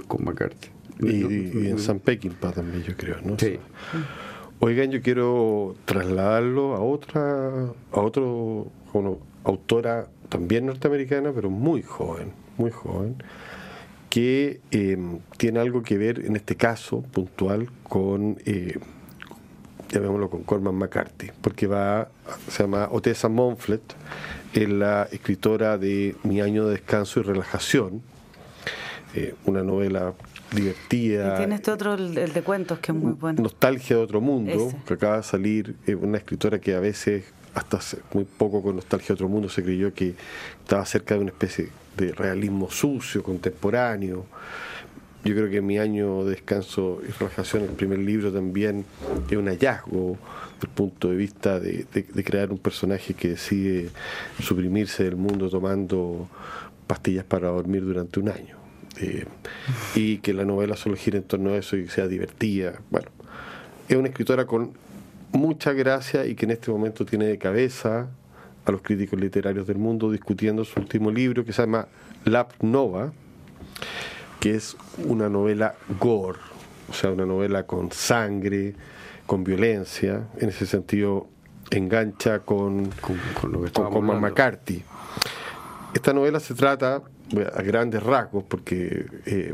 con 0.07 0.23
McCarthy. 0.23 0.69
Y, 1.01 1.67
en 1.67 1.79
San 1.79 1.99
Peckinpah 1.99 2.51
también, 2.51 2.83
yo 2.83 2.95
creo, 2.97 3.17
¿no? 3.23 3.39
Sí. 3.39 3.57
Oigan, 4.59 4.91
yo 4.91 5.01
quiero 5.01 5.75
trasladarlo 5.85 6.75
a 6.75 6.81
otra, 6.81 7.67
a 7.91 7.99
otro, 7.99 8.69
autora 9.45 10.07
también 10.27 10.65
norteamericana, 10.65 11.31
pero 11.33 11.49
muy 11.49 11.81
joven, 11.81 12.33
muy 12.57 12.69
joven, 12.69 13.15
que 14.09 14.59
em, 14.71 15.19
tiene 15.37 15.59
algo 15.59 15.81
que 15.81 15.97
ver 15.97 16.25
en 16.25 16.35
este 16.35 16.55
caso 16.57 17.01
puntual 17.01 17.69
con 17.83 18.37
eh, 18.45 18.77
llamémoslo 19.89 20.29
con 20.29 20.43
Corman 20.43 20.75
McCarthy, 20.75 21.31
porque 21.41 21.67
va, 21.67 22.09
se 22.47 22.63
llama 22.63 22.89
Otessa 22.91 23.29
Monflet, 23.29 23.81
es 24.53 24.69
la 24.69 25.07
escritora 25.11 25.77
de 25.77 26.15
Mi 26.23 26.41
año 26.41 26.65
de 26.65 26.71
descanso 26.71 27.19
y 27.19 27.23
relajación, 27.23 28.01
eh, 29.15 29.35
una 29.45 29.63
novela 29.63 30.13
divertida. 30.51 31.35
Y 31.35 31.37
tiene 31.37 31.55
este 31.55 31.71
otro, 31.71 31.93
el, 31.93 32.13
de 32.13 32.41
cuentos, 32.41 32.79
que 32.79 32.91
es 32.91 32.97
muy 32.97 33.13
bueno. 33.13 33.43
Nostalgia 33.43 33.95
de 33.95 34.01
otro 34.01 34.21
mundo, 34.21 34.73
que 34.85 34.93
acaba 34.93 35.17
de 35.17 35.23
salir, 35.23 35.75
una 36.01 36.17
escritora 36.17 36.59
que 36.59 36.75
a 36.75 36.79
veces, 36.79 37.25
hasta 37.53 37.77
hace 37.77 37.99
muy 38.13 38.25
poco 38.25 38.61
con 38.61 38.75
Nostalgia 38.75 39.09
de 39.09 39.13
otro 39.13 39.29
mundo, 39.29 39.49
se 39.49 39.63
creyó 39.63 39.93
que 39.93 40.15
estaba 40.61 40.85
cerca 40.85 41.15
de 41.15 41.21
una 41.21 41.31
especie 41.31 41.69
de 41.97 42.11
realismo 42.13 42.69
sucio, 42.71 43.21
contemporáneo 43.23 44.25
yo 45.23 45.35
creo 45.35 45.49
que 45.49 45.61
mi 45.61 45.77
año 45.77 46.23
de 46.23 46.31
descanso 46.31 47.01
y 47.07 47.11
relajación, 47.11 47.63
el 47.63 47.69
primer 47.71 47.99
libro 47.99 48.31
también 48.31 48.85
es 49.29 49.37
un 49.37 49.47
hallazgo 49.47 50.17
el 50.61 50.69
punto 50.69 51.09
de 51.09 51.15
vista 51.15 51.59
de, 51.59 51.85
crear 52.23 52.51
un 52.51 52.57
personaje 52.57 53.13
que 53.13 53.29
decide 53.29 53.89
suprimirse 54.41 55.03
del 55.03 55.15
mundo 55.15 55.49
tomando 55.49 56.27
pastillas 56.87 57.25
para 57.25 57.49
dormir 57.49 57.83
durante 57.83 58.19
un 58.19 58.29
año. 58.29 58.57
Eh, 58.99 59.25
y 59.95 60.17
que 60.17 60.33
la 60.33 60.43
novela 60.43 60.75
solo 60.75 60.95
gira 60.95 61.17
en 61.17 61.23
torno 61.23 61.51
a 61.51 61.57
eso 61.57 61.77
y 61.77 61.87
sea 61.87 62.07
divertida. 62.07 62.81
Bueno, 62.89 63.07
es 63.87 63.95
una 63.95 64.09
escritora 64.09 64.45
con 64.45 64.73
mucha 65.31 65.73
gracia 65.73 66.25
y 66.25 66.35
que 66.35 66.45
en 66.45 66.51
este 66.51 66.71
momento 66.71 67.05
tiene 67.05 67.25
de 67.25 67.37
cabeza 67.37 68.07
a 68.65 68.71
los 68.71 68.81
críticos 68.81 69.19
literarios 69.19 69.67
del 69.67 69.77
mundo 69.77 70.11
discutiendo 70.11 70.65
su 70.65 70.79
último 70.79 71.11
libro 71.11 71.45
que 71.45 71.53
se 71.53 71.61
llama 71.61 71.87
Lap 72.25 72.51
Nova, 72.61 73.11
que 74.39 74.55
es 74.55 74.75
una 75.05 75.29
novela 75.29 75.75
gore, 75.99 76.39
o 76.89 76.93
sea, 76.93 77.11
una 77.11 77.25
novela 77.25 77.65
con 77.65 77.91
sangre, 77.91 78.73
con 79.29 79.43
violencia, 79.43 80.27
en 80.39 80.49
ese 80.49 80.65
sentido 80.65 81.27
engancha 81.69 82.39
con, 82.39 82.89
con, 83.39 83.51
lo 83.51 83.61
que 83.61 83.71
con, 83.71 84.03
McCarthy. 84.19 84.83
Esta 85.93 86.13
novela 86.13 86.39
se 86.39 86.55
trata 86.55 86.95
a 86.95 87.61
grandes 87.61 88.01
rasgos, 88.01 88.43
porque 88.45 89.05
eh, 89.27 89.53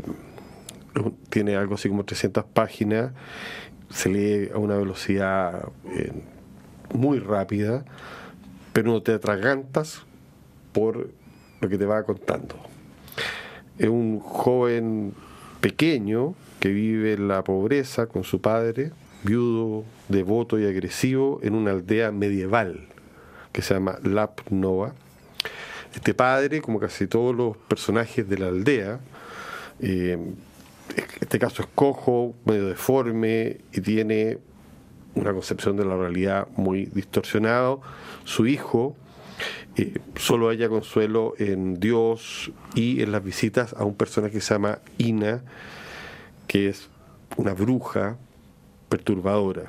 tiene 1.28 1.56
algo 1.56 1.74
así 1.74 1.90
como 1.90 2.06
300 2.06 2.46
páginas, 2.46 3.12
se 3.90 4.08
lee 4.08 4.50
a 4.54 4.56
una 4.56 4.78
velocidad 4.78 5.68
eh, 5.90 6.10
muy 6.94 7.18
rápida, 7.18 7.84
pero 8.72 8.90
no 8.90 9.02
te 9.02 9.12
atragantas 9.12 10.04
por 10.72 11.10
lo 11.60 11.68
que 11.68 11.76
te 11.76 11.84
va 11.84 12.02
contando. 12.04 12.54
Es 13.76 13.90
un 13.90 14.20
joven 14.20 15.12
pequeño 15.60 16.34
que 16.60 16.70
vive 16.70 17.12
en 17.12 17.28
la 17.28 17.44
pobreza 17.44 18.06
con 18.06 18.24
su 18.24 18.40
padre, 18.40 18.92
viudo, 19.26 19.84
devoto 20.08 20.58
y 20.58 20.64
agresivo, 20.64 21.40
en 21.42 21.54
una 21.54 21.72
aldea 21.72 22.12
medieval 22.12 22.88
que 23.52 23.60
se 23.60 23.74
llama 23.74 23.98
Lap 24.02 24.40
Nova. 24.50 24.94
Este 25.94 26.14
padre, 26.14 26.62
como 26.62 26.78
casi 26.78 27.06
todos 27.06 27.34
los 27.34 27.56
personajes 27.56 28.28
de 28.28 28.38
la 28.38 28.48
aldea, 28.48 29.00
eh, 29.80 30.18
este 31.20 31.38
caso 31.38 31.62
es 31.62 31.68
cojo, 31.74 32.34
medio 32.44 32.66
deforme 32.68 33.58
y 33.72 33.80
tiene 33.80 34.38
una 35.14 35.32
concepción 35.32 35.76
de 35.76 35.84
la 35.84 35.96
realidad 35.96 36.48
muy 36.56 36.86
distorsionado. 36.86 37.80
Su 38.24 38.46
hijo 38.46 38.94
eh, 39.76 39.98
solo 40.16 40.48
haya 40.48 40.68
consuelo 40.68 41.34
en 41.38 41.80
Dios 41.80 42.52
y 42.74 43.02
en 43.02 43.12
las 43.12 43.24
visitas 43.24 43.74
a 43.74 43.84
un 43.84 43.94
personaje 43.94 44.34
que 44.34 44.40
se 44.40 44.54
llama 44.54 44.78
Ina, 44.98 45.42
que 46.46 46.68
es 46.68 46.88
una 47.36 47.54
bruja 47.54 48.16
perturbadora. 48.88 49.64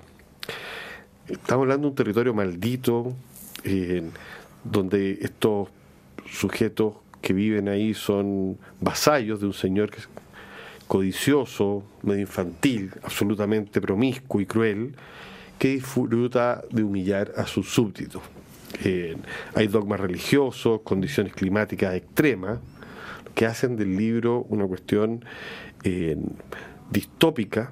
Estamos 1.27 1.63
hablando 1.63 1.87
de 1.87 1.89
un 1.89 1.95
territorio 1.95 2.33
maldito, 2.33 3.13
eh, 3.63 4.03
donde 4.63 5.19
estos 5.21 5.69
sujetos 6.29 6.95
que 7.21 7.33
viven 7.33 7.67
ahí 7.67 7.93
son 7.93 8.57
vasallos 8.79 9.39
de 9.39 9.47
un 9.47 9.53
señor 9.53 9.89
que 9.89 9.99
es 9.99 10.09
codicioso, 10.87 11.83
medio 12.03 12.21
infantil, 12.21 12.91
absolutamente 13.03 13.81
promiscuo 13.81 14.39
y 14.39 14.45
cruel, 14.45 14.95
que 15.59 15.69
disfruta 15.69 16.63
de 16.71 16.83
humillar 16.83 17.33
a 17.35 17.45
sus 17.45 17.69
súbditos. 17.69 18.21
Eh, 18.83 19.17
hay 19.55 19.67
dogmas 19.67 19.99
religiosos, 19.99 20.81
condiciones 20.81 21.33
climáticas 21.33 21.95
extremas, 21.95 22.59
que 23.35 23.45
hacen 23.45 23.75
del 23.75 23.97
libro 23.97 24.45
una 24.49 24.65
cuestión 24.65 25.23
eh, 25.83 26.17
distópica 26.89 27.71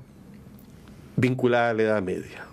vinculada 1.15 1.69
a 1.69 1.73
la 1.73 1.84
Edad 1.84 2.01
Media. 2.01 2.45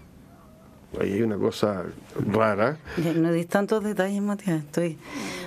Ahí 1.00 1.14
hay 1.14 1.22
una 1.22 1.38
cosa 1.38 1.84
rara. 2.30 2.76
No 3.16 3.32
di 3.32 3.46
tantos 3.46 3.82
detalles, 3.82 4.20
Matías. 4.20 4.62
Estoy, 4.62 4.98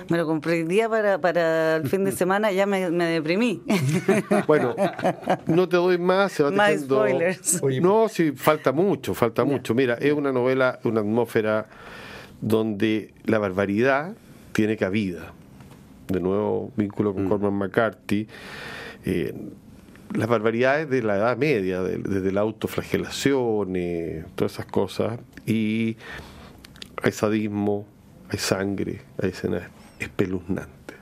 me 0.08 0.16
lo 0.16 0.26
compré 0.26 0.60
el 0.60 0.68
día 0.68 0.88
para, 0.88 1.18
para 1.20 1.76
el 1.76 1.88
fin 1.88 2.04
de 2.04 2.10
semana, 2.10 2.50
ya 2.50 2.66
me, 2.66 2.90
deprimí. 2.90 3.62
Bueno, 4.46 4.74
no 5.46 5.68
te 5.68 5.76
doy 5.76 5.98
más, 5.98 6.32
se 6.32 6.42
va 6.42 6.50
más 6.50 6.80
spoilers. 6.80 7.62
No, 7.80 8.08
sí, 8.08 8.32
falta 8.32 8.72
mucho, 8.72 9.14
falta 9.14 9.44
mucho. 9.44 9.74
Mira, 9.74 9.94
es 9.94 10.12
una 10.12 10.32
novela, 10.32 10.80
una 10.82 11.00
atmósfera 11.00 11.66
donde 12.40 13.14
la 13.24 13.38
barbaridad 13.38 14.14
tiene 14.52 14.76
cabida. 14.76 15.32
De 16.08 16.20
nuevo, 16.20 16.72
vínculo 16.76 17.14
con 17.14 17.24
mm. 17.24 17.28
Corman 17.28 17.54
McCarthy. 17.54 18.26
Eh, 19.04 19.32
las 20.14 20.28
barbaridades 20.28 20.88
de 20.88 21.02
la 21.02 21.16
Edad 21.16 21.36
Media, 21.36 21.82
desde 21.82 22.32
la 22.32 22.40
autoflagelación, 22.42 23.76
eh, 23.76 24.24
todas 24.34 24.52
esas 24.52 24.66
cosas, 24.66 25.18
y 25.46 25.96
hay 27.02 27.12
sadismo, 27.12 27.86
hay 28.28 28.38
sangre, 28.38 29.00
hay 29.20 29.30
escenas 29.30 29.64
espeluznantes. 29.98 30.96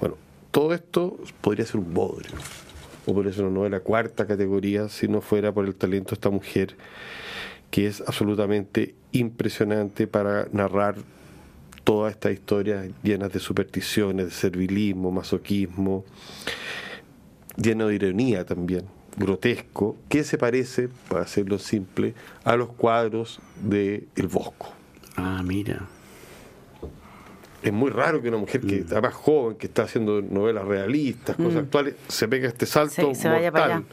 Bueno, 0.00 0.16
todo 0.50 0.74
esto 0.74 1.18
podría 1.40 1.66
ser 1.66 1.76
un 1.76 1.94
bodrio, 1.94 2.32
o 3.06 3.14
podría 3.14 3.32
ser 3.32 3.44
una 3.44 3.54
novela 3.54 3.80
cuarta 3.80 4.26
categoría 4.26 4.88
si 4.88 5.08
no 5.08 5.20
fuera 5.20 5.52
por 5.52 5.66
el 5.66 5.74
talento 5.74 6.10
de 6.10 6.14
esta 6.14 6.30
mujer, 6.30 6.76
que 7.70 7.86
es 7.86 8.02
absolutamente 8.02 8.94
impresionante 9.12 10.06
para 10.06 10.46
narrar 10.52 10.96
todas 11.84 12.12
estas 12.12 12.32
historias 12.32 12.88
llenas 13.02 13.32
de 13.32 13.40
supersticiones, 13.40 14.26
de 14.26 14.32
servilismo, 14.32 15.10
masoquismo 15.10 16.04
lleno 17.56 17.88
de 17.88 17.94
ironía 17.94 18.44
también, 18.44 18.86
grotesco, 19.16 19.96
que 20.08 20.24
se 20.24 20.38
parece, 20.38 20.88
para 21.08 21.22
hacerlo 21.22 21.58
simple, 21.58 22.14
a 22.44 22.56
los 22.56 22.70
cuadros 22.70 23.40
de 23.60 24.06
El 24.16 24.28
Bosco. 24.28 24.72
Ah, 25.16 25.42
mira. 25.44 25.86
Es 27.62 27.72
muy 27.72 27.90
raro 27.90 28.20
que 28.20 28.28
una 28.28 28.38
mujer 28.38 28.60
que 28.60 28.76
mm. 28.76 28.80
está 28.80 29.00
más 29.00 29.14
joven, 29.14 29.56
que 29.56 29.66
está 29.66 29.84
haciendo 29.84 30.20
novelas 30.20 30.64
realistas, 30.64 31.36
cosas 31.36 31.54
mm. 31.54 31.58
actuales, 31.58 31.94
se 32.08 32.26
pega 32.26 32.48
este 32.48 32.66
salto 32.66 33.14
sí, 33.14 33.28
mortal. 33.28 33.84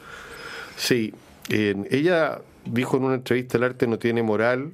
Sí, 0.75 1.13
ella 1.49 2.41
dijo 2.65 2.97
en 2.97 3.03
una 3.03 3.15
entrevista, 3.15 3.57
el 3.57 3.63
arte 3.63 3.85
no 3.85 3.99
tiene 3.99 4.23
moral, 4.23 4.71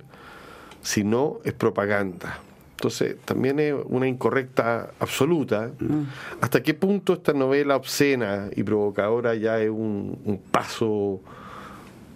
sino 0.81 1.39
es 1.43 1.53
propaganda. 1.53 2.39
Entonces, 2.85 3.15
también 3.25 3.59
es 3.59 3.73
una 3.85 4.07
incorrecta 4.07 4.91
absoluta. 4.99 5.71
Mm. 5.79 6.03
¿Hasta 6.39 6.61
qué 6.61 6.75
punto 6.75 7.13
esta 7.13 7.33
novela 7.33 7.75
obscena 7.75 8.51
y 8.55 8.61
provocadora 8.61 9.33
ya 9.33 9.59
es 9.59 9.71
un, 9.71 10.39
paso 10.51 11.19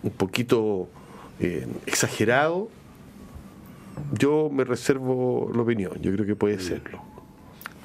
un 0.04 0.12
poquito 0.12 0.88
eh, 1.40 1.66
exagerado? 1.88 2.70
Yo 4.14 4.52
me 4.52 4.64
reservo 4.64 5.50
la 5.56 5.64
opinión, 5.64 5.94
yo 6.04 6.12
creo 6.12 6.28
que 6.28 6.36
puede 6.36 6.58
mm. 6.58 6.62
serlo. 6.62 7.02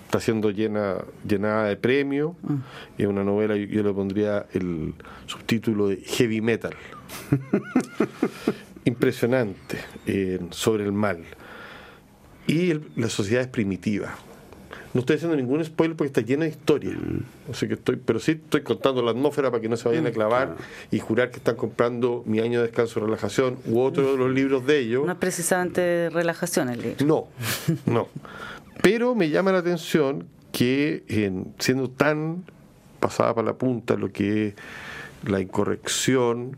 Está 0.05 0.21
siendo 0.21 0.51
llena, 0.51 0.99
llenada 1.27 1.65
de 1.65 1.79
premios, 1.79 2.33
mm. 2.43 2.55
es 2.99 3.07
una 3.07 3.25
novela, 3.25 3.57
yo, 3.57 3.83
le 3.83 3.95
pondría 3.95 4.45
el 4.53 4.93
subtítulo 5.25 5.89
de 5.89 5.97
Heavy 5.97 6.43
Metal. 6.43 6.75
Impresionante 8.85 9.79
eh, 10.07 10.39
sobre 10.51 10.85
el 10.85 10.93
mal 10.93 11.25
y 12.47 12.75
la 12.97 13.09
sociedad 13.09 13.43
es 13.43 13.49
primitiva. 13.49 14.17
No 14.95 15.01
estoy 15.01 15.17
haciendo 15.17 15.37
ningún 15.37 15.65
spoiler 15.65 15.97
porque 15.97 16.07
está 16.07 16.21
llena 16.21 16.45
de 16.45 16.53
historia. 16.53 16.93
Mm. 16.93 17.53
que 17.67 17.75
estoy, 17.75 17.97
pero 17.97 18.21
sí 18.21 18.33
estoy 18.33 18.63
contando 18.63 19.03
la 19.03 19.11
atmósfera 19.11 19.51
para 19.51 19.61
que 19.61 19.69
no 19.69 19.77
se 19.77 19.89
vayan 19.89 20.07
a 20.07 20.11
mm, 20.11 20.13
clavar 20.13 20.57
y 20.93 21.01
jurar 21.01 21.31
que 21.31 21.39
están 21.39 21.57
comprando 21.57 22.23
mi 22.27 22.39
año 22.39 22.61
de 22.61 22.67
descanso 22.67 23.01
y 23.01 23.03
relajación 23.03 23.59
u 23.67 23.81
otro 23.81 24.13
de 24.13 24.17
los 24.17 24.31
libros 24.31 24.65
de 24.67 24.79
ellos. 24.79 25.05
No 25.05 25.13
es 25.13 25.19
precisamente 25.19 26.11
relajación 26.11 26.69
el 26.69 26.81
libro. 26.81 27.05
No, 27.05 27.27
no. 27.87 28.09
Pero 28.83 29.17
me 29.17 29.31
llama 29.31 29.51
la 29.51 29.59
atención 29.59 30.29
que 30.53 31.03
siendo 31.59 31.91
tan 31.91 32.45
pasada 33.01 33.35
para 33.35 33.49
la 33.49 33.55
punta 33.55 33.97
lo 33.97 34.13
que 34.13 34.49
es 34.49 34.55
la 35.25 35.41
incorrección, 35.41 36.57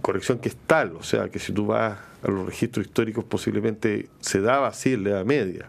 corrección 0.00 0.38
que 0.38 0.48
es 0.48 0.56
tal, 0.56 0.96
o 0.96 1.02
sea, 1.02 1.28
que 1.28 1.38
si 1.38 1.52
tú 1.52 1.66
vas 1.66 1.98
a 2.22 2.30
los 2.30 2.46
registros 2.46 2.86
históricos 2.86 3.24
posiblemente 3.24 4.08
se 4.20 4.40
daba 4.40 4.68
así 4.68 4.94
en 4.94 5.04
la 5.04 5.10
Edad 5.10 5.24
Media, 5.24 5.68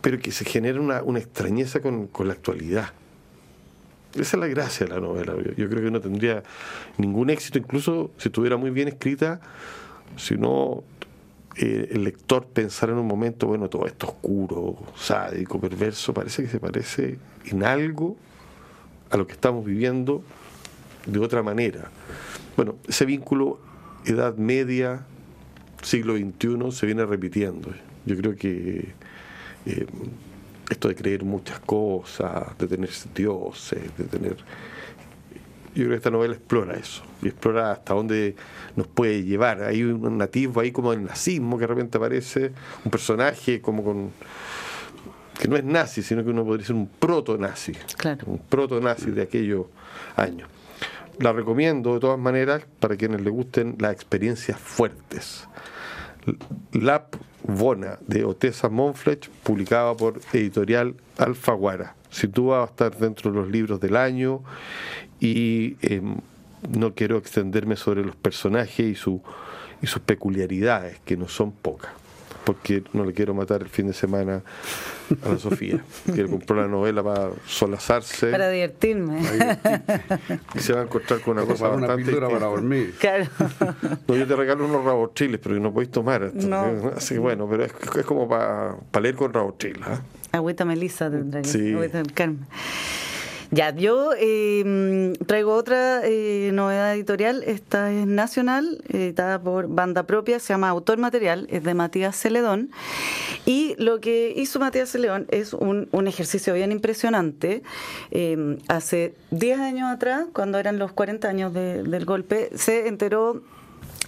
pero 0.00 0.18
que 0.18 0.32
se 0.32 0.44
genera 0.44 0.80
una, 0.80 1.18
extrañeza 1.18 1.80
con, 1.80 2.08
la 2.24 2.32
actualidad. 2.32 2.92
Esa 4.14 4.36
es 4.36 4.40
la 4.40 4.46
gracia 4.46 4.86
de 4.86 4.94
la 4.94 5.00
novela. 5.00 5.34
Yo, 5.56 5.68
creo 5.68 5.82
que 5.82 5.90
no 5.90 6.00
tendría 6.00 6.42
ningún 6.96 7.30
éxito, 7.30 7.58
incluso 7.58 8.10
si 8.16 8.28
estuviera 8.28 8.56
muy 8.56 8.70
bien 8.70 8.88
escrita, 8.88 9.40
si 10.16 10.36
no 10.36 10.82
eh, 11.56 11.88
el 11.90 12.04
lector 12.04 12.46
pensara 12.46 12.92
en 12.92 12.98
un 12.98 13.06
momento, 13.06 13.46
bueno, 13.46 13.68
todo 13.68 13.86
esto 13.86 14.06
oscuro, 14.06 14.78
sádico, 14.96 15.60
perverso, 15.60 16.14
parece 16.14 16.42
que 16.42 16.48
se 16.48 16.58
parece 16.58 17.18
en 17.44 17.64
algo 17.64 18.16
a 19.10 19.16
lo 19.16 19.26
que 19.26 19.32
estamos 19.32 19.64
viviendo 19.64 20.22
de 21.06 21.18
otra 21.18 21.42
manera. 21.42 21.90
Bueno, 22.58 22.74
ese 22.88 23.04
vínculo 23.04 23.60
Edad 24.04 24.36
Media, 24.36 25.06
siglo 25.80 26.16
XXI, 26.16 26.72
se 26.72 26.86
viene 26.86 27.06
repitiendo. 27.06 27.70
Yo 28.04 28.16
creo 28.16 28.34
que 28.34 28.94
eh, 29.64 29.86
esto 30.68 30.88
de 30.88 30.96
creer 30.96 31.22
muchas 31.22 31.60
cosas, 31.60 32.58
de 32.58 32.66
tener 32.66 32.90
dioses, 33.14 33.96
de 33.96 34.04
tener 34.06 34.36
yo 35.72 35.84
creo 35.84 35.90
que 35.90 35.94
esta 35.94 36.10
novela 36.10 36.34
explora 36.34 36.74
eso, 36.76 37.04
y 37.22 37.28
explora 37.28 37.70
hasta 37.70 37.94
dónde 37.94 38.34
nos 38.74 38.88
puede 38.88 39.22
llevar. 39.22 39.62
Hay 39.62 39.84
un 39.84 40.18
nativo 40.18 40.60
ahí 40.60 40.72
como 40.72 40.92
el 40.92 41.04
nazismo 41.04 41.58
que 41.58 41.60
de 41.60 41.68
repente 41.68 41.96
aparece, 41.96 42.50
un 42.84 42.90
personaje 42.90 43.60
como 43.60 43.84
con 43.84 44.10
que 45.38 45.46
no 45.46 45.56
es 45.56 45.62
nazi, 45.62 46.02
sino 46.02 46.24
que 46.24 46.30
uno 46.30 46.44
podría 46.44 46.66
ser 46.66 46.74
un 46.74 46.88
proto-nazi, 46.88 47.70
un 48.26 48.38
proto-nazi 48.38 49.12
de 49.12 49.22
aquellos 49.22 49.66
años. 50.16 50.48
La 51.20 51.32
recomiendo 51.32 51.94
de 51.94 52.00
todas 52.00 52.18
maneras 52.18 52.64
para 52.78 52.96
quienes 52.96 53.22
le 53.22 53.30
gusten 53.30 53.76
las 53.80 53.92
experiencias 53.92 54.58
fuertes. 54.58 55.48
Lap 56.72 57.16
Bona 57.42 57.98
de 58.06 58.24
Otesa 58.24 58.68
Monfletch, 58.68 59.28
publicada 59.42 59.96
por 59.96 60.20
editorial 60.32 60.94
Alfaguara. 61.16 61.96
Sitúa 62.10 62.62
a 62.62 62.66
estar 62.66 62.96
dentro 62.96 63.32
de 63.32 63.38
los 63.38 63.48
libros 63.48 63.80
del 63.80 63.96
año 63.96 64.42
y 65.18 65.76
em, 65.82 66.16
no 66.70 66.94
quiero 66.94 67.16
extenderme 67.16 67.76
sobre 67.76 68.04
los 68.04 68.14
personajes 68.14 68.86
y 68.86 68.94
sus 68.94 70.00
peculiaridades, 70.06 71.00
que 71.04 71.16
no 71.16 71.26
son 71.26 71.50
pocas 71.50 71.90
porque 72.44 72.82
no 72.92 73.04
le 73.04 73.12
quiero 73.12 73.34
matar 73.34 73.62
el 73.62 73.68
fin 73.68 73.86
de 73.88 73.92
semana 73.92 74.42
a 75.24 75.28
la 75.28 75.38
Sofía. 75.38 75.82
Quiero 76.12 76.28
comprar 76.30 76.60
la 76.60 76.68
novela 76.68 77.02
para 77.02 77.30
solazarse. 77.46 78.28
Para 78.30 78.48
divertirme. 78.50 79.20
Y 80.54 80.58
se 80.58 80.72
va 80.72 80.80
a 80.80 80.82
encontrar 80.84 81.20
con 81.20 81.36
una 81.38 81.46
cosa 81.46 81.64
para 81.70 81.76
bastante. 81.86 82.14
Una 82.16 82.28
para 82.28 82.46
dormir. 82.46 82.94
Claro. 82.98 83.26
No, 84.06 84.16
yo 84.16 84.26
te 84.26 84.36
regalo 84.36 84.66
unos 84.66 84.84
rabochiles, 84.84 85.40
pero 85.42 85.58
no 85.58 85.72
podéis 85.72 85.90
tomar. 85.90 86.32
No. 86.34 86.92
Así 86.96 87.14
que 87.14 87.20
bueno, 87.20 87.46
pero 87.48 87.64
es, 87.64 87.72
es 87.98 88.04
como 88.06 88.28
para 88.28 88.76
leer 89.00 89.14
con 89.14 89.32
rabochiles. 89.32 89.86
¿eh? 89.86 89.98
Agüita 90.32 90.64
Melissa 90.64 91.10
tendrá 91.10 91.42
que 91.42 91.48
Sí. 91.48 91.72
Agüita 91.72 91.98
del 91.98 92.12
Carmen. 92.12 92.46
Ya, 93.50 93.74
yo 93.74 94.10
eh, 94.18 95.14
traigo 95.26 95.54
otra 95.54 96.02
eh, 96.04 96.50
novedad 96.52 96.94
editorial. 96.94 97.42
Esta 97.46 97.90
es 97.90 98.06
nacional, 98.06 98.82
editada 98.88 99.40
por 99.40 99.68
banda 99.68 100.02
propia, 100.02 100.38
se 100.38 100.52
llama 100.52 100.68
Autor 100.68 100.98
Material, 100.98 101.46
es 101.50 101.64
de 101.64 101.72
Matías 101.72 102.14
Celedón. 102.14 102.70
Y 103.46 103.74
lo 103.78 104.00
que 104.00 104.34
hizo 104.36 104.58
Matías 104.60 104.90
Celedón 104.90 105.26
es 105.30 105.54
un, 105.54 105.88
un 105.92 106.06
ejercicio 106.08 106.52
bien 106.52 106.72
impresionante. 106.72 107.62
Eh, 108.10 108.58
hace 108.68 109.14
10 109.30 109.60
años 109.60 109.88
atrás, 109.90 110.26
cuando 110.34 110.58
eran 110.58 110.78
los 110.78 110.92
40 110.92 111.26
años 111.28 111.54
de- 111.54 111.82
del 111.84 112.04
golpe, 112.04 112.50
se 112.54 112.86
enteró 112.86 113.40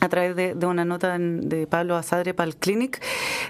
a 0.00 0.08
través 0.08 0.34
de, 0.34 0.66
una 0.66 0.84
nota 0.84 1.16
de 1.18 1.66
Pablo 1.66 1.96
Asadre 1.96 2.34
para 2.34 2.48
el 2.48 2.56
Clinic, 2.56 3.00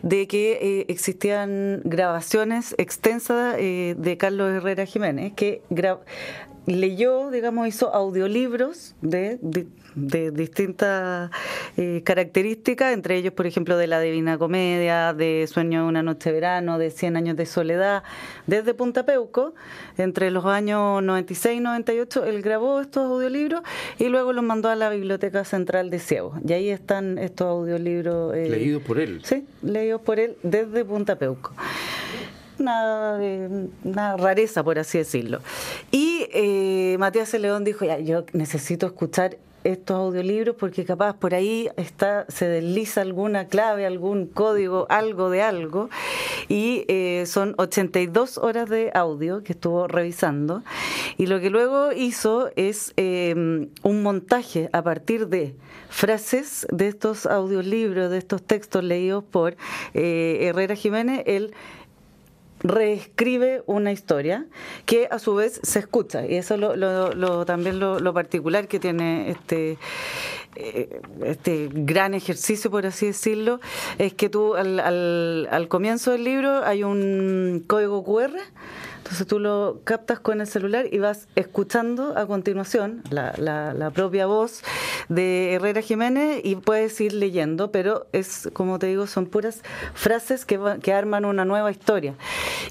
de 0.03 0.27
que 0.27 0.53
eh, 0.61 0.87
existían 0.89 1.81
grabaciones 1.85 2.75
extensas 2.79 3.57
eh, 3.59 3.95
de 3.97 4.17
Carlos 4.17 4.51
Herrera 4.51 4.85
Jiménez, 4.85 5.33
que 5.35 5.63
leyó, 6.67 7.31
digamos, 7.31 7.67
hizo 7.69 7.95
audiolibros 7.95 8.95
de, 9.03 9.39
de- 9.43 9.67
de 9.97 10.31
distintas 10.31 11.33
eh, 11.77 12.03
características, 12.05 12.93
entre 12.95 13.17
ellos, 13.17 13.33
por 13.33 13.49
ejemplo, 13.49 13.77
de 13.77 13.89
La 13.89 14.01
Divina 14.01 14.39
Comedia, 14.39 15.13
de 15.15 15.45
Sueño 15.51 15.83
de 15.83 15.89
una 15.89 16.05
Noche 16.05 16.29
de 16.31 16.35
Verano, 16.35 16.79
de 16.79 16.93
Cien 16.93 17.17
Años 17.17 17.37
de 17.37 17.45
Soledad, 17.45 18.05
desde 18.47 18.73
Punta 18.73 19.05
Peuco, 19.05 19.53
entre 19.99 20.31
los 20.31 20.45
años 20.47 21.03
96 21.03 21.57
y 21.57 21.61
98, 21.61 22.25
él 22.25 22.41
grabó 22.41 22.81
estos 22.81 23.05
audiolibros 23.11 23.63
y 23.99 24.09
luego 24.11 24.33
los 24.33 24.45
mandó 24.45 24.69
a 24.69 24.77
la 24.77 24.91
Biblioteca 24.91 25.45
Central 25.45 25.91
de 25.91 25.99
Ciegos. 25.99 26.39
Y 26.47 26.53
ahí 26.53 26.69
están 26.71 27.19
estos 27.19 27.49
audiolibros. 27.49 28.33
eh, 28.37 28.49
Leído 28.49 28.79
por 28.81 29.01
él. 29.01 29.23
Sí, 29.25 29.45
leídos 29.61 30.03
por 30.03 30.21
él 30.21 30.37
desde 30.45 30.85
Punta 30.85 31.17
Peuco. 31.17 31.53
Una, 32.61 33.19
una 33.85 34.17
rareza, 34.17 34.63
por 34.63 34.79
así 34.79 34.99
decirlo. 34.99 35.41
Y 35.91 36.27
eh, 36.33 36.97
Matías 36.99 37.33
León 37.35 37.65
dijo, 37.65 37.85
ya, 37.85 37.99
yo 37.99 38.25
necesito 38.33 38.87
escuchar 38.87 39.39
estos 39.65 39.97
audiolibros 39.97 40.57
porque 40.57 40.85
capaz 40.85 41.15
por 41.15 41.35
ahí 41.35 41.69
está 41.77 42.25
se 42.29 42.47
desliza 42.49 43.03
alguna 43.03 43.47
clave, 43.47 43.87
algún 43.87 44.27
código, 44.27 44.87
algo 44.89 45.31
de 45.31 45.43
algo. 45.43 45.91
Y 46.49 46.85
eh, 46.89 47.25
son 47.27 47.55
82 47.59 48.39
horas 48.39 48.69
de 48.69 48.91
audio 48.95 49.43
que 49.43 49.53
estuvo 49.53 49.87
revisando. 49.87 50.63
Y 51.19 51.27
lo 51.27 51.41
que 51.41 51.51
luego 51.51 51.93
hizo 51.93 52.51
es 52.57 52.93
eh, 52.97 53.35
un 53.83 54.03
montaje 54.03 54.71
a 54.73 54.83
partir 54.83 55.29
de 55.29 55.55
frases 55.91 56.67
de 56.71 56.89
estos 56.89 57.27
audiolibros, 57.27 58.11
de 58.11 58.19
estos 58.19 58.43
textos 58.43 58.83
leídos 58.83 59.25
por 59.25 59.57
eh, 59.95 60.39
Herrera 60.43 60.75
Jiménez. 60.75 61.23
Él 61.27 61.53
reescribe 62.63 63.63
una 63.67 63.93
historia 63.93 64.47
que 64.87 65.09
a 65.11 65.19
su 65.19 65.35
vez 65.35 65.61
se 65.63 65.79
escucha. 65.79 66.27
Y 66.27 66.37
eso 66.37 66.57
lo, 66.57 66.77
lo- 66.77 67.13
lo- 67.13 67.45
también 67.47 67.79
lo, 67.81 67.99
lo 68.01 68.13
particular 68.15 68.69
que 68.69 68.79
tiene 68.79 69.31
este 69.31 69.79
eh, 70.57 71.01
este 71.25 71.69
gran 71.73 72.13
ejercicio 72.13 72.71
por 72.73 72.85
así 72.85 73.07
decirlo 73.07 73.61
es 73.99 74.15
que 74.15 74.29
tú 74.29 74.57
al, 74.57 74.81
al, 74.81 75.49
al 75.51 75.69
comienzo 75.69 76.11
del 76.11 76.25
libro 76.25 76.65
hay 76.65 76.83
un 76.83 77.65
código 77.69 78.03
QR 78.03 78.33
entonces 79.11 79.27
tú 79.27 79.41
lo 79.41 79.81
captas 79.83 80.21
con 80.21 80.41
el 80.41 80.47
celular 80.47 80.87
y 80.93 80.99
vas 80.99 81.27
escuchando 81.35 82.17
a 82.17 82.27
continuación 82.27 83.03
la, 83.11 83.35
la, 83.39 83.75
la 83.75 83.91
propia 83.91 84.27
voz 84.27 84.63
de 85.09 85.55
Herrera 85.55 85.81
Jiménez 85.83 86.41
y 86.45 86.55
puedes 86.55 87.01
ir 87.01 87.13
leyendo, 87.15 87.73
pero 87.73 88.07
es, 88.13 88.49
como 88.53 88.79
te 88.79 88.87
digo, 88.87 89.09
son 89.09 89.27
puras 89.27 89.63
frases 89.95 90.45
que, 90.45 90.59
va- 90.59 90.79
que 90.79 90.93
arman 90.93 91.25
una 91.25 91.45
nueva 91.45 91.73
historia. 91.73 92.15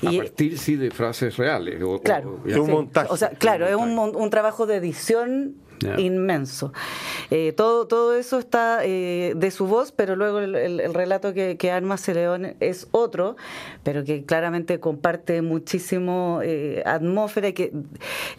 A 0.07 0.11
Y, 0.13 0.17
partir, 0.19 0.57
sí, 0.57 0.77
de 0.77 0.91
frases 0.91 1.35
reales. 1.35 1.83
o- 1.83 1.99
Claro, 2.01 2.39
o- 2.45 2.47
Es 2.47 2.55
un 2.55 2.71
montaje. 2.71 3.09
O 3.11 3.17
sea, 3.17 3.31
claro, 3.31 3.67
es 3.67 3.75
un, 3.75 3.93
mon- 3.93 4.15
un 4.15 4.29
trabajo 4.29 4.65
de 4.65 4.77
edición 4.77 5.55
Inmenso. 5.99 6.73
Eh, 7.31 7.53
todo, 7.55 7.87
todo 7.87 8.15
eso 8.15 8.39
está 8.39 8.79
eh, 8.83 9.33
de 9.35 9.51
su 9.51 9.65
voz, 9.67 9.91
pero 9.91 10.15
luego 10.15 10.39
el, 10.39 10.55
el- 10.55 10.79
el 10.79 10.93
relato 10.93 11.33
que, 11.33 11.57
que 11.57 11.71
arma 11.71 11.97
Celeón 11.97 12.55
es 12.59 12.87
otro, 12.91 13.35
pero 13.83 14.03
que 14.03 14.23
claramente 14.23 14.79
comparte 14.79 15.41
muchísimo 15.41 16.41
eh, 16.43 16.83
atmósfera 16.85 17.49
y 17.49 17.53
que 17.53 17.71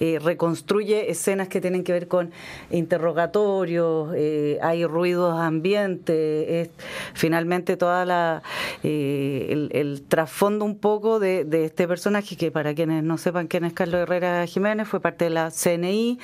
eh, 0.00 0.18
reconstruye 0.22 1.10
escenas 1.10 1.48
que 1.48 1.60
tienen 1.60 1.84
que 1.84 1.92
ver 1.92 2.08
con 2.08 2.30
interrogatorios, 2.70 4.12
eh, 4.16 4.58
hay 4.62 4.84
ruidos 4.84 5.38
ambientes, 5.38 6.46
es 6.48 6.70
finalmente 7.14 7.76
toda 7.76 8.04
la 8.04 8.42
el, 8.82 9.70
el 9.72 10.02
trasfondo 10.06 10.64
un 10.64 10.76
poco 10.78 11.18
de, 11.20 11.44
de 11.44 11.64
este 11.64 11.88
personaje 11.88 12.36
que 12.36 12.50
para 12.50 12.74
quienes 12.74 13.02
no 13.02 13.16
sepan 13.18 13.46
quién 13.46 13.64
es 13.64 13.72
Carlos 13.72 14.00
Herrera 14.02 14.46
Jiménez 14.46 14.88
fue 14.88 15.00
parte 15.00 15.24
de 15.24 15.30
la 15.30 15.50
CNI 15.50 16.18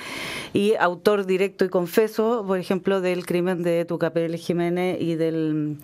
y 0.53 0.75
autor 0.75 1.06
directo 1.15 1.63
y 1.63 1.69
confeso, 1.69 2.43
por 2.45 2.57
ejemplo, 2.59 2.99
del 2.99 3.25
crimen 3.25 3.63
de 3.63 3.85
Tucapel 3.85 4.35
Jiménez 4.35 4.97
y 4.99 5.15
del 5.15 5.77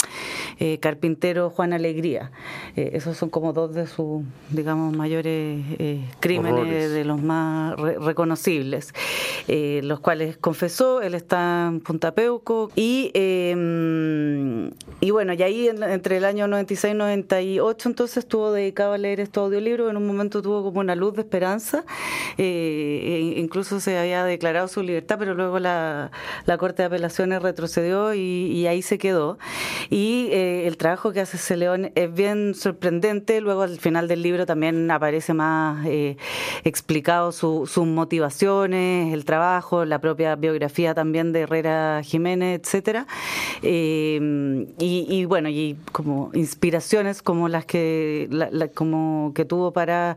eh, 0.60 0.80
carpintero 0.80 1.50
Juan 1.50 1.72
Alegría. 1.72 2.32
Eh, 2.76 2.92
esos 2.94 3.16
son 3.18 3.30
como 3.30 3.54
dos 3.54 3.74
de 3.74 3.88
sus, 3.88 4.24
digamos, 4.50 4.96
mayores 4.96 5.64
eh, 5.80 6.02
crímenes 6.20 6.54
Horrores. 6.60 6.92
de 6.92 7.06
los 7.06 7.22
más 7.22 7.76
re- 7.80 7.98
reconocibles, 8.00 8.94
los 9.48 10.00
cuales 10.02 10.36
confesó, 10.38 11.02
él 11.02 11.16
está 11.16 11.68
en 11.70 11.80
Punta 11.80 12.14
Peuco 12.14 12.70
y, 12.76 13.12
eh, 13.14 14.70
y 15.00 15.12
bueno, 15.12 15.34
y 15.34 15.42
ahí 15.44 15.68
en- 15.70 15.84
entre 15.84 16.18
el 16.18 16.26
año 16.26 16.48
96 16.48 16.94
y 16.94 16.98
98 16.98 17.90
entonces 17.90 18.18
estuvo 18.18 18.52
dedicado 18.52 18.94
a 18.94 18.98
leer 18.98 19.20
estos 19.20 19.46
audiolibros, 19.46 19.90
en 19.90 19.98
un 19.98 20.06
momento 20.06 20.42
tuvo 20.42 20.64
como 20.64 20.80
una 20.82 20.96
luz 20.96 21.14
de 21.14 21.22
esperanza, 21.22 21.86
e 22.38 23.36
incluso 23.38 23.80
se 23.80 23.98
había 23.98 24.24
declarado 24.26 24.68
su 24.68 24.82
libertad, 24.82 25.13
pero 25.18 25.34
luego 25.34 25.60
la, 25.60 26.12
la 26.46 26.58
Corte 26.58 26.84
de 26.84 26.88
Apelaciones 26.88 27.42
retrocedió 27.42 28.14
y, 28.14 28.66
ahí 28.68 28.82
se 28.82 28.98
quedó. 28.98 29.38
Y 29.90 30.28
eh, 30.32 30.68
el 30.68 30.78
trabajo 30.78 31.12
que 31.12 31.20
hace 31.22 31.38
ese 31.38 31.58
León 31.58 31.92
es 31.96 32.14
bien 32.14 32.56
sorprendente, 32.56 33.42
luego 33.42 33.64
al 33.64 33.78
final 33.80 34.08
del 34.08 34.22
libro 34.22 34.46
también 34.46 34.90
aparece 34.92 35.34
más 35.34 35.86
eh, 35.86 36.18
explicado 36.64 37.32
su- 37.32 37.68
sus 37.68 37.86
motivaciones, 37.86 39.14
el 39.14 39.26
trabajo, 39.26 39.86
la 39.86 40.00
propia 40.00 40.36
biografía 40.36 40.94
también 40.94 41.34
de 41.34 41.42
Herrera 41.42 42.02
Jiménez, 42.04 42.62
etcétera. 42.64 43.08
Eh, 43.62 44.68
y, 44.80 45.26
bueno, 45.26 45.50
y 45.50 45.78
como 45.92 46.30
inspiraciones 46.34 47.22
como 47.22 47.48
las 47.50 47.66
que 47.66 48.30
como 48.76 49.32
que 49.36 49.46
tuvo 49.46 49.72
para 49.72 50.16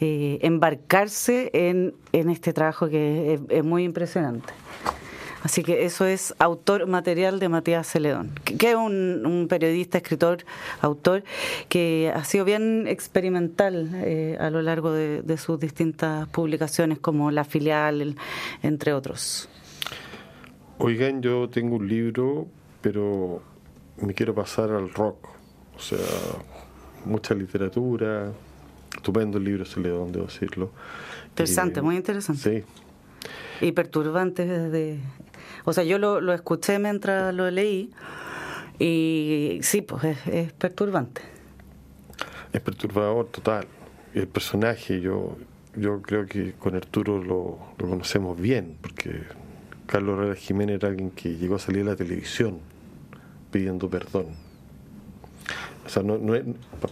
eh, 0.00 0.38
embarcarse 0.42 1.50
en, 1.52 1.94
en 2.12 2.30
este 2.30 2.52
trabajo 2.52 2.88
que 2.88 3.40
es, 3.48 3.64
muy 3.64 3.84
impresionante. 3.84 4.52
Así 5.42 5.62
que 5.62 5.86
eso 5.86 6.04
es 6.04 6.34
autor 6.38 6.86
material 6.86 7.40
de 7.40 7.48
Matías 7.48 7.90
Celedón, 7.90 8.32
que 8.44 8.70
es 8.70 8.76
un, 8.76 9.24
un 9.24 9.48
periodista, 9.48 9.96
escritor, 9.96 10.44
autor, 10.82 11.24
que 11.70 12.12
ha 12.14 12.24
sido 12.24 12.44
bien 12.44 12.86
experimental 12.86 13.90
eh, 13.94 14.36
a 14.38 14.50
lo 14.50 14.60
largo 14.60 14.92
de, 14.92 15.36
sus 15.38 15.58
distintas 15.58 16.28
publicaciones, 16.28 16.98
como 16.98 17.30
La 17.30 17.44
Filial, 17.44 18.16
entre 18.62 18.92
otros. 18.92 19.48
Oigan, 20.76 21.22
yo 21.22 21.48
tengo 21.48 21.76
un 21.76 21.88
libro, 21.88 22.46
pero 22.82 23.42
me 24.02 24.12
quiero 24.12 24.34
pasar 24.34 24.70
al 24.70 24.90
rock. 24.90 25.26
O 25.74 25.80
sea, 25.80 25.98
mucha 27.06 27.34
literatura, 27.34 28.30
estupendo 28.94 29.38
el 29.38 29.44
libro, 29.44 29.64
le 29.76 29.88
debo 29.88 30.06
decirlo. 30.26 30.70
Interesante, 31.30 31.82
muy 31.82 31.96
interesante. 31.96 32.64
Sí. 33.60 33.66
Y 33.66 33.72
perturbante 33.72 34.46
desde... 34.46 35.00
O 35.64 35.72
sea, 35.72 35.84
yo 35.84 35.98
lo, 35.98 36.20
lo 36.20 36.32
escuché 36.32 36.78
mientras 36.78 37.34
lo 37.34 37.50
leí 37.50 37.90
y 38.78 39.58
sí, 39.62 39.82
pues 39.82 40.04
es, 40.04 40.26
es 40.26 40.52
perturbante. 40.52 41.22
Es 42.52 42.60
perturbador 42.60 43.26
total. 43.26 43.66
El 44.14 44.26
personaje, 44.26 45.00
yo, 45.00 45.36
yo 45.76 46.02
creo 46.02 46.26
que 46.26 46.54
con 46.54 46.74
Arturo 46.74 47.22
lo, 47.22 47.58
lo 47.78 47.88
conocemos 47.88 48.40
bien, 48.40 48.76
porque 48.80 49.22
Carlos 49.86 50.18
Herrera 50.18 50.34
Jiménez 50.34 50.76
era 50.76 50.88
alguien 50.88 51.10
que 51.10 51.36
llegó 51.36 51.56
a 51.56 51.58
salir 51.58 51.82
a 51.82 51.90
la 51.90 51.96
televisión 51.96 52.58
pidiendo 53.50 53.88
perdón 53.88 54.49
o 55.90 55.92
sea, 55.92 56.02
no, 56.04 56.18
no 56.18 56.36
es, 56.36 56.44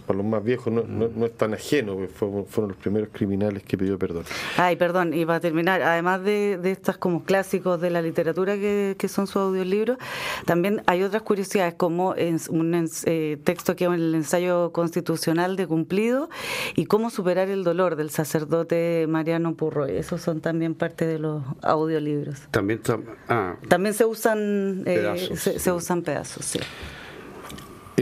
para 0.05 0.17
los 0.17 0.25
más 0.25 0.43
viejos 0.43 0.73
no, 0.73 0.83
no, 0.83 1.25
es 1.25 1.37
tan 1.37 1.53
ajeno, 1.53 1.97
fueron, 2.13 2.45
fueron, 2.45 2.71
los 2.71 2.77
primeros 2.77 3.09
criminales 3.13 3.63
que 3.63 3.77
pidió 3.77 3.97
perdón. 3.97 4.25
Ay, 4.57 4.75
perdón, 4.75 5.13
y 5.13 5.25
para 5.25 5.39
terminar, 5.39 5.81
además 5.81 6.21
de, 6.21 6.57
de 6.57 6.71
estas 6.71 6.97
como 6.97 7.23
clásicos 7.23 7.79
de 7.79 7.91
la 7.91 8.01
literatura 8.01 8.55
que, 8.55 8.97
que 8.99 9.07
son 9.07 9.25
sus 9.25 9.37
audiolibros, 9.37 9.97
también 10.45 10.83
hay 10.85 11.03
otras 11.03 11.21
curiosidades, 11.21 11.75
como 11.75 12.13
en 12.17 12.39
un 12.49 12.89
eh, 13.05 13.37
texto 13.41 13.77
que 13.77 13.85
es 13.85 13.91
el 13.91 14.15
ensayo 14.15 14.73
constitucional 14.73 15.55
de 15.55 15.65
cumplido 15.65 16.29
y 16.75 16.85
cómo 16.85 17.09
superar 17.09 17.47
el 17.47 17.63
dolor 17.63 17.95
del 17.95 18.09
sacerdote 18.09 19.05
Mariano 19.07 19.55
Purroy. 19.55 19.95
Esos 19.95 20.21
son 20.21 20.41
también 20.41 20.75
parte 20.75 21.05
de 21.05 21.19
los 21.19 21.41
audiolibros. 21.61 22.41
También, 22.51 22.81
ah, 23.29 23.55
también 23.69 23.93
se 23.93 24.03
usan, 24.03 24.81
eh, 24.85 24.95
pedazos, 24.95 25.39
se, 25.39 25.57
se 25.57 25.71
usan 25.71 26.01
pedazos, 26.01 26.43
sí. 26.43 26.59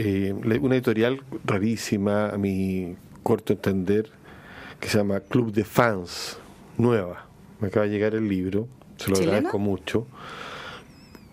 Eh, 0.00 0.32
una 0.32 0.76
editorial 0.76 1.24
rarísima, 1.44 2.28
a 2.28 2.38
mi 2.38 2.94
corto 3.24 3.52
entender, 3.52 4.08
que 4.78 4.88
se 4.88 4.98
llama 4.98 5.18
Club 5.18 5.52
de 5.52 5.64
Fans, 5.64 6.38
nueva. 6.76 7.26
Me 7.58 7.66
acaba 7.66 7.86
de 7.86 7.90
llegar 7.90 8.14
el 8.14 8.28
libro, 8.28 8.68
se 8.96 9.10
lo 9.10 9.16
agradezco 9.16 9.58
mucho. 9.58 10.06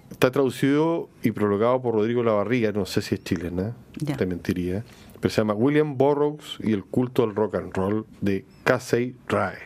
Está 0.10 0.32
traducido 0.32 1.10
y 1.22 1.30
prologado 1.30 1.80
por 1.80 1.94
Rodrigo 1.94 2.24
Lavarriga, 2.24 2.72
no 2.72 2.88
sé 2.88 3.04
si 3.04 3.14
es 3.14 3.24
chilena, 3.24 3.76
te 4.18 4.26
mentiría, 4.26 4.84
pero 5.20 5.32
se 5.32 5.42
llama 5.42 5.54
William 5.54 5.96
Burroughs 5.96 6.58
y 6.60 6.74
el 6.74 6.84
culto 6.84 7.22
al 7.22 7.36
rock 7.36 7.56
and 7.56 7.72
roll 7.72 8.08
de 8.22 8.46
Casey 8.64 9.16
Rae. 9.28 9.60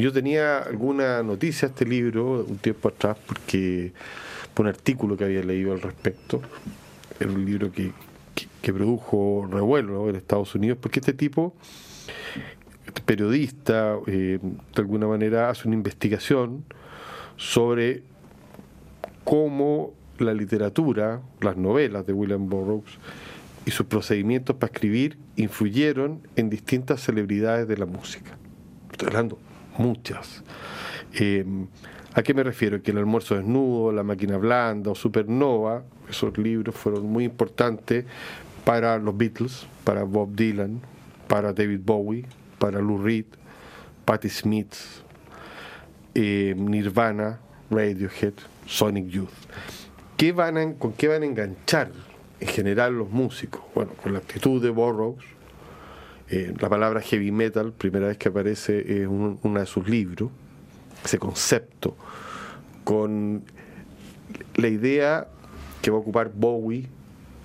Yo 0.00 0.12
tenía 0.12 0.58
alguna 0.58 1.22
noticia 1.22 1.68
de 1.68 1.74
este 1.74 1.84
libro 1.84 2.44
un 2.44 2.58
tiempo 2.58 2.88
atrás 2.88 3.18
porque 3.24 3.92
por 4.52 4.66
un 4.66 4.70
artículo 4.70 5.16
que 5.16 5.22
había 5.22 5.44
leído 5.44 5.72
al 5.72 5.80
respecto 5.80 6.40
era 7.20 7.30
un 7.30 7.44
libro 7.44 7.70
que, 7.72 7.92
produjo 8.62 9.48
revuelo 9.50 10.10
en 10.10 10.16
Estados 10.16 10.54
Unidos, 10.54 10.78
porque 10.80 11.00
este 11.00 11.14
tipo, 11.14 11.54
este 12.86 13.00
periodista, 13.00 13.96
eh, 14.06 14.38
de 14.42 14.80
alguna 14.82 15.06
manera 15.06 15.48
hace 15.48 15.66
una 15.66 15.74
investigación 15.74 16.64
sobre 17.36 18.02
cómo 19.24 19.94
la 20.18 20.34
literatura, 20.34 21.22
las 21.40 21.56
novelas 21.56 22.06
de 22.06 22.12
William 22.12 22.48
Burroughs 22.48 22.98
y 23.64 23.70
sus 23.70 23.86
procedimientos 23.86 24.56
para 24.56 24.72
escribir 24.72 25.18
influyeron 25.36 26.20
en 26.36 26.50
distintas 26.50 27.00
celebridades 27.00 27.68
de 27.68 27.76
la 27.78 27.86
música. 27.86 28.36
Estoy 28.90 29.08
hablando 29.08 29.38
muchas. 29.78 30.42
Eh, 31.14 31.44
¿A 32.14 32.22
qué 32.22 32.34
me 32.34 32.42
refiero? 32.42 32.82
Que 32.82 32.90
el 32.90 32.98
almuerzo 32.98 33.36
desnudo, 33.36 33.92
la 33.92 34.02
máquina 34.02 34.36
blanda 34.36 34.90
o 34.90 34.94
Supernova, 34.94 35.84
esos 36.08 36.36
libros 36.38 36.74
fueron 36.74 37.06
muy 37.06 37.24
importantes 37.24 38.04
para 38.64 38.98
los 38.98 39.16
Beatles, 39.16 39.66
para 39.84 40.04
Bob 40.04 40.34
Dylan, 40.34 40.80
para 41.26 41.52
David 41.52 41.80
Bowie, 41.84 42.26
para 42.58 42.80
Lou 42.80 43.02
Reed, 43.02 43.26
Patti 44.04 44.28
Smith, 44.28 44.74
eh, 46.14 46.54
Nirvana, 46.56 47.38
Radiohead, 47.70 48.34
Sonic 48.66 49.08
Youth. 49.08 49.28
¿Qué 50.16 50.32
van 50.32 50.74
¿Con 50.74 50.92
qué 50.94 51.08
van 51.08 51.22
a 51.22 51.26
enganchar 51.26 51.90
en 52.40 52.48
general 52.48 52.98
los 52.98 53.10
músicos? 53.10 53.62
Bueno, 53.74 53.92
con 54.02 54.12
la 54.12 54.18
actitud 54.18 54.62
de 54.62 54.70
Burroughs. 54.70 55.24
Eh, 56.30 56.52
la 56.60 56.68
palabra 56.68 57.00
heavy 57.00 57.30
metal, 57.30 57.72
primera 57.72 58.08
vez 58.08 58.18
que 58.18 58.28
aparece 58.28 59.02
en 59.02 59.38
uno 59.42 59.60
de 59.60 59.64
sus 59.64 59.88
libros, 59.88 60.30
ese 61.02 61.18
concepto, 61.18 61.96
con 62.84 63.44
la 64.56 64.68
idea 64.68 65.28
que 65.82 65.90
va 65.90 65.98
a 65.98 66.00
ocupar 66.00 66.30
Bowie, 66.34 66.88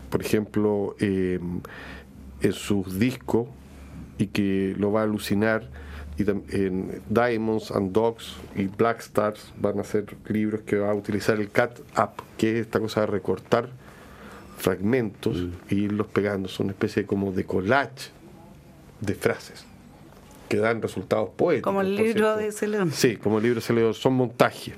por 0.10 0.22
ejemplo, 0.22 0.96
em, 1.00 1.62
en 2.42 2.54
sus 2.54 3.00
discos 3.00 3.48
y 4.18 4.28
que 4.28 4.76
lo 4.78 4.92
va 4.92 5.02
a 5.02 5.04
alucinar. 5.04 5.70
Y 6.16 6.30
en 6.30 7.02
Diamonds 7.10 7.72
and 7.72 7.92
Dogs 7.92 8.36
y 8.56 8.68
Black 8.68 9.00
Stars 9.00 9.52
van 9.60 9.80
a 9.80 9.84
ser 9.84 10.16
libros 10.28 10.62
que 10.62 10.78
va 10.78 10.92
a 10.92 10.94
utilizar 10.94 11.40
el 11.40 11.50
cat 11.50 11.80
up, 11.98 12.24
que 12.38 12.52
es 12.52 12.66
esta 12.68 12.80
cosa 12.80 13.02
de 13.02 13.08
recortar 13.08 13.70
fragmentos 14.58 15.36
mm. 15.36 15.52
e 15.70 15.76
irlos 15.76 16.08
pegando. 16.08 16.48
Son 16.50 16.68
una 16.68 16.74
especie 16.74 17.06
como 17.06 17.32
de 17.32 17.46
collage 17.46 18.12
de 19.02 19.16
frases 19.16 19.66
que 20.48 20.58
dan 20.58 20.84
resultados 20.84 21.30
poéticos. 21.36 21.70
Como 21.70 21.82
el 21.82 21.96
libro 21.96 22.38
de 22.38 22.52
Celeón. 22.52 22.92
Sí, 22.92 23.18
como 23.18 23.38
el 23.38 23.44
libro 23.44 23.56
de 23.56 23.66
Celeón. 23.66 23.96
Son 23.96 24.14
montajes. 24.14 24.76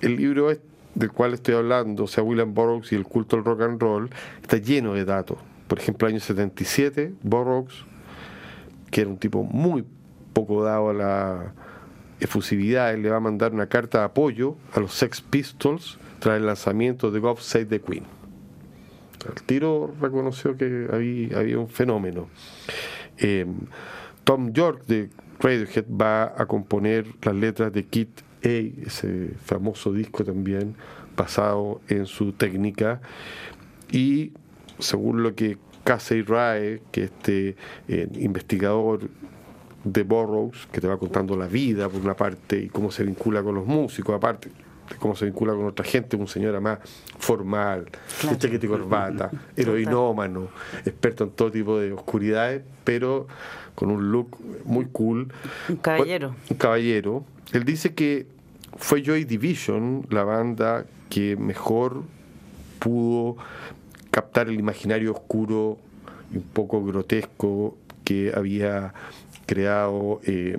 El 0.00 0.16
libro 0.16 0.50
es 0.50 0.58
del 0.94 1.12
cual 1.12 1.34
estoy 1.34 1.54
hablando, 1.54 2.04
o 2.04 2.06
sea, 2.06 2.24
William 2.24 2.54
Burroughs 2.54 2.92
y 2.92 2.96
el 2.96 3.04
culto 3.04 3.36
al 3.36 3.44
rock 3.44 3.62
and 3.62 3.80
roll, 3.80 4.10
está 4.42 4.56
lleno 4.56 4.94
de 4.94 5.04
datos. 5.04 5.38
Por 5.66 5.78
ejemplo, 5.78 6.08
año 6.08 6.20
77, 6.20 7.14
Burroughs, 7.22 7.84
que 8.90 9.02
era 9.02 9.10
un 9.10 9.18
tipo 9.18 9.44
muy 9.44 9.84
poco 10.32 10.64
dado 10.64 10.90
a 10.90 10.94
la 10.94 11.52
efusividad, 12.20 12.96
le 12.96 13.10
va 13.10 13.16
a 13.16 13.20
mandar 13.20 13.52
una 13.52 13.68
carta 13.68 13.98
de 13.98 14.04
apoyo 14.04 14.56
a 14.74 14.80
los 14.80 14.94
Sex 14.94 15.20
Pistols 15.20 15.98
tras 16.18 16.38
el 16.38 16.46
lanzamiento 16.46 17.10
de 17.10 17.20
God 17.20 17.38
Save 17.38 17.66
the 17.66 17.80
Queen. 17.80 18.04
El 19.26 19.42
tiro 19.42 19.94
reconoció 20.00 20.56
que 20.56 20.88
había, 20.92 21.58
un 21.58 21.68
fenómeno. 21.68 22.28
Eh, 23.18 23.46
Tom 24.24 24.52
York 24.52 24.84
de 24.86 25.10
Radiohead 25.40 25.86
va 25.88 26.34
a 26.36 26.46
componer 26.46 27.06
las 27.22 27.34
letras 27.34 27.72
de 27.72 27.84
Kid 27.84 28.08
ese 28.42 29.30
famoso 29.44 29.92
disco 29.92 30.24
también 30.24 30.74
basado 31.16 31.80
en 31.88 32.06
su 32.06 32.32
técnica. 32.32 33.00
Y 33.90 34.32
según 34.78 35.22
lo 35.22 35.34
que 35.34 35.58
Casey 35.84 36.22
Rae, 36.22 36.82
que 36.92 37.04
este 37.04 37.56
eh, 37.88 38.08
investigador 38.14 39.08
de 39.84 40.02
Burroughs, 40.02 40.66
que 40.70 40.80
te 40.80 40.88
va 40.88 40.98
contando 40.98 41.36
la 41.36 41.46
vida 41.46 41.88
por 41.88 42.00
una 42.00 42.14
parte 42.14 42.60
y 42.60 42.68
cómo 42.68 42.90
se 42.90 43.04
vincula 43.04 43.42
con 43.42 43.54
los 43.54 43.66
músicos, 43.66 44.14
aparte 44.14 44.50
de 44.88 44.96
cómo 44.96 45.16
se 45.16 45.26
vincula 45.26 45.54
con 45.54 45.66
otra 45.66 45.84
gente, 45.84 46.16
un 46.16 46.28
señor 46.28 46.60
más 46.60 46.78
formal, 47.18 47.86
de 48.22 48.38
chaqueta 48.38 48.66
y 48.66 48.68
corbata, 48.68 49.30
heroinómano, 49.56 50.48
experto 50.84 51.24
en 51.24 51.30
todo 51.30 51.50
tipo 51.50 51.78
de 51.78 51.92
oscuridades, 51.92 52.62
pero 52.84 53.26
con 53.78 53.92
un 53.92 54.10
look 54.10 54.36
muy 54.64 54.86
cool. 54.86 55.32
Un 55.68 55.76
caballero. 55.76 56.34
Un 56.50 56.56
caballero 56.56 57.24
él 57.52 57.64
dice 57.64 57.94
que 57.94 58.26
fue 58.76 59.02
Joy 59.02 59.24
Division 59.24 60.06
la 60.10 60.24
banda 60.24 60.84
que 61.08 61.36
mejor 61.36 62.02
pudo 62.80 63.36
captar 64.10 64.48
el 64.48 64.58
imaginario 64.58 65.12
oscuro 65.12 65.78
y 66.32 66.38
un 66.38 66.42
poco 66.42 66.84
grotesco 66.84 67.76
que 68.04 68.32
había 68.34 68.92
creado 69.46 70.20
eh, 70.24 70.58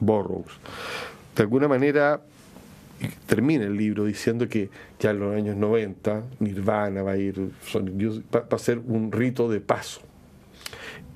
Burroughs. 0.00 0.52
De 1.36 1.42
alguna 1.42 1.68
manera 1.68 2.20
termina 3.26 3.64
el 3.64 3.76
libro 3.76 4.04
diciendo 4.04 4.48
que 4.48 4.70
ya 4.98 5.10
en 5.10 5.20
los 5.20 5.36
años 5.36 5.56
90 5.56 6.22
Nirvana 6.40 7.02
va 7.02 7.12
a 7.12 7.16
ir, 7.16 7.50
va 8.34 8.44
a 8.50 8.58
ser 8.58 8.78
un 8.78 9.12
rito 9.12 9.48
de 9.50 9.60
paso. 9.60 10.00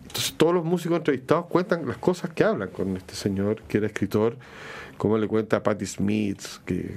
Entonces 0.08 0.34
todos 0.36 0.54
los 0.54 0.64
músicos 0.64 0.98
entrevistados 0.98 1.46
cuentan 1.46 1.86
las 1.86 1.98
cosas 1.98 2.30
que 2.30 2.42
hablan 2.42 2.70
con 2.70 2.96
este 2.96 3.14
señor 3.14 3.62
que 3.68 3.76
era 3.78 3.86
escritor 3.86 4.36
como 4.96 5.16
le 5.16 5.28
cuenta 5.28 5.58
a 5.58 5.62
Patti 5.62 5.86
Smith, 5.86 6.42
que 6.66 6.96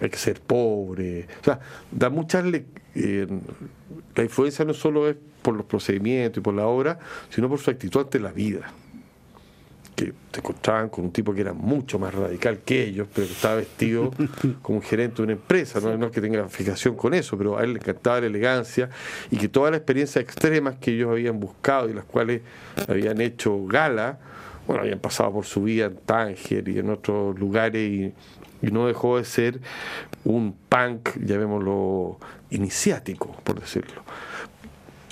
hay 0.00 0.10
que 0.10 0.16
ser 0.16 0.40
pobre. 0.40 1.26
O 1.40 1.44
sea, 1.44 1.58
da 1.90 2.10
muchas. 2.10 2.44
Eh, 2.94 3.26
la 4.14 4.22
influencia 4.22 4.64
no 4.64 4.74
solo 4.74 5.08
es 5.08 5.16
por 5.42 5.56
los 5.56 5.64
procedimientos 5.64 6.38
y 6.38 6.40
por 6.42 6.54
la 6.54 6.66
obra, 6.66 6.98
sino 7.30 7.48
por 7.48 7.58
su 7.58 7.70
actitud 7.70 8.02
ante 8.02 8.20
la 8.20 8.30
vida. 8.30 8.70
Que 9.98 10.12
se 10.32 10.38
encontraban 10.38 10.88
con 10.90 11.06
un 11.06 11.10
tipo 11.10 11.34
que 11.34 11.40
era 11.40 11.52
mucho 11.52 11.98
más 11.98 12.14
radical 12.14 12.60
que 12.64 12.84
ellos, 12.84 13.08
pero 13.12 13.26
que 13.26 13.32
estaba 13.32 13.56
vestido 13.56 14.12
como 14.62 14.78
un 14.78 14.84
gerente 14.84 15.16
de 15.16 15.22
una 15.24 15.32
empresa. 15.32 15.80
No, 15.80 15.96
no 15.96 16.06
es 16.06 16.12
que 16.12 16.20
tenga 16.20 16.48
fijación 16.48 16.94
con 16.94 17.14
eso, 17.14 17.36
pero 17.36 17.58
a 17.58 17.64
él 17.64 17.72
le 17.72 17.80
encantaba 17.80 18.20
la 18.20 18.28
elegancia 18.28 18.90
y 19.28 19.36
que 19.36 19.48
todas 19.48 19.72
las 19.72 19.78
experiencias 19.78 20.22
extremas 20.22 20.76
que 20.76 20.92
ellos 20.92 21.10
habían 21.10 21.40
buscado 21.40 21.88
y 21.88 21.94
las 21.94 22.04
cuales 22.04 22.42
habían 22.86 23.20
hecho 23.20 23.66
gala, 23.66 24.20
bueno, 24.68 24.82
habían 24.82 25.00
pasado 25.00 25.32
por 25.32 25.46
su 25.46 25.64
vida 25.64 25.86
en 25.86 25.96
Tánger 25.96 26.68
y 26.68 26.78
en 26.78 26.90
otros 26.90 27.36
lugares 27.36 27.82
y, 27.82 28.14
no 28.60 28.86
dejó 28.88 29.18
de 29.18 29.24
ser 29.24 29.60
un 30.24 30.54
punk, 30.68 31.10
llamémoslo, 31.24 32.18
iniciático, 32.50 33.34
por 33.44 33.60
decirlo. 33.60 34.02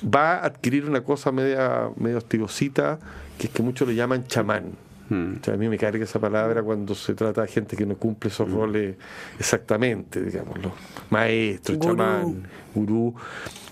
Va 0.06 0.34
a 0.34 0.46
adquirir 0.46 0.88
una 0.88 1.02
cosa 1.02 1.32
media, 1.32 1.90
medio 1.96 2.18
hostigosita, 2.18 2.98
que 3.38 3.48
es 3.48 3.52
que 3.52 3.62
muchos 3.62 3.88
le 3.88 3.94
llaman 3.94 4.26
chamán. 4.26 4.72
O 5.08 5.44
sea, 5.44 5.54
a 5.54 5.56
mí 5.56 5.68
me 5.68 5.78
carga 5.78 6.02
esa 6.02 6.18
palabra 6.18 6.64
cuando 6.64 6.94
se 6.96 7.14
trata 7.14 7.42
de 7.42 7.48
gente 7.48 7.76
que 7.76 7.86
no 7.86 7.96
cumple 7.96 8.28
esos 8.28 8.50
roles 8.50 8.96
exactamente, 9.38 10.20
digamos, 10.20 10.58
los 10.60 10.72
maestros, 11.10 11.78
Gurú. 11.78 11.96
chamán, 11.96 12.48
gurú. 12.74 13.14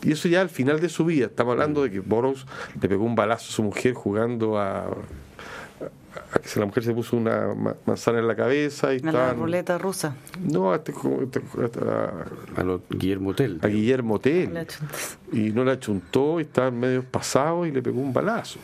Y 0.05 0.13
eso 0.13 0.29
ya 0.29 0.43
al 0.43 0.49
final 0.49 0.79
de 0.81 0.89
su 0.89 1.05
vida. 1.05 1.27
Estamos 1.27 1.53
hablando 1.53 1.83
de 1.83 1.91
que 1.91 1.99
Boros 1.99 2.47
le 2.81 2.89
pegó 2.89 3.05
un 3.05 3.17
balazo 3.17 3.49
a 3.49 3.53
su 3.53 3.63
mujer 3.65 3.95
jugando 3.95 4.61
a, 4.61 4.87
la 6.57 6.67
mujer 6.67 6.85
se 6.85 6.93
puso 6.95 7.17
una 7.17 7.55
ma- 7.55 7.75
manzana 7.87 8.19
en 8.21 8.29
la 8.29 8.37
cabeza 8.37 8.95
y 8.95 8.99
A 8.99 9.03
la 9.03 9.11
estaban- 9.11 9.37
ruleta 9.37 9.79
rusa. 9.79 10.15
No, 10.41 10.73
a, 10.73 10.77
este- 10.77 10.93
este- 10.93 11.81
a- 11.89 12.61
A 12.61 12.63
los 12.65 12.81
Guillermo 12.91 13.35
Tell. 13.35 13.59
a 13.63 13.67
Guillermo 13.69 14.19
Tell 14.21 14.53
La 14.55 14.67
y 15.33 15.51
no 15.53 15.65
la 15.65 15.79
chuntó, 15.81 16.39
y 16.41 16.43
estaba 16.43 16.71
medio 16.71 17.03
pasado 17.03 17.67
y 17.67 17.71
le 17.73 17.83
pegó 17.83 18.01
un 18.01 18.13
balazo. 18.13 18.59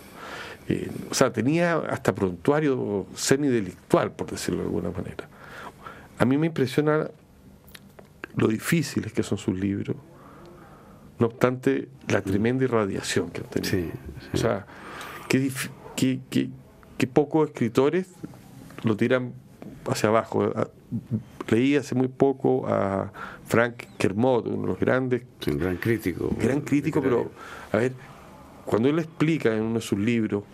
Eh, 0.69 0.89
o 1.11 1.15
sea, 1.15 1.33
tenía 1.33 1.77
hasta 1.79 2.15
prontuario 2.15 3.07
semidelictual, 3.15 4.13
por 4.13 4.31
decirlo 4.31 4.61
de 4.61 4.67
alguna 4.67 4.91
manera. 4.91 5.29
A 6.19 6.25
mí 6.25 6.37
me 6.39 6.47
impresiona 6.47 7.09
lo 8.37 8.47
difíciles 8.47 9.13
que 9.13 9.23
son 9.23 9.39
sus 9.39 9.59
libros, 9.59 9.97
no 11.19 11.27
obstante 11.27 11.89
la 12.09 12.21
tremenda 12.23 12.65
irradiación 12.65 13.31
que 13.31 13.41
han 13.41 13.47
tenido. 13.49 13.71
Sí, 13.73 13.91
O 14.33 14.37
sea, 14.37 14.67
qué, 15.29 15.39
dif- 15.43 15.71
qué- 15.97 16.21
qué- 16.31 16.51
qué 17.01 17.07
pocos 17.07 17.49
escritores 17.49 18.09
lo 18.83 18.95
tiran 18.95 19.33
hacia 19.89 20.11
abajo. 20.11 20.45
A- 20.55 20.69
Leí 21.49 21.75
hace 21.77 21.95
muy 21.95 22.09
poco 22.09 22.67
a 22.69 23.11
Frank 23.47 23.85
Kermode, 23.97 24.51
uno 24.51 24.63
de 24.63 24.67
los 24.69 24.79
grandes 24.79 25.23
Sí, 25.41 25.51
un 25.51 25.59
gran 25.59 25.77
crítico. 25.79 26.31
gran 26.39 26.61
crítico, 26.61 27.01
pero 27.03 27.31
a 27.73 27.77
ver, 27.79 27.93
cuando 28.67 28.89
él 28.91 28.99
explica 28.99 29.53
en 29.57 29.63
uno 29.63 29.75
de 29.77 29.81
sus 29.81 29.99
libros 29.99 30.45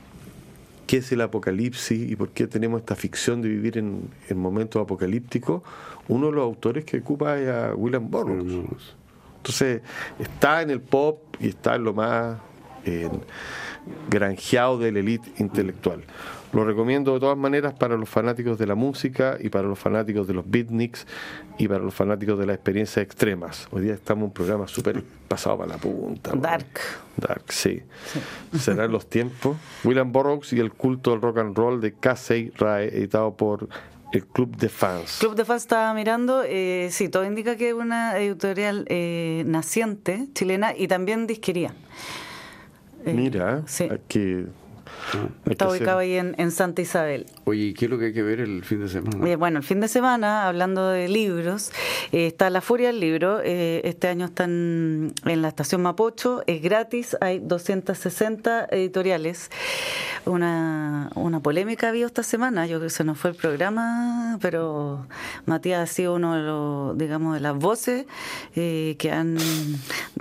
qué 0.86 0.98
es 0.98 1.10
el 1.10 1.20
apocalipsis 1.22 2.10
y 2.12 2.14
por 2.14 2.28
qué 2.30 2.46
tenemos 2.46 2.80
esta 2.80 2.94
ficción 2.94 3.42
de 3.42 3.48
vivir 3.48 3.76
en, 3.76 4.08
en 4.28 4.38
momentos 4.38 4.80
apocalípticos, 4.80 5.62
uno 6.08 6.26
de 6.28 6.32
los 6.34 6.44
autores 6.44 6.84
que 6.84 6.98
ocupa 6.98 7.36
es 7.38 7.48
a 7.48 7.74
William 7.74 8.08
Burroughs. 8.08 8.44
Burroughs. 8.44 8.94
Entonces, 9.38 9.82
está 10.20 10.62
en 10.62 10.70
el 10.70 10.80
pop 10.80 11.18
y 11.40 11.48
está 11.48 11.74
en 11.74 11.84
lo 11.84 11.92
más 11.92 12.38
eh, 12.84 13.08
granjeado 14.08 14.78
de 14.78 14.92
la 14.92 15.00
élite 15.00 15.30
intelectual. 15.38 16.04
Lo 16.52 16.64
recomiendo 16.64 17.14
de 17.14 17.20
todas 17.20 17.36
maneras 17.36 17.74
para 17.74 17.96
los 17.96 18.08
fanáticos 18.08 18.58
de 18.58 18.66
la 18.66 18.74
música 18.74 19.36
y 19.40 19.48
para 19.48 19.66
los 19.66 19.78
fanáticos 19.78 20.26
de 20.26 20.34
los 20.34 20.48
beatniks 20.48 21.06
y 21.58 21.68
para 21.68 21.80
los 21.80 21.94
fanáticos 21.94 22.38
de 22.38 22.46
las 22.46 22.54
experiencias 22.54 23.04
extremas. 23.04 23.68
Hoy 23.70 23.82
día 23.82 23.94
estamos 23.94 24.22
en 24.22 24.24
un 24.26 24.32
programa 24.32 24.68
súper 24.68 25.02
pasado 25.28 25.58
para 25.58 25.72
la 25.72 25.78
punta. 25.78 26.32
Dark. 26.34 26.66
Dark, 27.16 27.44
sí. 27.48 27.82
Serán 28.58 28.92
los 28.92 29.06
tiempos. 29.08 29.56
William 29.84 30.12
Burroughs 30.12 30.52
y 30.52 30.60
el 30.60 30.72
culto 30.72 31.10
del 31.10 31.20
rock 31.20 31.38
and 31.38 31.56
roll 31.56 31.80
de 31.80 31.92
Casey 31.94 32.52
Rae, 32.56 32.88
editado 32.88 33.36
por 33.36 33.68
el 34.12 34.26
Club 34.26 34.56
de 34.56 34.68
Fans. 34.68 35.18
Club 35.18 35.34
de 35.34 35.44
Fans 35.44 35.62
estaba 35.62 35.92
mirando, 35.94 36.42
eh, 36.46 36.88
sí, 36.90 37.08
todo 37.08 37.24
indica 37.24 37.56
que 37.56 37.68
es 37.68 37.74
una 37.74 38.18
editorial 38.18 38.86
eh, 38.88 39.42
naciente 39.46 40.28
chilena 40.32 40.74
y 40.76 40.88
también 40.88 41.26
disquería. 41.26 41.74
Eh, 43.04 43.12
Mira, 43.14 43.62
sí. 43.66 43.88
hay 43.90 44.00
que, 44.08 44.46
Está 45.44 45.66
que 45.66 45.72
ubicado 45.72 45.98
ahí 45.98 46.14
en, 46.14 46.34
en 46.38 46.50
Santa 46.50 46.82
Isabel. 46.82 47.26
Oye, 47.44 47.64
¿y 47.66 47.74
qué 47.74 47.86
es 47.86 47.90
lo 47.90 47.98
que 47.98 48.06
hay 48.06 48.12
que 48.12 48.22
ver 48.22 48.40
el 48.40 48.64
fin 48.64 48.80
de 48.80 48.88
semana? 48.88 49.28
Eh, 49.28 49.36
bueno, 49.36 49.58
el 49.58 49.64
fin 49.64 49.80
de 49.80 49.88
semana, 49.88 50.46
hablando 50.48 50.88
de 50.88 51.08
libros, 51.08 51.72
eh, 52.12 52.26
está 52.26 52.50
La 52.50 52.60
Furia 52.60 52.88
del 52.88 53.00
Libro. 53.00 53.40
eh, 53.44 53.82
este 53.84 54.08
año 54.08 54.26
están 54.26 55.12
en 55.24 55.42
la 55.42 55.48
estación 55.48 55.82
Mapocho, 55.82 56.42
es 56.46 56.62
gratis, 56.62 57.16
hay 57.20 57.38
260 57.40 58.68
editoriales. 58.70 59.50
Una, 60.26 61.08
una 61.14 61.38
polémica 61.40 61.88
había 61.88 62.04
esta 62.04 62.24
semana, 62.24 62.66
yo 62.66 62.78
creo 62.78 62.88
que 62.88 62.90
se 62.90 63.04
nos 63.04 63.16
fue 63.16 63.30
el 63.30 63.36
programa, 63.36 64.38
pero 64.42 65.06
Matías 65.46 65.88
ha 65.88 65.92
sido 65.92 66.14
uno 66.16 66.34
de 66.34 66.42
los, 66.42 66.98
digamos, 66.98 67.34
de 67.34 67.40
las 67.40 67.56
voces 67.56 68.06
eh, 68.56 68.96
que 68.98 69.12
han 69.12 69.36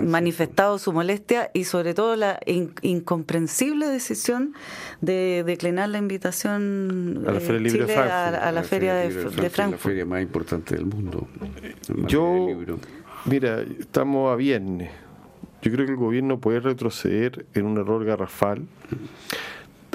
manifestado 0.00 0.78
su 0.78 0.92
molestia 0.92 1.50
y 1.54 1.64
sobre 1.64 1.92
todo 1.92 2.14
la 2.14 2.38
in- 2.46 2.72
incomprensible 2.82 3.88
decisión 3.88 4.54
de 5.00 5.42
declinar 5.44 5.88
la 5.88 5.98
invitación 5.98 7.24
A 7.26 7.32
la 7.32 7.40
Feria 7.40 7.60
Libre 7.60 7.86
de 7.86 7.92
Frankfurt. 7.92 8.14
a, 8.14 8.48
a 8.48 8.52
la 8.52 8.62
feria 8.62 8.94
de, 8.94 9.06
es 9.08 9.14
La 9.36 9.50
Frankfurt. 9.50 9.82
feria 9.82 10.06
más 10.06 10.22
importante 10.22 10.76
del 10.76 10.86
mundo. 10.86 11.26
Yo, 12.06 12.46
mira, 13.24 13.60
estamos 13.80 14.32
a 14.32 14.36
viernes. 14.36 14.90
Yo 15.62 15.72
creo 15.72 15.84
que 15.84 15.92
el 15.92 15.98
gobierno 15.98 16.38
puede 16.38 16.60
retroceder 16.60 17.44
en 17.54 17.66
un 17.66 17.76
error 17.78 18.04
garrafal. 18.04 18.62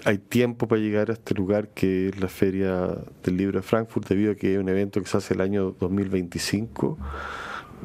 Hay 0.05 0.17
tiempo 0.17 0.67
para 0.67 0.81
llegar 0.81 1.09
a 1.11 1.13
este 1.13 1.35
lugar 1.35 1.67
que 1.69 2.09
es 2.09 2.19
la 2.19 2.27
Feria 2.27 2.87
del 3.23 3.37
Libro 3.37 3.59
de 3.59 3.63
Frankfurt, 3.63 4.07
debido 4.07 4.31
a 4.31 4.35
que 4.35 4.53
es 4.55 4.59
un 4.59 4.67
evento 4.69 4.99
que 5.01 5.07
se 5.07 5.17
hace 5.17 5.33
el 5.35 5.41
año 5.41 5.75
2025. 5.79 6.97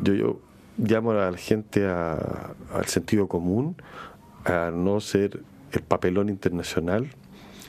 Yo, 0.02 0.14
yo 0.14 0.40
llamo 0.78 1.10
a 1.12 1.30
la 1.30 1.36
gente 1.36 1.86
a- 1.86 2.54
al 2.72 2.86
sentido 2.86 3.28
común, 3.28 3.76
a 4.44 4.70
no 4.74 5.00
ser 5.00 5.42
el 5.72 5.82
papelón 5.82 6.28
internacional. 6.30 7.08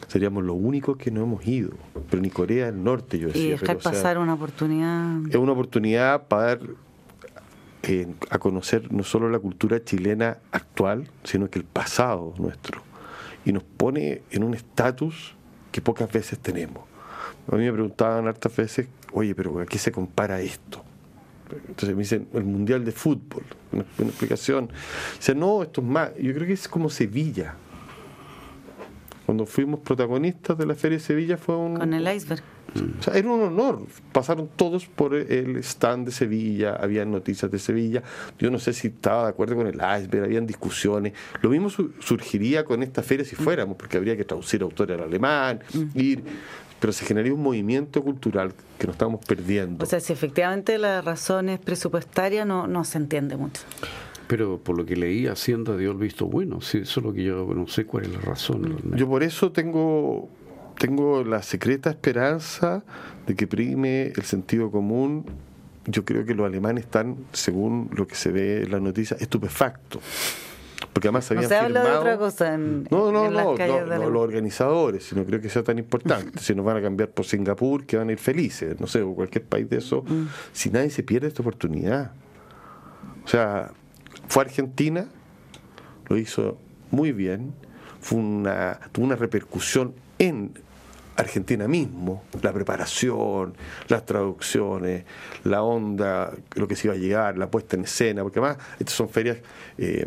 Seríamos 0.07 0.43
los 0.45 0.55
únicos 0.57 0.95
que 0.95 1.11
no 1.11 1.23
hemos 1.23 1.45
ido. 1.45 1.71
Pero 2.09 2.21
ni 2.21 2.29
Corea 2.29 2.67
del 2.67 2.81
Norte, 2.81 3.19
yo 3.19 3.27
decía. 3.27 3.43
Y 3.43 3.49
dejar 3.49 3.67
pero, 3.67 3.79
o 3.79 3.81
sea, 3.81 3.91
pasar 3.91 4.17
una 4.19 4.35
oportunidad. 4.35 5.27
es 5.29 5.35
una 5.35 5.51
oportunidad 5.51 6.27
para 6.27 6.43
dar 6.43 6.59
eh, 7.83 8.07
a 8.29 8.37
conocer 8.39 8.91
no 8.91 9.03
solo 9.03 9.29
la 9.29 9.39
cultura 9.39 9.83
chilena 9.83 10.37
actual, 10.51 11.07
sino 11.23 11.49
que 11.49 11.59
el 11.59 11.65
pasado 11.65 12.33
nuestro. 12.37 12.81
Y 13.47 13.53
nos 13.53 13.63
pone 13.63 14.23
en 14.29 14.43
un 14.43 14.53
estatus 14.53 15.33
que 15.71 15.79
pocas 15.79 16.11
veces 16.11 16.37
tenemos. 16.37 16.83
A 17.49 17.55
mí 17.55 17.63
me 17.63 17.71
preguntaban 17.71 18.27
hartas 18.27 18.53
veces, 18.53 18.89
oye, 19.13 19.33
pero 19.33 19.61
¿a 19.61 19.65
qué 19.65 19.77
se 19.77 19.89
compara 19.89 20.41
esto? 20.41 20.83
Entonces 21.49 21.95
me 21.95 22.01
dicen, 22.01 22.27
el 22.33 22.43
Mundial 22.43 22.83
de 22.83 22.91
Fútbol, 22.91 23.43
una, 23.71 23.85
una 23.99 24.09
explicación. 24.09 24.69
Dice, 25.15 25.33
no, 25.33 25.63
esto 25.63 25.79
es 25.79 25.87
más, 25.87 26.09
yo 26.17 26.33
creo 26.33 26.45
que 26.45 26.51
es 26.51 26.67
como 26.67 26.89
Sevilla. 26.89 27.55
Cuando 29.25 29.45
fuimos 29.45 29.79
protagonistas 29.79 30.57
de 30.57 30.65
la 30.65 30.75
Feria 30.75 30.97
de 30.97 31.03
Sevilla 31.05 31.37
fue 31.37 31.55
un... 31.55 31.77
Con 31.77 31.93
el 31.93 32.13
iceberg. 32.13 32.43
O 32.99 33.03
sea, 33.03 33.13
era 33.15 33.29
un 33.29 33.41
honor. 33.41 33.81
Pasaron 34.11 34.49
todos 34.55 34.85
por 34.85 35.15
el 35.15 35.57
stand 35.57 36.05
de 36.07 36.11
Sevilla, 36.11 36.75
había 36.75 37.05
noticias 37.05 37.49
de 37.51 37.59
Sevilla. 37.59 38.03
Yo 38.39 38.49
no 38.51 38.59
sé 38.59 38.73
si 38.73 38.87
estaba 38.87 39.23
de 39.23 39.29
acuerdo 39.29 39.55
con 39.55 39.67
el 39.67 39.75
iceberg, 39.75 40.23
habían 40.25 40.45
discusiones. 40.47 41.13
Lo 41.41 41.49
mismo 41.49 41.69
su- 41.69 41.91
surgiría 41.99 42.65
con 42.65 42.83
esta 42.83 43.01
feria 43.03 43.25
si 43.25 43.35
fuéramos, 43.35 43.77
porque 43.77 43.97
habría 43.97 44.15
que 44.17 44.23
traducir 44.25 44.61
autores 44.61 44.97
al 44.97 45.03
alemán, 45.05 45.59
ir. 45.95 46.23
Pero 46.79 46.93
se 46.93 47.05
generaría 47.05 47.33
un 47.33 47.41
movimiento 47.41 48.03
cultural 48.03 48.53
que 48.77 48.85
nos 48.85 48.93
estamos 48.95 49.25
perdiendo. 49.25 49.83
O 49.83 49.87
sea, 49.87 49.99
si 49.99 50.13
efectivamente 50.13 50.77
la 50.77 51.01
razón 51.01 51.49
es 51.49 51.59
presupuestaria, 51.59 52.45
no, 52.45 52.67
no 52.67 52.83
se 52.83 52.99
entiende 52.99 53.35
mucho. 53.35 53.63
Pero 54.27 54.59
por 54.59 54.77
lo 54.77 54.85
que 54.85 54.95
leí, 54.95 55.25
Hacienda 55.25 55.75
dio 55.75 55.91
el 55.91 55.97
visto 55.97 56.27
bueno. 56.27 56.61
Sí, 56.61 56.79
eso 56.79 56.99
es 56.99 57.05
lo 57.05 57.13
que 57.13 57.23
yo 57.23 57.47
no 57.55 57.65
sé 57.67 57.85
cuál 57.85 58.03
es 58.05 58.11
la 58.13 58.19
razón. 58.19 58.77
Yo 58.95 59.07
por 59.07 59.23
eso 59.23 59.51
tengo, 59.51 60.29
tengo 60.77 61.23
la 61.23 61.41
secreta 61.41 61.89
esperanza 61.89 62.83
de 63.25 63.35
que 63.35 63.47
prime 63.47 64.07
el 64.15 64.23
sentido 64.23 64.71
común. 64.71 65.25
Yo 65.85 66.03
creo 66.03 66.25
que 66.25 66.35
los 66.35 66.45
alemanes 66.45 66.83
están, 66.85 67.15
según 67.31 67.89
lo 67.95 68.07
que 68.07 68.15
se 68.15 68.31
ve 68.31 68.63
en 68.63 68.71
las 68.71 68.81
noticias, 68.81 69.21
estupefactos. 69.21 70.01
Porque 70.93 71.07
además 71.07 71.29
No 71.31 71.37
habían 71.37 71.49
se 71.49 71.55
habla 71.55 71.79
de 71.79 71.85
firmado- 71.85 71.99
otra 72.01 72.17
cosa 72.17 72.53
en, 72.53 72.87
No, 72.91 73.11
no, 73.11 73.25
en 73.27 73.33
las 73.35 73.45
no, 73.45 73.55
calles 73.55 73.81
no, 73.85 73.89
de 73.93 73.99
no, 73.99 74.09
los 74.09 74.21
organizadores, 74.21 75.03
sino 75.05 75.25
creo 75.25 75.39
que 75.39 75.49
sea 75.49 75.63
tan 75.63 75.77
importante. 75.79 76.39
si 76.41 76.53
nos 76.55 76.65
van 76.65 76.77
a 76.77 76.81
cambiar 76.81 77.09
por 77.09 77.25
Singapur, 77.25 77.85
que 77.85 77.97
van 77.97 78.09
a 78.09 78.11
ir 78.11 78.17
felices, 78.17 78.79
no 78.79 78.87
sé, 78.87 79.01
o 79.01 79.13
cualquier 79.15 79.45
país 79.45 79.69
de 79.69 79.77
eso, 79.77 80.03
Mm. 80.07 80.27
si 80.51 80.69
nadie 80.69 80.89
se 80.89 81.03
pierde 81.03 81.27
esta 81.27 81.41
oportunidad. 81.41 82.11
O 83.23 83.27
sea, 83.27 83.71
fue 84.27 84.43
Argentina, 84.43 85.07
lo 86.09 86.17
hizo 86.17 86.57
muy 86.91 87.11
bien, 87.11 87.53
fue 88.01 88.19
una, 88.19 88.79
tuvo 88.91 89.05
una 89.05 89.15
repercusión 89.15 89.93
en 90.19 90.51
Argentina 91.17 91.67
mismo, 91.67 92.23
la 92.41 92.53
preparación, 92.53 93.53
las 93.87 94.05
traducciones, 94.05 95.03
la 95.43 95.63
onda, 95.63 96.31
lo 96.55 96.67
que 96.67 96.75
se 96.75 96.87
iba 96.87 96.93
a 96.93 96.97
llegar, 96.97 97.37
la 97.37 97.49
puesta 97.49 97.75
en 97.75 97.83
escena, 97.83 98.21
porque 98.23 98.39
además 98.39 98.57
estas 98.79 98.95
son 98.95 99.09
ferias 99.09 99.37
eh, 99.77 100.05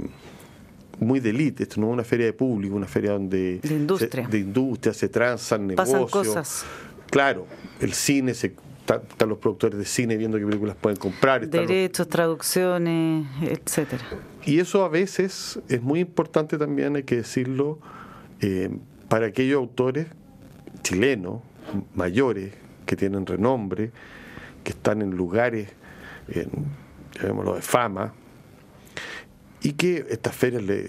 muy 1.01 1.19
de 1.21 1.31
élite, 1.31 1.65
esto 1.65 1.81
no 1.81 1.89
es 1.89 1.93
una 1.95 2.05
feria 2.05 2.27
de 2.27 2.33
público, 2.33 2.75
una 2.77 2.87
feria 2.87 3.13
donde 3.13 3.59
De 3.63 3.75
industria. 3.75 4.25
se, 4.27 4.31
de 4.31 4.39
industria 4.39 4.95
se 4.95 5.09
transan 5.09 5.69
Pasan 5.75 5.95
negocios. 5.95 6.27
cosas. 6.27 6.65
Claro, 7.11 7.47
el 7.81 7.93
cine 7.95 8.35
se 8.35 8.49
está- 8.81 9.03
están 9.09 9.29
los 9.31 9.39
productores 9.39 9.79
de 9.79 9.85
cine 9.87 10.17
viendo 10.17 10.39
qué 10.39 10.45
películas 10.47 10.77
pueden 10.81 10.99
comprar. 10.99 11.41
los- 11.43 11.51
Derechos, 11.51 12.09
traducciones, 12.09 13.27
etcétera. 13.43 14.05
y 14.45 14.59
eso 14.61 14.85
a 14.85 14.89
veces 14.89 15.59
es 15.69 15.83
muy 15.83 16.01
importante 16.01 16.57
también, 16.59 16.95
hay 16.97 17.03
que 17.03 17.17
decirlo, 17.17 17.79
eh, 18.41 18.71
para 19.09 19.27
aquellos 19.27 19.59
autores 19.59 20.07
chilenos, 20.83 21.41
mayores, 21.95 22.53
que 22.87 22.97
tienen 22.97 23.27
renombre, 23.27 23.91
que 24.64 24.71
están 24.71 25.03
en 25.03 25.11
lugares, 25.11 25.68
en, 26.29 26.51
llamémoslo 27.21 27.55
de 27.55 27.62
fama, 27.62 28.12
y 29.62 29.73
que 29.75 30.07
estas 30.09 30.35
ferias 30.35 30.62
le, 30.62 30.87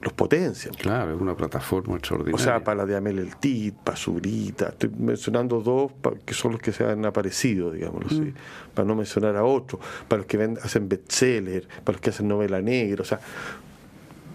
los 0.00 0.12
potencian. 0.12 0.74
Claro, 0.74 1.14
es 1.14 1.20
una 1.20 1.36
plataforma 1.36 1.96
extraordinaria. 1.96 2.34
O 2.34 2.38
sea, 2.38 2.64
para 2.64 2.78
la 2.78 2.86
de 2.86 2.96
Amel 2.96 3.18
El 3.18 3.36
Tit, 3.36 3.74
para 3.74 3.96
Subrita, 3.96 4.68
estoy 4.68 4.90
mencionando 4.96 5.60
dos 5.60 5.92
que 6.24 6.34
son 6.34 6.52
los 6.52 6.60
que 6.60 6.72
se 6.72 6.84
han 6.84 7.04
aparecido, 7.04 7.70
digamos, 7.70 8.06
así, 8.06 8.32
para 8.74 8.86
no 8.86 8.94
mencionar 8.94 9.36
a 9.36 9.44
otros, 9.44 9.80
para 10.08 10.18
los 10.18 10.26
que 10.26 10.36
ven, 10.36 10.58
hacen 10.62 10.88
bestseller, 10.88 11.66
para 11.84 11.96
los 11.96 12.00
que 12.00 12.10
hacen 12.10 12.28
novela 12.28 12.62
negra, 12.62 13.02
o 13.02 13.04
sea, 13.04 13.20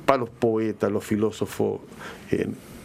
para 0.05 0.19
los 0.19 0.29
poetas, 0.29 0.91
los 0.91 1.03
filósofos. 1.03 1.81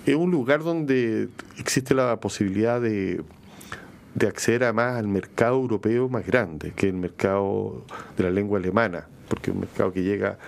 Es 0.06 0.14
un 0.14 0.30
lugar 0.30 0.62
donde 0.62 1.28
existe 1.58 1.94
la 1.94 2.18
posibilidad 2.20 2.80
de, 2.80 3.22
de 4.14 4.26
acceder 4.26 4.64
además 4.64 4.96
al 4.96 5.08
mercado 5.08 5.56
europeo 5.56 6.08
más 6.08 6.26
grande, 6.26 6.72
que 6.72 6.88
es 6.88 6.92
el 6.92 6.98
mercado 6.98 7.84
de 8.16 8.24
la 8.24 8.30
lengua 8.30 8.58
alemana, 8.58 9.06
porque 9.28 9.50
es 9.50 9.54
un 9.54 9.60
mercado 9.60 9.92
que 9.92 10.02
llega 10.02 10.38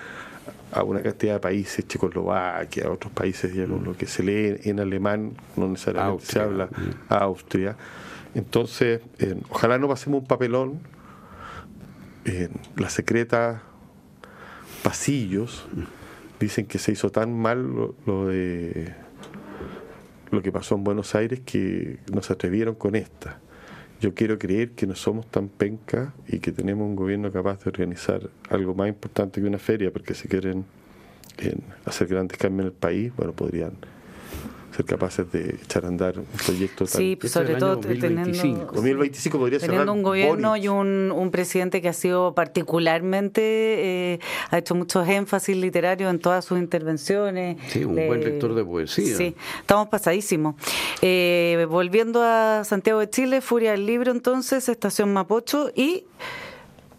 a 0.72 0.82
una 0.82 1.02
cantidad 1.02 1.34
de 1.34 1.40
países, 1.40 1.86
Checoslovaquia, 1.86 2.86
a 2.86 2.90
otros 2.90 3.12
países, 3.12 3.52
digamos, 3.52 3.82
lo 3.82 3.96
que 3.96 4.06
se 4.06 4.22
lee 4.22 4.58
en 4.64 4.80
alemán 4.80 5.32
no 5.56 5.68
necesariamente 5.68 6.24
se 6.24 6.40
habla, 6.40 6.68
a 7.08 7.18
Austria. 7.18 7.76
Entonces, 8.34 9.02
ojalá 9.50 9.78
no 9.78 9.88
pasemos 9.88 10.22
un 10.22 10.26
papelón 10.26 10.80
en 12.24 12.50
la 12.76 12.88
secreta 12.88 13.62
pasillos. 14.82 15.66
Dicen 16.40 16.66
que 16.66 16.78
se 16.78 16.92
hizo 16.92 17.10
tan 17.10 17.38
mal 17.38 17.94
lo, 18.06 18.26
de 18.26 18.94
lo 20.32 20.42
que 20.42 20.50
pasó 20.50 20.74
en 20.74 20.84
Buenos 20.84 21.14
Aires 21.14 21.40
que 21.44 21.98
no 22.12 22.22
se 22.22 22.32
atrevieron 22.32 22.74
con 22.74 22.96
esta. 22.96 23.38
Yo 24.00 24.14
quiero 24.14 24.38
creer 24.38 24.72
que 24.72 24.86
no 24.86 24.96
somos 24.96 25.26
tan 25.26 25.48
pencas 25.48 26.12
y 26.26 26.40
que 26.40 26.50
tenemos 26.50 26.88
un 26.88 26.96
gobierno 26.96 27.30
capaz 27.30 27.62
de 27.62 27.70
organizar 27.70 28.30
algo 28.48 28.74
más 28.74 28.88
importante 28.88 29.40
que 29.40 29.46
una 29.46 29.58
feria, 29.58 29.92
porque 29.92 30.14
si 30.14 30.26
quieren 30.26 30.64
eh, 31.38 31.54
hacer 31.84 32.08
grandes 32.08 32.38
cambios 32.38 32.62
en 32.62 32.66
el 32.66 32.72
país, 32.72 33.12
bueno, 33.16 33.32
podrían 33.32 33.74
ser 34.74 34.84
capaces 34.84 35.30
de 35.30 35.58
echar 35.62 35.84
a 35.84 35.88
andar 35.88 36.18
un 36.18 36.26
proyecto 36.44 36.84
tan... 36.86 37.00
Sí, 37.00 37.16
pues, 37.16 37.32
sobre 37.32 37.54
todo 37.56 37.76
2025. 37.76 38.72
2025 38.72 39.38
podría 39.38 39.60
ser 39.60 39.70
Teniendo 39.70 39.92
un 39.92 40.02
gobierno 40.02 40.56
y 40.56 40.68
un, 40.68 41.12
un, 41.12 41.30
presidente 41.30 41.80
que 41.82 41.88
ha 41.88 41.92
sido 41.92 42.34
particularmente, 42.34 43.42
eh, 43.42 44.20
ha 44.50 44.58
hecho 44.58 44.74
muchos 44.74 45.08
énfasis 45.08 45.56
literarios 45.56 46.10
en 46.10 46.18
todas 46.18 46.44
sus 46.44 46.58
intervenciones. 46.58 47.56
Sí, 47.68 47.84
un 47.84 47.94
buen 47.94 48.20
lector 48.20 48.54
de 48.54 48.64
poesía. 48.64 49.16
Sí, 49.16 49.34
estamos 49.60 49.88
pasadísimos. 49.88 50.56
Eh, 51.00 51.66
volviendo 51.68 52.22
a 52.22 52.64
Santiago 52.64 53.00
de 53.00 53.10
Chile, 53.10 53.40
Furia 53.40 53.72
del 53.72 53.86
Libro 53.86 54.10
entonces, 54.12 54.68
Estación 54.68 55.12
Mapocho 55.12 55.70
y 55.74 56.04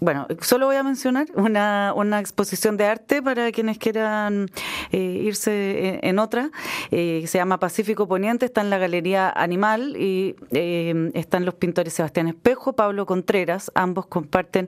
bueno, 0.04 0.28
solo 0.42 0.66
voy 0.66 0.76
a 0.76 0.84
mencionar 0.84 1.28
una, 1.34 1.94
una 1.96 2.20
exposición 2.20 2.76
de 2.76 2.86
arte 2.86 3.22
para 3.22 3.54
quienes 3.54 3.78
quieran 3.78 4.48
eh, 4.92 4.98
irse 5.00 6.00
en, 6.04 6.20
otra. 6.20 6.52
Eh, 6.92 7.24
se 7.26 7.38
llama 7.38 7.58
Pacífico 7.58 8.06
Poniente, 8.06 8.46
está 8.46 8.60
en 8.60 8.70
la 8.70 8.78
Galería 8.78 9.30
Animal 9.30 9.96
y 9.96 10.36
eh, 10.52 11.10
están 11.14 11.46
los 11.46 11.54
pintores 11.54 11.94
Sebastián 11.94 12.28
Espejo, 12.28 12.74
Pablo 12.74 13.06
Contreras. 13.06 13.72
Ambos 13.76 14.06
comparten 14.08 14.68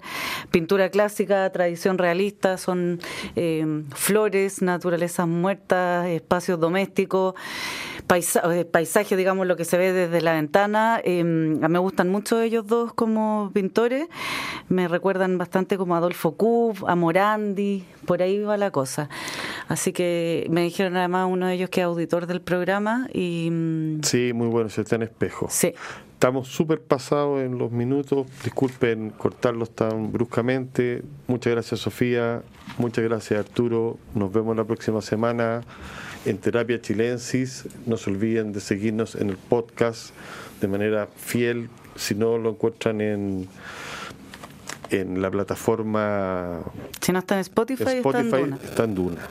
pintura 0.52 0.90
clásica, 0.90 1.52
tradición 1.52 1.98
realista, 1.98 2.58
son 2.58 3.02
flores, 3.94 4.62
naturalezas 4.62 5.28
muertas, 5.28 6.08
espacios 6.08 6.62
domésticos, 6.62 7.36
paisajes, 8.08 9.18
digamos, 9.18 9.47
lo 9.47 9.56
que 9.56 9.66
se 9.66 9.78
ve 9.78 9.91
desde 9.93 10.22
la 10.22 10.34
ventana. 10.34 11.01
me 11.06 11.80
gustan 11.80 12.10
mucho 12.10 12.41
ellos 12.41 12.68
dos 12.68 12.93
como 12.93 13.51
pintores. 13.53 14.08
Me 14.70 14.88
recuerdan 14.88 15.38
bastante 15.38 15.78
como 15.78 15.95
Adolfo 15.95 16.36
Cub, 16.36 16.86
a 16.88 16.95
Morandi, 16.95 17.84
por 18.06 18.22
ahí 18.22 18.39
va 18.39 18.58
la 18.58 18.72
cosa. 18.72 19.10
Así 19.68 19.93
que 19.93 20.47
me 20.49 20.62
dijeron 20.62 20.95
además 20.97 21.28
uno 21.30 21.47
de 21.47 21.56
ellos 21.56 21.70
que 21.70 21.82
es 21.82 21.86
auditor 21.86 22.28
del 22.28 22.41
programa 22.41 23.08
y... 23.14 23.49
Mm, 23.51 24.03
sí, 24.03 24.34
muy 24.34 24.47
bueno, 24.47 24.70
se 24.70 24.82
está 24.82 24.95
en 24.95 25.03
espejo. 25.03 25.47
Sí. 25.49 25.74
Estamos 26.14 26.47
súper 26.47 26.82
pasados 26.82 27.41
en 27.41 27.58
los 27.58 27.72
minutos, 27.72 28.26
disculpen 28.43 29.10
cortarlos 29.12 29.76
tan 29.76 30.12
bruscamente. 30.12 31.03
Muchas 31.28 31.51
gracias 31.51 31.82
Sofía, 31.82 32.41
muchas 32.78 33.03
gracias 33.03 33.39
Arturo, 33.39 33.97
nos 34.14 34.32
vemos 34.32 34.56
la 34.56 34.64
próxima 34.64 35.01
semana 35.01 35.62
en 36.26 36.38
Terapia 36.38 36.82
Chilensis. 36.82 37.66
No 37.86 37.98
se 37.98 38.10
olviden 38.10 38.52
de 38.54 38.60
seguirnos 38.60 39.16
en 39.16 39.30
el 39.30 39.38
podcast 39.38 40.12
de 40.62 40.68
manera 40.68 41.08
fiel, 41.16 41.70
si 41.96 42.16
no 42.16 42.38
lo 42.38 42.52
encuentran 42.52 43.02
en 43.02 43.48
en 44.90 45.22
la 45.22 45.32
plataforma. 45.32 46.62
Si 47.02 47.12
no 47.12 47.20
está 47.20 47.36
en 47.36 47.42
Spotify, 47.42 48.02
está, 48.04 48.84
en 48.84 48.96
Duna. 48.96 49.22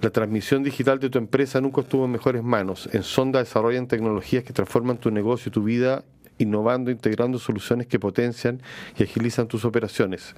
La 0.00 0.10
transmisión 0.10 0.62
digital 0.62 0.98
de 0.98 1.10
tu 1.10 1.18
empresa 1.18 1.60
nunca 1.60 1.82
estuvo 1.82 2.04
en 2.04 2.12
mejores 2.12 2.42
manos. 2.42 2.88
En 2.92 3.02
Sonda 3.02 3.40
desarrollan 3.40 3.86
tecnologías 3.86 4.44
que 4.44 4.52
transforman 4.52 4.98
tu 4.98 5.10
negocio 5.10 5.50
y 5.50 5.52
tu 5.52 5.62
vida, 5.62 6.04
innovando, 6.40 6.90
integrando 6.90 7.38
soluciones 7.38 7.86
que 7.86 7.98
potencian 7.98 8.60
y 8.98 9.02
agilizan 9.02 9.48
tus 9.48 9.64
operaciones. 9.64 10.34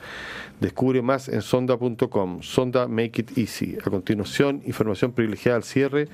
Descubre 0.60 1.02
más 1.02 1.28
en 1.28 1.42
sonda.com. 1.42 2.42
Sonda 2.42 2.88
Make 2.88 3.22
It 3.22 3.38
Easy. 3.38 3.78
A 3.84 3.90
continuación, 3.90 4.62
información 4.66 5.12
privilegiada 5.12 5.56
al 5.56 5.64
cierre 5.64 6.08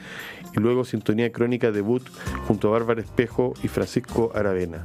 y 0.54 0.60
luego 0.60 0.84
sintonía 0.84 1.32
crónica 1.32 1.72
debut 1.72 2.02
junto 2.46 2.68
a 2.68 2.72
Bárbara 2.72 3.00
Espejo 3.00 3.54
y 3.62 3.68
Francisco 3.68 4.32
Aravena. 4.34 4.82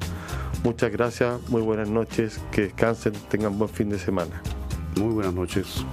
Muchas 0.64 0.92
gracias, 0.92 1.42
muy 1.50 1.62
buenas 1.62 1.90
noches, 1.90 2.40
que 2.52 2.62
descansen, 2.62 3.14
tengan 3.30 3.58
buen 3.58 3.70
fin 3.70 3.90
de 3.90 4.00
semana. 4.00 4.42
Muy 4.96 5.14
buenas 5.14 5.34
noches. 5.34 5.84